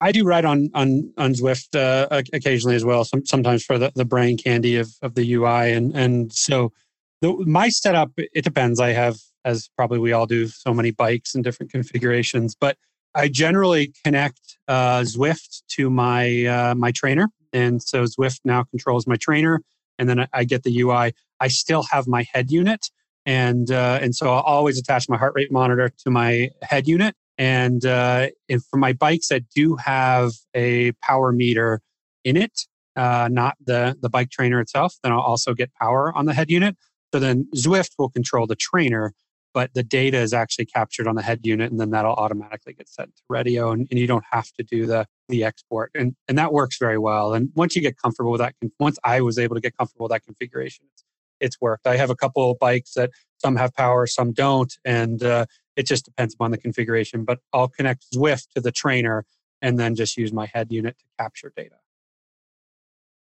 I 0.00 0.12
do 0.12 0.24
write 0.24 0.44
on 0.44 0.70
on 0.74 1.12
on 1.16 1.32
Zwift 1.32 1.74
uh, 1.76 2.22
occasionally 2.32 2.76
as 2.76 2.84
well. 2.84 3.04
Some, 3.04 3.24
sometimes 3.24 3.64
for 3.64 3.78
the, 3.78 3.92
the 3.94 4.04
brain 4.04 4.36
candy 4.36 4.76
of 4.76 4.90
of 5.02 5.14
the 5.14 5.34
UI, 5.34 5.72
and 5.72 5.94
and 5.96 6.32
so 6.32 6.72
the, 7.20 7.32
my 7.46 7.68
setup 7.68 8.10
it 8.16 8.44
depends. 8.44 8.80
I 8.80 8.90
have, 8.90 9.16
as 9.44 9.68
probably 9.76 9.98
we 9.98 10.12
all 10.12 10.26
do, 10.26 10.46
so 10.48 10.74
many 10.74 10.90
bikes 10.90 11.34
and 11.34 11.42
different 11.42 11.72
configurations, 11.72 12.54
but 12.54 12.76
I 13.14 13.28
generally 13.28 13.92
connect 14.04 14.58
uh, 14.68 15.00
Zwift 15.00 15.62
to 15.76 15.90
my 15.90 16.44
uh, 16.46 16.74
my 16.74 16.92
trainer, 16.92 17.28
and 17.52 17.82
so 17.82 18.04
Zwift 18.04 18.40
now 18.44 18.64
controls 18.64 19.06
my 19.06 19.16
trainer, 19.16 19.60
and 19.98 20.08
then 20.08 20.20
I, 20.20 20.28
I 20.32 20.44
get 20.44 20.62
the 20.62 20.80
UI. 20.80 21.12
I 21.40 21.48
still 21.48 21.84
have 21.84 22.06
my 22.06 22.26
head 22.32 22.50
unit, 22.50 22.90
and 23.26 23.70
uh, 23.70 23.98
and 24.00 24.14
so 24.14 24.32
I'll 24.32 24.42
always 24.42 24.78
attach 24.78 25.08
my 25.08 25.16
heart 25.16 25.32
rate 25.34 25.52
monitor 25.52 25.90
to 26.04 26.10
my 26.10 26.50
head 26.62 26.86
unit. 26.88 27.14
And, 27.36 27.84
uh, 27.84 28.28
and 28.48 28.64
for 28.64 28.76
my 28.76 28.92
bikes 28.92 29.28
that 29.28 29.42
do 29.54 29.76
have 29.76 30.32
a 30.54 30.92
power 31.02 31.32
meter 31.32 31.80
in 32.22 32.36
it, 32.36 32.60
uh, 32.96 33.28
not 33.30 33.56
the 33.64 33.96
the 34.00 34.08
bike 34.08 34.30
trainer 34.30 34.60
itself, 34.60 34.94
then 35.02 35.12
I'll 35.12 35.20
also 35.20 35.52
get 35.52 35.72
power 35.80 36.16
on 36.16 36.26
the 36.26 36.34
head 36.34 36.48
unit. 36.48 36.76
So 37.12 37.18
then 37.18 37.48
Zwift 37.56 37.90
will 37.98 38.08
control 38.10 38.46
the 38.46 38.56
trainer, 38.56 39.12
but 39.54 39.72
the 39.72 39.84
data 39.84 40.18
is 40.18 40.34
actually 40.34 40.66
captured 40.66 41.06
on 41.06 41.14
the 41.14 41.22
head 41.22 41.40
unit 41.44 41.70
and 41.70 41.80
then 41.80 41.90
that'll 41.90 42.14
automatically 42.14 42.74
get 42.74 42.88
sent 42.88 43.14
to 43.16 43.22
radio 43.28 43.70
and, 43.70 43.86
and, 43.90 43.98
you 43.98 44.06
don't 44.06 44.24
have 44.30 44.52
to 44.52 44.62
do 44.62 44.84
the 44.84 45.06
the 45.28 45.44
export 45.44 45.90
and 45.94 46.14
and 46.28 46.36
that 46.36 46.52
works 46.52 46.76
very 46.78 46.98
well 46.98 47.32
and 47.32 47.48
once 47.54 47.74
you 47.74 47.80
get 47.80 47.96
comfortable 47.96 48.32
with 48.32 48.40
that 48.40 48.54
once 48.78 48.98
i 49.04 49.20
was 49.20 49.38
able 49.38 49.54
to 49.54 49.60
get 49.60 49.74
comfortable 49.76 50.04
with 50.04 50.10
that 50.10 50.24
configuration 50.24 50.84
it's, 50.92 51.04
it's 51.40 51.60
worked. 51.60 51.86
I 51.86 51.96
have 51.96 52.10
a 52.10 52.14
couple 52.14 52.50
of 52.50 52.58
bikes 52.58 52.94
that 52.94 53.10
some 53.38 53.56
have 53.56 53.72
power 53.74 54.06
some 54.06 54.32
don't 54.32 54.72
and 54.84 55.22
uh, 55.22 55.46
it 55.76 55.86
just 55.86 56.04
depends 56.04 56.34
upon 56.34 56.50
the 56.50 56.58
configuration 56.58 57.24
but 57.24 57.38
i'll 57.52 57.68
connect 57.68 58.04
zwift 58.14 58.48
to 58.54 58.60
the 58.60 58.72
trainer 58.72 59.24
and 59.62 59.78
then 59.78 59.94
just 59.94 60.16
use 60.18 60.32
my 60.32 60.46
head 60.52 60.70
unit 60.70 60.98
to 60.98 61.04
capture 61.18 61.52
data. 61.56 61.76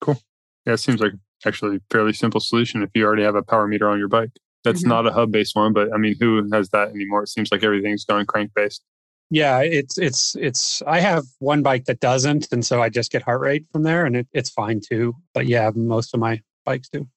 Cool. 0.01 0.21
Yeah 0.67 0.73
it 0.73 0.79
seems 0.79 1.01
like 1.01 1.13
actually 1.47 1.77
a 1.77 1.81
fairly 1.91 2.15
simple 2.15 2.41
solution 2.41 2.83
if 2.83 2.91
you 2.95 3.05
already 3.05 3.23
have 3.23 3.35
a 3.35 3.43
power 3.43 3.69
meter 3.69 3.89
on 3.89 3.99
your 3.99 4.09
bike 4.09 4.33
that's 4.65 4.81
mm-hmm. 4.81 4.89
not 4.89 5.07
a 5.07 5.13
hub 5.13 5.31
based 5.31 5.55
one, 5.55 5.73
but 5.73 5.93
I 5.95 5.99
mean, 5.99 6.17
who 6.19 6.49
has 6.53 6.71
that 6.71 6.89
anymore? 6.89 7.23
It 7.23 7.29
seems 7.29 7.53
like 7.53 7.63
everything's 7.63 8.05
going 8.05 8.27
crank 8.27 8.53
based. 8.55 8.83
Yeah, 9.31 9.61
it's 9.61 9.99
it's 9.99 10.37
it's. 10.37 10.83
I 10.87 11.01
have 11.01 11.25
one 11.39 11.63
bike 11.63 11.87
that 11.87 12.01
doesn't, 12.01 12.49
and 12.53 12.65
so 12.65 12.83
I 12.83 12.89
just 12.89 13.11
get 13.11 13.23
heart 13.23 13.41
rate 13.41 13.65
from 13.73 13.83
there, 13.83 14.05
and 14.05 14.17
it, 14.17 14.29
it's 14.33 14.51
fine 14.51 14.81
too. 14.81 15.15
But 15.33 15.47
yeah, 15.47 15.71
most 15.75 16.15
of 16.15 16.21
my 16.21 16.41
bikes 16.65 16.89
do. 16.89 17.09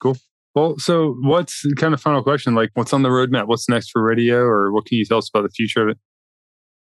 Cool. 0.00 0.16
Well, 0.54 0.78
so 0.78 1.16
what's 1.22 1.64
kind 1.74 1.94
of 1.94 2.00
final 2.00 2.22
question? 2.22 2.54
Like, 2.54 2.70
what's 2.74 2.92
on 2.92 3.02
the 3.02 3.08
roadmap? 3.08 3.46
What's 3.46 3.68
next 3.68 3.90
for 3.90 4.02
radio, 4.02 4.40
or 4.40 4.72
what 4.72 4.84
can 4.86 4.98
you 4.98 5.04
tell 5.04 5.18
us 5.18 5.28
about 5.28 5.42
the 5.42 5.50
future 5.50 5.82
of 5.82 5.88
it? 5.90 5.98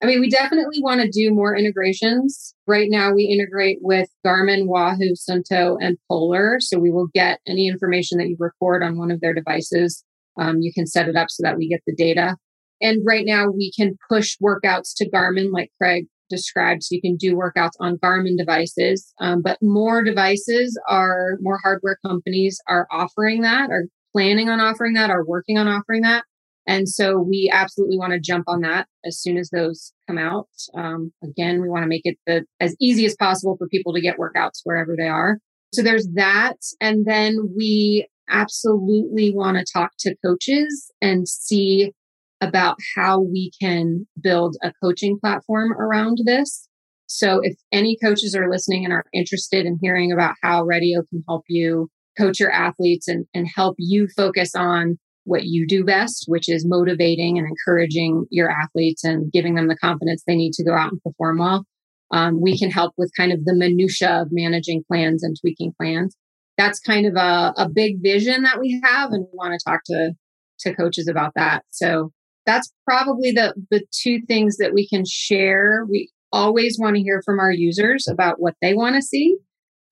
I 0.03 0.07
mean, 0.07 0.21
we 0.21 0.29
definitely 0.29 0.83
want 0.83 1.01
to 1.01 1.09
do 1.09 1.33
more 1.33 1.57
integrations. 1.57 2.55
Right 2.67 2.89
now, 2.91 3.13
we 3.13 3.25
integrate 3.25 3.79
with 3.83 4.09
Garmin, 4.27 4.67
Wahoo, 4.67 5.15
Suunto, 5.15 5.77
and 5.81 5.97
Polar. 6.09 6.57
So 6.59 6.81
we 6.81 6.91
will 6.91 7.07
get 7.15 7.39
any 7.47 7.69
information 7.69 8.19
that 8.19 8.29
you 8.29 8.37
record 8.41 8.83
on 8.83 8.99
one 8.99 9.13
of 9.13 9.21
their 9.21 9.33
devices. 9.33 10.05
Um, 10.41 10.59
you 10.61 10.73
can 10.73 10.87
set 10.87 11.09
it 11.09 11.15
up 11.15 11.31
so 11.31 11.43
that 11.45 11.57
we 11.57 11.69
get 11.69 11.83
the 11.87 11.95
data. 11.95 12.37
And 12.81 13.01
right 13.07 13.25
now, 13.25 13.47
we 13.49 13.71
can 13.79 13.97
push 14.09 14.37
workouts 14.43 14.93
to 14.97 15.09
Garmin, 15.09 15.53
like 15.53 15.71
Craig 15.81 16.07
described. 16.29 16.83
So 16.83 16.97
you 16.97 17.01
can 17.01 17.17
do 17.17 17.37
workouts 17.37 17.77
on 17.79 17.99
Garmin 17.99 18.37
devices. 18.37 19.13
Um, 19.21 19.41
but 19.41 19.59
more 19.63 20.03
devices 20.03 20.81
are, 20.89 21.37
more 21.41 21.61
hardware 21.63 21.99
companies 22.05 22.61
are 22.69 22.89
offering 22.91 23.43
that, 23.43 23.71
are 23.71 23.85
planning 24.13 24.49
on 24.49 24.59
offering 24.59 24.95
that, 24.95 25.11
are 25.11 25.25
working 25.25 25.59
on 25.59 25.69
offering 25.69 26.03
that. 26.03 26.25
And 26.67 26.89
so 26.89 27.19
we 27.19 27.51
absolutely 27.53 27.99
want 27.99 28.13
to 28.13 28.21
jump 28.21 28.45
on 28.47 28.61
that 28.61 28.87
as 29.05 29.19
soon 29.19 29.37
as 29.37 29.51
those 29.51 29.93
come 30.07 30.19
out. 30.19 30.49
Um, 30.75 31.13
again, 31.23 31.61
we 31.61 31.69
want 31.69 31.83
to 31.83 31.89
make 31.89 32.03
it 32.05 32.17
the, 32.27 32.45
as 32.61 32.77
easy 32.81 33.05
as 33.05 33.17
possible 33.17 33.57
for 33.57 33.69
people 33.69 33.93
to 33.93 34.01
get 34.01 34.19
workouts 34.19 34.61
wherever 34.65 34.95
they 34.97 35.09
are. 35.09 35.39
So 35.75 35.83
there's 35.83 36.09
that. 36.15 36.59
And 36.81 37.05
then 37.07 37.53
we 37.57 38.07
absolutely 38.29 39.35
want 39.35 39.59
to 39.59 39.67
talk 39.73 39.91
to 40.01 40.15
coaches 40.25 40.91
and 41.01 41.27
see 41.27 41.93
about 42.41 42.77
how 42.97 43.21
we 43.21 43.53
can 43.61 44.07
build 44.21 44.57
a 44.63 44.73
coaching 44.83 45.19
platform 45.21 45.73
around 45.73 46.19
this. 46.25 46.69
So 47.07 47.41
if 47.43 47.57
any 47.73 47.97
coaches 48.03 48.35
are 48.35 48.51
listening 48.51 48.85
and 48.85 48.93
are 48.93 49.05
interested 49.13 49.67
in 49.67 49.79
hearing 49.81 50.13
about 50.13 50.35
how 50.43 50.63
radio 50.63 51.03
can 51.11 51.23
help 51.29 51.45
you 51.49 51.89
coach 52.19 52.41
your 52.41 52.51
athletes 52.51 53.09
and, 53.09 53.27
and 53.35 53.47
help 53.55 53.77
you 53.79 54.09
focus 54.17 54.55
on 54.55 54.99
what 55.25 55.45
you 55.45 55.67
do 55.67 55.85
best, 55.85 56.25
which 56.27 56.49
is 56.49 56.67
motivating 56.67 57.39
and 57.39 57.47
encouraging 57.47 58.27
your 58.31 58.51
athletes 58.51 59.05
and 59.05 59.31
giving 59.33 59.55
them 59.55 59.69
the 59.69 59.77
confidence 59.77 60.23
they 60.27 60.37
need 60.37 60.53
to 60.53 60.65
go 60.65 60.75
out 60.75 60.93
and 60.93 61.03
perform 61.03 61.39
well. 61.39 61.65
Um, 62.11 62.41
we 62.41 62.59
can 62.59 62.71
help 62.71 62.93
with 62.99 63.11
kind 63.17 63.33
of 63.33 63.45
the 63.45 63.55
minutia 63.55 64.23
of 64.23 64.29
managing 64.31 64.85
plans 64.87 65.23
and 65.23 65.37
tweaking 65.41 65.73
plans. 65.81 66.17
That's 66.59 66.79
kind 66.79 67.07
of 67.07 67.15
a, 67.17 67.55
a 67.57 67.69
big 67.73 68.03
vision 68.03 68.43
that 68.43 68.61
we 68.61 68.81
have, 68.85 69.13
and 69.13 69.25
we 69.25 69.31
want 69.33 69.59
to 69.59 69.65
talk 69.65 69.81
to 69.87 70.13
to 70.61 70.75
coaches 70.75 71.09
about 71.09 71.33
that. 71.35 71.65
So 71.71 72.13
that's 72.45 72.71
probably 72.87 73.33
the 73.33 73.55
the 73.71 73.83
two 73.93 74.21
things 74.29 74.59
that 74.59 74.75
we 74.75 74.87
can 74.87 75.05
share. 75.07 75.87
We 75.89 76.11
always 76.31 76.79
want 76.79 76.97
to 76.97 77.03
hear 77.03 77.23
from 77.25 77.41
our 77.41 77.53
users 77.53 78.07
about 78.09 78.37
what 78.41 78.55
they 78.61 78.75
want 78.75 78.97
to 78.97 79.03
see, 79.03 79.37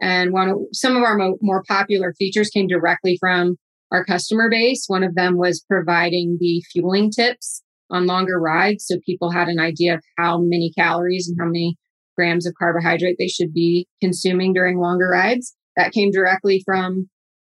and 0.00 0.32
one 0.32 0.66
some 0.72 0.96
of 0.96 1.02
our 1.02 1.16
mo- 1.16 1.38
more 1.40 1.64
popular 1.66 2.12
features 2.18 2.50
came 2.50 2.66
directly 2.66 3.16
from 3.18 3.56
our 3.92 4.04
customer 4.04 4.48
base. 4.50 4.84
One 4.86 5.02
of 5.02 5.14
them 5.14 5.36
was 5.36 5.64
providing 5.68 6.38
the 6.40 6.62
fueling 6.72 7.10
tips 7.10 7.62
on 7.90 8.06
longer 8.06 8.38
rides. 8.38 8.86
So 8.86 8.98
people 9.04 9.30
had 9.30 9.48
an 9.48 9.58
idea 9.58 9.94
of 9.94 10.04
how 10.16 10.38
many 10.38 10.72
calories 10.76 11.28
and 11.28 11.36
how 11.40 11.46
many 11.46 11.76
grams 12.16 12.46
of 12.46 12.54
carbohydrate 12.58 13.16
they 13.18 13.28
should 13.28 13.52
be 13.52 13.86
consuming 14.00 14.52
during 14.52 14.78
longer 14.78 15.08
rides. 15.08 15.56
That 15.76 15.92
came 15.92 16.10
directly 16.10 16.62
from 16.64 17.08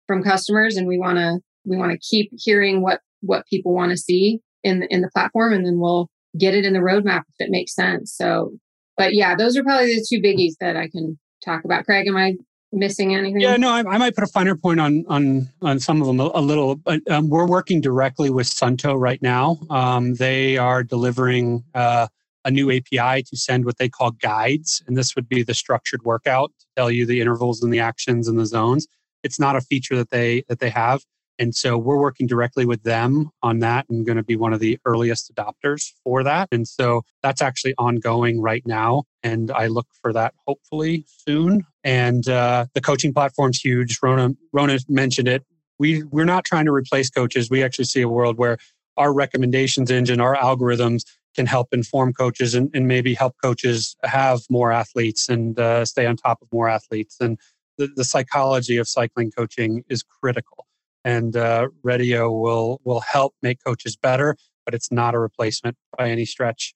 from 0.07 0.23
customers 0.23 0.77
and 0.77 0.87
we 0.87 0.99
want 0.99 1.19
to 1.19 1.41
we 1.65 1.77
want 1.77 1.93
to 1.93 1.99
keep 1.99 2.31
hearing 2.37 2.83
what 2.83 3.01
what 3.21 3.47
people 3.49 3.75
want 3.75 3.91
to 3.91 3.97
see 3.97 4.41
in 4.63 4.81
the, 4.81 4.87
in 4.93 5.01
the 5.01 5.11
platform 5.15 5.53
and 5.53 5.65
then 5.65 5.79
we'll 5.79 6.09
get 6.39 6.55
it 6.55 6.65
in 6.65 6.73
the 6.73 6.81
roadmap 6.81 7.21
if 7.21 7.47
it 7.47 7.51
makes 7.51 7.75
sense. 7.75 8.15
So 8.15 8.53
but 8.97 9.15
yeah, 9.15 9.35
those 9.35 9.57
are 9.57 9.63
probably 9.63 9.95
the 9.95 10.07
two 10.09 10.21
biggies 10.21 10.55
that 10.61 10.77
I 10.77 10.89
can 10.89 11.19
talk 11.45 11.65
about. 11.65 11.85
Craig, 11.85 12.07
am 12.07 12.17
I 12.17 12.35
missing 12.73 13.15
anything? 13.15 13.41
Yeah, 13.41 13.57
no, 13.57 13.71
I, 13.71 13.81
I, 13.81 13.99
might 13.99 14.15
put 14.15 14.25
a 14.25 14.29
finer 14.29 14.57
point 14.57 14.81
on 14.81 15.05
on 15.09 15.49
on 15.61 15.79
some 15.79 16.01
of 16.01 16.07
them 16.07 16.21
a, 16.21 16.31
a 16.35 16.41
little. 16.41 16.77
But 16.77 17.09
um, 17.11 17.29
we're 17.29 17.47
working 17.47 17.81
directly 17.81 18.31
with 18.31 18.47
Suunto 18.47 18.99
right 18.99 19.21
now. 19.23 19.59
Um, 19.71 20.15
they 20.15 20.57
are 20.57 20.83
delivering 20.83 21.65
uh, 21.75 22.09
a 22.45 22.51
new 22.51 22.71
API 22.71 23.23
to 23.23 23.37
send 23.37 23.65
what 23.65 23.79
they 23.79 23.89
call 23.89 24.13
guides, 24.13 24.83
and 24.87 24.97
this 24.97 25.15
would 25.15 25.29
be 25.29 25.43
the 25.43 25.55
structured 25.55 26.03
workout 26.03 26.53
to 26.61 26.67
tell 26.77 26.91
you 26.91 27.07
the 27.07 27.21
intervals 27.21 27.63
and 27.63 27.73
the 27.73 27.81
actions 27.81 28.29
and 28.29 28.39
the 28.39 28.47
zones. 28.47 28.87
It's 29.23 29.39
not 29.39 29.57
a 29.57 29.61
feature 29.61 29.97
that 29.97 30.11
they 30.11 30.45
that 30.49 30.59
they 30.59 30.71
have. 30.71 31.03
And 31.39 31.55
so 31.55 31.79
we're 31.79 31.99
working 31.99 32.27
directly 32.27 32.65
with 32.67 32.83
them 32.83 33.31
on 33.43 33.61
that 33.61 33.87
and 33.89 34.07
going 34.07 34.17
to 34.17 34.23
be 34.23 34.37
one 34.37 34.53
of 34.53 34.61
the 34.61 34.79
earliest 34.85 35.35
adopters 35.35 35.91
for 36.05 36.23
that. 36.23 36.49
And 36.53 36.69
so 36.69 37.03
that's 37.23 37.43
actually 37.43 37.75
ongoing 37.79 38.41
right 38.41 38.63
now. 38.67 39.05
And 39.23 39.51
I 39.51 39.67
look 39.67 39.89
for 40.01 40.13
that 40.13 40.35
hopefully 40.47 41.05
soon. 41.07 41.65
And 41.85 42.29
uh, 42.29 42.67
the 42.75 42.81
coaching 42.81 43.13
platform's 43.13 43.59
huge. 43.59 43.99
Rona, 44.03 44.31
Rona 44.53 44.79
mentioned 44.89 45.29
it. 45.29 45.45
We, 45.79 46.03
we're 46.05 46.25
not 46.25 46.45
trying 46.45 46.67
to 46.67 46.73
replace 46.73 47.11
coaches. 47.11 47.51
We 47.51 47.63
actually 47.63 47.87
see 47.87 48.03
a 48.03 48.09
world 48.09 48.39
where 48.39 48.59
our 48.97 49.13
recommendations 49.13 49.91
engine, 49.91 50.21
our 50.21 50.37
algorithms 50.37 51.05
can 51.35 51.47
help 51.47 51.69
inform 51.73 52.13
coaches 52.13 52.55
and, 52.55 52.71
and 52.75 52.87
maybe 52.87 53.15
help 53.15 53.35
coaches 53.43 53.97
have 54.05 54.43
more 54.51 54.71
athletes 54.71 55.29
and 55.29 55.59
uh, 55.59 55.85
stay 55.85 56.05
on 56.05 56.17
top 56.17 56.43
of 56.43 56.49
more 56.53 56.69
athletes. 56.69 57.17
And 57.21 57.39
the, 57.79 57.89
the 57.97 58.05
psychology 58.05 58.77
of 58.77 58.87
cycling 58.87 59.31
coaching 59.31 59.83
is 59.89 60.03
critical 60.03 60.67
and 61.05 61.37
uh, 61.37 61.69
radio 61.83 62.31
will 62.31 62.81
will 62.85 63.01
help 63.01 63.35
make 63.43 63.59
coaches 63.65 63.97
better 63.97 64.37
but 64.65 64.75
it's 64.75 64.91
not 64.91 65.15
a 65.15 65.19
replacement 65.19 65.77
by 65.97 66.11
any 66.11 66.25
stretch. 66.25 66.75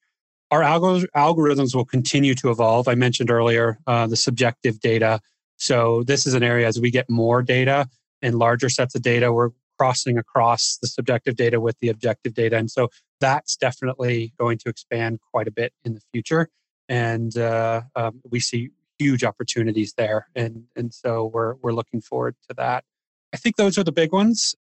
Our 0.51 0.61
algor- 0.61 1.07
algorithms 1.15 1.75
will 1.75 1.85
continue 1.85 2.33
to 2.35 2.49
evolve. 2.49 2.87
I 2.87 2.95
mentioned 2.95 3.29
earlier 3.29 3.79
uh, 3.87 4.07
the 4.07 4.15
subjective 4.15 4.79
data. 4.79 5.19
So 5.57 6.03
this 6.03 6.25
is 6.25 6.33
an 6.33 6.43
area 6.43 6.67
as 6.67 6.79
we 6.79 6.91
get 6.91 7.09
more 7.09 7.41
data 7.41 7.89
and 8.21 8.35
larger 8.35 8.69
sets 8.69 8.95
of 8.95 9.01
data 9.01 9.31
we're 9.31 9.49
crossing 9.77 10.17
across 10.17 10.77
the 10.81 10.87
subjective 10.87 11.35
data 11.35 11.59
with 11.59 11.77
the 11.81 11.89
objective 11.89 12.33
data. 12.33 12.57
And 12.57 12.71
so 12.71 12.89
that's 13.19 13.55
definitely 13.55 14.33
going 14.39 14.57
to 14.59 14.69
expand 14.69 15.19
quite 15.31 15.47
a 15.47 15.51
bit 15.51 15.71
in 15.85 15.93
the 15.93 16.01
future. 16.11 16.49
And 16.89 17.37
uh, 17.37 17.81
um, 17.95 18.21
we 18.27 18.39
see 18.39 18.69
huge 18.97 19.23
opportunities 19.23 19.93
there. 19.97 20.27
And 20.33 20.63
and 20.75 20.93
so 20.93 21.29
we're 21.31 21.55
we're 21.55 21.73
looking 21.73 22.01
forward 22.01 22.35
to 22.47 22.55
that 22.55 22.85
I 23.33 23.37
think 23.37 23.55
those 23.55 23.77
are 23.77 23.83
the 23.83 23.91
big 23.91 24.11
ones. 24.11 24.55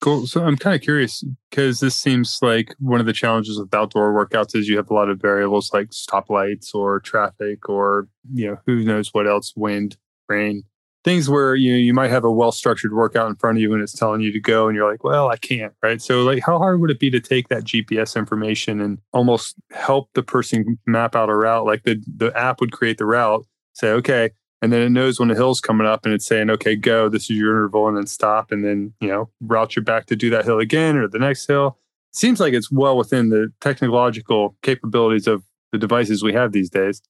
Cool. 0.00 0.26
So 0.26 0.44
I'm 0.44 0.56
kind 0.56 0.76
of 0.76 0.82
curious 0.82 1.24
because 1.48 1.80
this 1.80 1.96
seems 1.96 2.38
like 2.42 2.74
one 2.78 3.00
of 3.00 3.06
the 3.06 3.12
challenges 3.12 3.58
with 3.58 3.72
outdoor 3.72 4.12
workouts 4.12 4.54
is 4.54 4.68
you 4.68 4.76
have 4.76 4.90
a 4.90 4.94
lot 4.94 5.08
of 5.08 5.20
variables 5.20 5.72
like 5.72 5.90
stoplights 5.90 6.74
or 6.74 7.00
traffic 7.00 7.68
or 7.68 8.08
you 8.32 8.46
know 8.46 8.58
who 8.66 8.84
knows 8.84 9.14
what 9.14 9.26
else, 9.26 9.54
wind, 9.56 9.96
rain, 10.28 10.64
things 11.04 11.30
where 11.30 11.54
you 11.54 11.72
know, 11.72 11.78
you 11.78 11.94
might 11.94 12.10
have 12.10 12.24
a 12.24 12.30
well 12.30 12.52
structured 12.52 12.92
workout 12.92 13.28
in 13.28 13.36
front 13.36 13.56
of 13.56 13.62
you 13.62 13.72
and 13.72 13.82
it's 13.82 13.92
telling 13.92 14.20
you 14.20 14.32
to 14.32 14.40
go 14.40 14.66
and 14.66 14.76
you're 14.76 14.90
like, 14.90 15.04
well, 15.04 15.28
I 15.28 15.36
can't, 15.36 15.72
right? 15.82 16.02
So 16.02 16.22
like, 16.22 16.42
how 16.44 16.58
hard 16.58 16.80
would 16.80 16.90
it 16.90 16.98
be 16.98 17.10
to 17.10 17.20
take 17.20 17.48
that 17.48 17.64
GPS 17.64 18.16
information 18.16 18.80
and 18.80 18.98
almost 19.12 19.54
help 19.70 20.10
the 20.14 20.22
person 20.22 20.78
map 20.86 21.14
out 21.14 21.30
a 21.30 21.36
route? 21.36 21.64
Like 21.64 21.84
the 21.84 22.02
the 22.16 22.36
app 22.36 22.60
would 22.60 22.72
create 22.72 22.98
the 22.98 23.06
route, 23.06 23.46
say, 23.74 23.90
okay, 23.90 24.30
and 24.62 24.72
then 24.72 24.80
it 24.80 24.90
knows 24.90 25.18
when 25.18 25.28
the 25.28 25.34
hill's 25.34 25.60
coming 25.60 25.86
up 25.86 26.04
and 26.04 26.14
it's 26.14 26.26
saying 26.26 26.50
okay 26.50 26.76
go 26.76 27.08
this 27.08 27.24
is 27.24 27.30
your 27.30 27.50
interval 27.50 27.88
and 27.88 27.96
then 27.96 28.06
stop 28.06 28.50
and 28.50 28.64
then 28.64 28.92
you 29.00 29.08
know 29.08 29.28
route 29.40 29.76
you 29.76 29.82
back 29.82 30.06
to 30.06 30.16
do 30.16 30.30
that 30.30 30.44
hill 30.44 30.58
again 30.58 30.96
or 30.96 31.08
the 31.08 31.18
next 31.18 31.46
hill 31.46 31.78
seems 32.12 32.40
like 32.40 32.54
it's 32.54 32.70
well 32.70 32.96
within 32.96 33.30
the 33.30 33.52
technological 33.60 34.56
capabilities 34.62 35.26
of 35.26 35.42
the 35.72 35.78
devices 35.78 36.22
we 36.22 36.32
have 36.32 36.52
these 36.52 36.70
days 36.70 37.02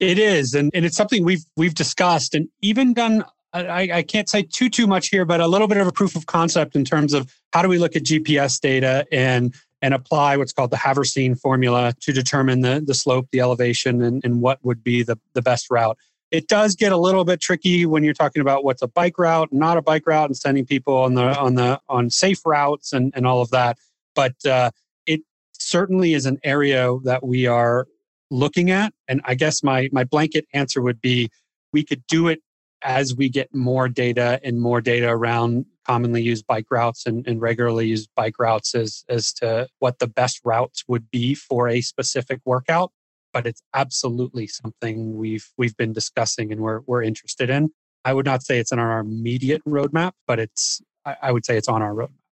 it 0.00 0.18
is 0.18 0.54
and, 0.54 0.70
and 0.74 0.84
it's 0.84 0.96
something 0.96 1.24
we've 1.24 1.44
we've 1.56 1.74
discussed 1.74 2.34
and 2.34 2.48
even 2.60 2.92
done 2.92 3.24
I, 3.52 3.88
I 3.92 4.02
can't 4.02 4.28
say 4.28 4.42
too 4.42 4.68
too 4.68 4.86
much 4.86 5.08
here 5.08 5.24
but 5.24 5.40
a 5.40 5.46
little 5.46 5.68
bit 5.68 5.76
of 5.76 5.86
a 5.86 5.92
proof 5.92 6.16
of 6.16 6.26
concept 6.26 6.74
in 6.74 6.84
terms 6.84 7.14
of 7.14 7.32
how 7.52 7.62
do 7.62 7.68
we 7.68 7.78
look 7.78 7.94
at 7.94 8.02
gps 8.02 8.60
data 8.60 9.06
and 9.12 9.54
and 9.84 9.92
apply 9.92 10.34
what's 10.38 10.52
called 10.52 10.70
the 10.70 10.78
Haversine 10.78 11.38
formula 11.38 11.92
to 12.00 12.10
determine 12.10 12.62
the, 12.62 12.82
the 12.82 12.94
slope, 12.94 13.28
the 13.32 13.40
elevation, 13.40 14.00
and, 14.00 14.24
and 14.24 14.40
what 14.40 14.58
would 14.64 14.82
be 14.82 15.02
the, 15.02 15.18
the 15.34 15.42
best 15.42 15.70
route. 15.70 15.98
It 16.30 16.48
does 16.48 16.74
get 16.74 16.92
a 16.92 16.96
little 16.96 17.24
bit 17.24 17.40
tricky 17.40 17.86
when 17.86 18.02
you're 18.02 18.14
talking 18.14 18.40
about 18.40 18.64
what's 18.64 18.82
a 18.82 18.88
bike 18.88 19.18
route, 19.18 19.52
not 19.52 19.76
a 19.76 19.82
bike 19.82 20.06
route, 20.06 20.28
and 20.28 20.36
sending 20.36 20.66
people 20.66 20.96
on 20.96 21.14
the 21.14 21.38
on 21.38 21.54
the 21.54 21.80
on 21.88 22.10
safe 22.10 22.40
routes 22.44 22.92
and 22.92 23.12
and 23.14 23.26
all 23.26 23.40
of 23.40 23.50
that. 23.50 23.78
But 24.14 24.34
uh, 24.44 24.70
it 25.06 25.20
certainly 25.52 26.14
is 26.14 26.26
an 26.26 26.38
area 26.42 26.96
that 27.04 27.24
we 27.24 27.46
are 27.46 27.86
looking 28.30 28.70
at. 28.70 28.92
And 29.06 29.20
I 29.24 29.34
guess 29.34 29.62
my 29.62 29.88
my 29.92 30.04
blanket 30.04 30.46
answer 30.52 30.82
would 30.82 31.00
be 31.00 31.30
we 31.72 31.84
could 31.84 32.06
do 32.06 32.28
it 32.28 32.40
as 32.82 33.14
we 33.14 33.28
get 33.28 33.54
more 33.54 33.88
data 33.88 34.38
and 34.44 34.60
more 34.60 34.80
data 34.80 35.08
around 35.08 35.66
commonly 35.86 36.22
used 36.22 36.46
bike 36.46 36.66
routes 36.70 37.06
and, 37.06 37.26
and 37.26 37.40
regularly 37.40 37.86
used 37.86 38.08
bike 38.14 38.38
routes 38.38 38.74
as, 38.74 39.04
as 39.08 39.32
to 39.32 39.66
what 39.78 39.98
the 39.98 40.06
best 40.06 40.40
routes 40.44 40.84
would 40.88 41.10
be 41.10 41.34
for 41.34 41.68
a 41.68 41.80
specific 41.80 42.40
workout 42.44 42.92
but 43.34 43.46
it's 43.46 43.60
absolutely 43.74 44.46
something 44.46 45.18
we've 45.18 45.46
we've 45.58 45.76
been 45.76 45.92
discussing 45.92 46.52
and 46.52 46.62
we're 46.62 46.80
we're 46.86 47.02
interested 47.02 47.50
in. 47.50 47.70
I 48.06 48.14
would 48.14 48.24
not 48.24 48.42
say 48.42 48.58
it's 48.58 48.72
in 48.72 48.78
our 48.78 49.00
immediate 49.00 49.62
roadmap, 49.66 50.12
but 50.26 50.38
it's 50.38 50.80
I, 51.04 51.16
I 51.24 51.32
would 51.32 51.44
say 51.44 51.58
it's 51.58 51.68
on 51.68 51.82
our 51.82 51.92
roadmap. 51.92 52.23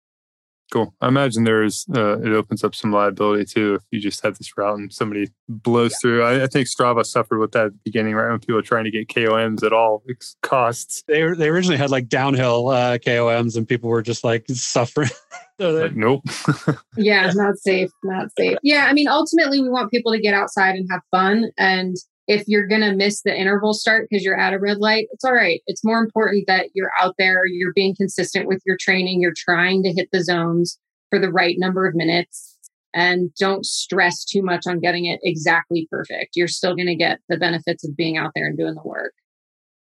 Cool. 0.73 0.91
I 1.01 1.07
imagine 1.07 1.43
there's 1.43 1.85
uh, 1.95 2.17
it 2.21 2.33
opens 2.33 2.63
up 2.63 2.73
some 2.73 2.91
liability 2.91 3.45
too 3.45 3.75
if 3.75 3.83
you 3.91 3.99
just 3.99 4.23
have 4.23 4.39
this 4.39 4.57
route 4.57 4.79
and 4.79 4.91
somebody 4.91 5.27
blows 5.47 5.91
yeah. 5.91 5.97
through. 6.01 6.23
I, 6.23 6.43
I, 6.45 6.47
think 6.47 6.67
Strava 6.67 7.05
suffered 7.05 7.37
with 7.37 7.51
that 7.51 7.67
at 7.67 7.73
the 7.73 7.79
beginning, 7.85 8.15
right? 8.15 8.31
When 8.31 8.39
people 8.39 8.55
were 8.55 8.63
trying 8.63 8.85
to 8.85 8.89
get 8.89 9.07
KOMs 9.07 9.63
at 9.63 9.71
all 9.71 10.01
costs. 10.41 11.03
They 11.07 11.31
they 11.33 11.49
originally 11.49 11.77
had 11.77 11.91
like 11.91 12.09
downhill 12.09 12.69
uh, 12.69 12.97
KOMs, 12.97 13.55
and 13.55 13.67
people 13.67 13.87
were 13.87 14.01
just 14.01 14.23
like 14.23 14.47
suffering. 14.47 15.11
like, 15.59 15.95
nope. 15.95 16.23
yeah, 16.97 17.29
not 17.35 17.57
safe. 17.57 17.91
Not 18.03 18.29
safe. 18.35 18.57
Yeah, 18.63 18.87
I 18.89 18.93
mean, 18.93 19.07
ultimately, 19.07 19.61
we 19.61 19.69
want 19.69 19.91
people 19.91 20.11
to 20.11 20.19
get 20.19 20.33
outside 20.33 20.73
and 20.73 20.89
have 20.89 21.01
fun, 21.11 21.51
and 21.55 21.95
if 22.27 22.43
you're 22.47 22.67
going 22.67 22.81
to 22.81 22.93
miss 22.93 23.21
the 23.21 23.37
interval 23.37 23.73
start 23.73 24.07
because 24.09 24.23
you're 24.23 24.39
at 24.39 24.53
a 24.53 24.59
red 24.59 24.77
light, 24.77 25.07
it's 25.11 25.25
all 25.25 25.33
right. 25.33 25.61
It's 25.67 25.83
more 25.83 25.99
important 25.99 26.45
that 26.47 26.69
you're 26.73 26.91
out 26.99 27.15
there, 27.17 27.45
you're 27.45 27.73
being 27.73 27.95
consistent 27.95 28.47
with 28.47 28.61
your 28.65 28.77
training, 28.79 29.21
you're 29.21 29.33
trying 29.35 29.83
to 29.83 29.91
hit 29.91 30.09
the 30.11 30.23
zones 30.23 30.79
for 31.09 31.19
the 31.19 31.31
right 31.31 31.55
number 31.57 31.87
of 31.87 31.95
minutes, 31.95 32.57
and 32.93 33.33
don't 33.35 33.65
stress 33.65 34.23
too 34.23 34.41
much 34.41 34.65
on 34.67 34.79
getting 34.79 35.05
it 35.05 35.19
exactly 35.23 35.87
perfect. 35.91 36.35
You're 36.35 36.47
still 36.47 36.75
going 36.75 36.87
to 36.87 36.95
get 36.95 37.19
the 37.29 37.37
benefits 37.37 37.87
of 37.87 37.95
being 37.95 38.17
out 38.17 38.31
there 38.35 38.47
and 38.47 38.57
doing 38.57 38.75
the 38.75 38.83
work. 38.83 39.13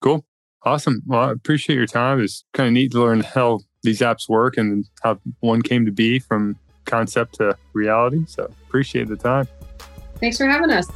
Cool. 0.01 0.25
Awesome. 0.63 1.01
Well, 1.05 1.29
I 1.29 1.31
appreciate 1.31 1.75
your 1.75 1.85
time. 1.85 2.21
It's 2.21 2.43
kind 2.53 2.67
of 2.67 2.73
neat 2.73 2.91
to 2.91 2.99
learn 2.99 3.21
how 3.21 3.59
these 3.83 4.01
apps 4.01 4.27
work 4.27 4.57
and 4.57 4.85
how 5.01 5.19
one 5.39 5.61
came 5.61 5.85
to 5.85 5.91
be 5.91 6.19
from 6.19 6.57
concept 6.85 7.35
to 7.35 7.57
reality. 7.73 8.25
So 8.27 8.51
appreciate 8.67 9.07
the 9.07 9.15
time. 9.15 9.47
Thanks 10.19 10.37
for 10.37 10.45
having 10.45 10.71
us. 10.71 10.87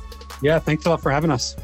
Yeah, 0.42 0.60
thanks 0.60 0.86
a 0.86 0.90
lot 0.90 1.02
for 1.02 1.12
having 1.12 1.32
us. 1.32 1.56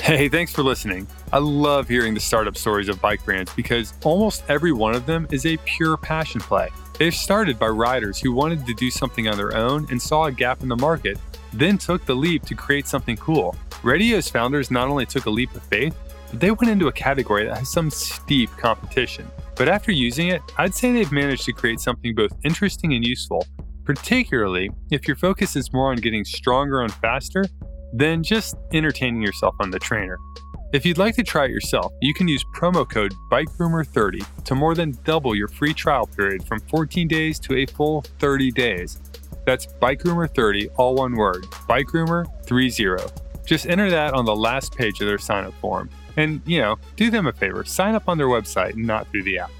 Hey, 0.00 0.28
thanks 0.28 0.52
for 0.52 0.62
listening. 0.62 1.06
I 1.32 1.38
love 1.38 1.86
hearing 1.86 2.14
the 2.14 2.20
startup 2.20 2.56
stories 2.56 2.88
of 2.88 3.00
bike 3.00 3.24
brands 3.24 3.52
because 3.54 3.94
almost 4.02 4.42
every 4.48 4.72
one 4.72 4.94
of 4.96 5.06
them 5.06 5.28
is 5.30 5.46
a 5.46 5.56
pure 5.58 5.96
passion 5.96 6.40
play. 6.40 6.70
They've 6.98 7.14
started 7.14 7.58
by 7.58 7.68
riders 7.68 8.18
who 8.18 8.32
wanted 8.32 8.66
to 8.66 8.74
do 8.74 8.90
something 8.90 9.28
on 9.28 9.36
their 9.36 9.54
own 9.54 9.86
and 9.90 10.02
saw 10.02 10.24
a 10.24 10.32
gap 10.32 10.62
in 10.62 10.68
the 10.68 10.76
market, 10.76 11.18
then 11.52 11.78
took 11.78 12.04
the 12.06 12.14
leap 12.16 12.44
to 12.46 12.54
create 12.54 12.88
something 12.88 13.16
cool. 13.18 13.54
Radio's 13.82 14.28
founders 14.28 14.70
not 14.70 14.88
only 14.88 15.06
took 15.06 15.26
a 15.26 15.30
leap 15.30 15.54
of 15.54 15.62
faith, 15.62 15.94
but 16.30 16.40
they 16.40 16.50
went 16.50 16.70
into 16.70 16.88
a 16.88 16.92
category 16.92 17.44
that 17.44 17.58
has 17.58 17.70
some 17.70 17.90
steep 17.90 18.50
competition. 18.56 19.30
But 19.54 19.68
after 19.68 19.92
using 19.92 20.28
it, 20.28 20.42
I'd 20.58 20.74
say 20.74 20.92
they've 20.92 21.12
managed 21.12 21.44
to 21.44 21.52
create 21.52 21.78
something 21.80 22.14
both 22.14 22.32
interesting 22.44 22.94
and 22.94 23.04
useful 23.04 23.46
particularly 23.84 24.70
if 24.90 25.06
your 25.06 25.16
focus 25.16 25.56
is 25.56 25.72
more 25.72 25.90
on 25.90 25.96
getting 25.96 26.24
stronger 26.24 26.82
and 26.82 26.92
faster 26.94 27.44
than 27.92 28.22
just 28.22 28.56
entertaining 28.72 29.22
yourself 29.22 29.54
on 29.60 29.70
the 29.70 29.78
trainer. 29.78 30.18
If 30.72 30.86
you'd 30.86 30.98
like 30.98 31.16
to 31.16 31.24
try 31.24 31.46
it 31.46 31.50
yourself, 31.50 31.92
you 32.00 32.14
can 32.14 32.28
use 32.28 32.44
promo 32.54 32.88
code 32.88 33.12
Bikerumor30 33.30 34.44
to 34.44 34.54
more 34.54 34.76
than 34.76 34.96
double 35.04 35.34
your 35.34 35.48
free 35.48 35.74
trial 35.74 36.06
period 36.06 36.46
from 36.46 36.60
14 36.60 37.08
days 37.08 37.40
to 37.40 37.56
a 37.56 37.66
full 37.66 38.02
30 38.20 38.52
days. 38.52 39.00
That's 39.46 39.66
Bikerumor30, 39.66 40.70
all 40.76 40.94
one 40.94 41.16
word, 41.16 41.42
Bikerumor30. 41.68 43.44
Just 43.44 43.66
enter 43.66 43.90
that 43.90 44.14
on 44.14 44.24
the 44.24 44.36
last 44.36 44.76
page 44.76 45.00
of 45.00 45.08
their 45.08 45.18
sign 45.18 45.44
up 45.44 45.54
form. 45.54 45.90
And, 46.16 46.40
you 46.46 46.60
know, 46.60 46.76
do 46.94 47.10
them 47.10 47.26
a 47.26 47.32
favor, 47.32 47.64
sign 47.64 47.96
up 47.96 48.08
on 48.08 48.16
their 48.16 48.28
website 48.28 48.76
not 48.76 49.08
through 49.08 49.24
the 49.24 49.40
app. 49.40 49.50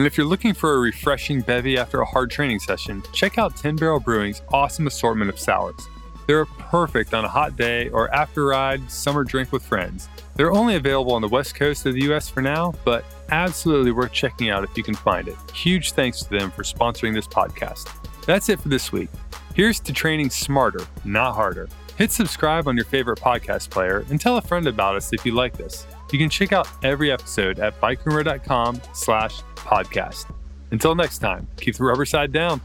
And 0.00 0.06
if 0.06 0.16
you're 0.16 0.26
looking 0.26 0.54
for 0.54 0.72
a 0.72 0.78
refreshing 0.78 1.42
bevy 1.42 1.76
after 1.76 2.00
a 2.00 2.06
hard 2.06 2.30
training 2.30 2.60
session, 2.60 3.02
check 3.12 3.36
out 3.36 3.54
10 3.54 3.76
Barrel 3.76 4.00
Brewing's 4.00 4.40
awesome 4.50 4.86
assortment 4.86 5.28
of 5.28 5.38
sours. 5.38 5.90
They're 6.26 6.46
perfect 6.46 7.12
on 7.12 7.26
a 7.26 7.28
hot 7.28 7.54
day 7.54 7.90
or 7.90 8.10
after 8.14 8.46
ride 8.46 8.90
summer 8.90 9.24
drink 9.24 9.52
with 9.52 9.62
friends. 9.62 10.08
They're 10.36 10.52
only 10.52 10.76
available 10.76 11.12
on 11.12 11.20
the 11.20 11.28
west 11.28 11.54
coast 11.54 11.84
of 11.84 11.92
the 11.92 12.00
US 12.12 12.30
for 12.30 12.40
now, 12.40 12.72
but 12.82 13.04
absolutely 13.30 13.92
worth 13.92 14.10
checking 14.10 14.48
out 14.48 14.64
if 14.64 14.74
you 14.74 14.82
can 14.82 14.94
find 14.94 15.28
it. 15.28 15.36
Huge 15.52 15.92
thanks 15.92 16.22
to 16.22 16.30
them 16.30 16.50
for 16.50 16.62
sponsoring 16.62 17.12
this 17.12 17.28
podcast. 17.28 17.86
That's 18.24 18.48
it 18.48 18.58
for 18.58 18.70
this 18.70 18.92
week. 18.92 19.10
Here's 19.54 19.80
to 19.80 19.92
training 19.92 20.30
smarter, 20.30 20.80
not 21.04 21.34
harder. 21.34 21.68
Hit 21.98 22.10
subscribe 22.10 22.68
on 22.68 22.74
your 22.74 22.86
favorite 22.86 23.18
podcast 23.18 23.68
player 23.68 24.06
and 24.08 24.18
tell 24.18 24.38
a 24.38 24.40
friend 24.40 24.66
about 24.66 24.96
us 24.96 25.12
if 25.12 25.26
you 25.26 25.34
like 25.34 25.58
this. 25.58 25.86
You 26.12 26.18
can 26.18 26.28
check 26.28 26.52
out 26.52 26.68
every 26.82 27.10
episode 27.10 27.58
at 27.58 27.80
bikerumor.com 27.80 28.80
slash 28.92 29.42
podcast. 29.54 30.32
Until 30.70 30.94
next 30.94 31.18
time, 31.18 31.46
keep 31.56 31.76
the 31.76 31.84
rubber 31.84 32.04
side 32.04 32.32
down. 32.32 32.60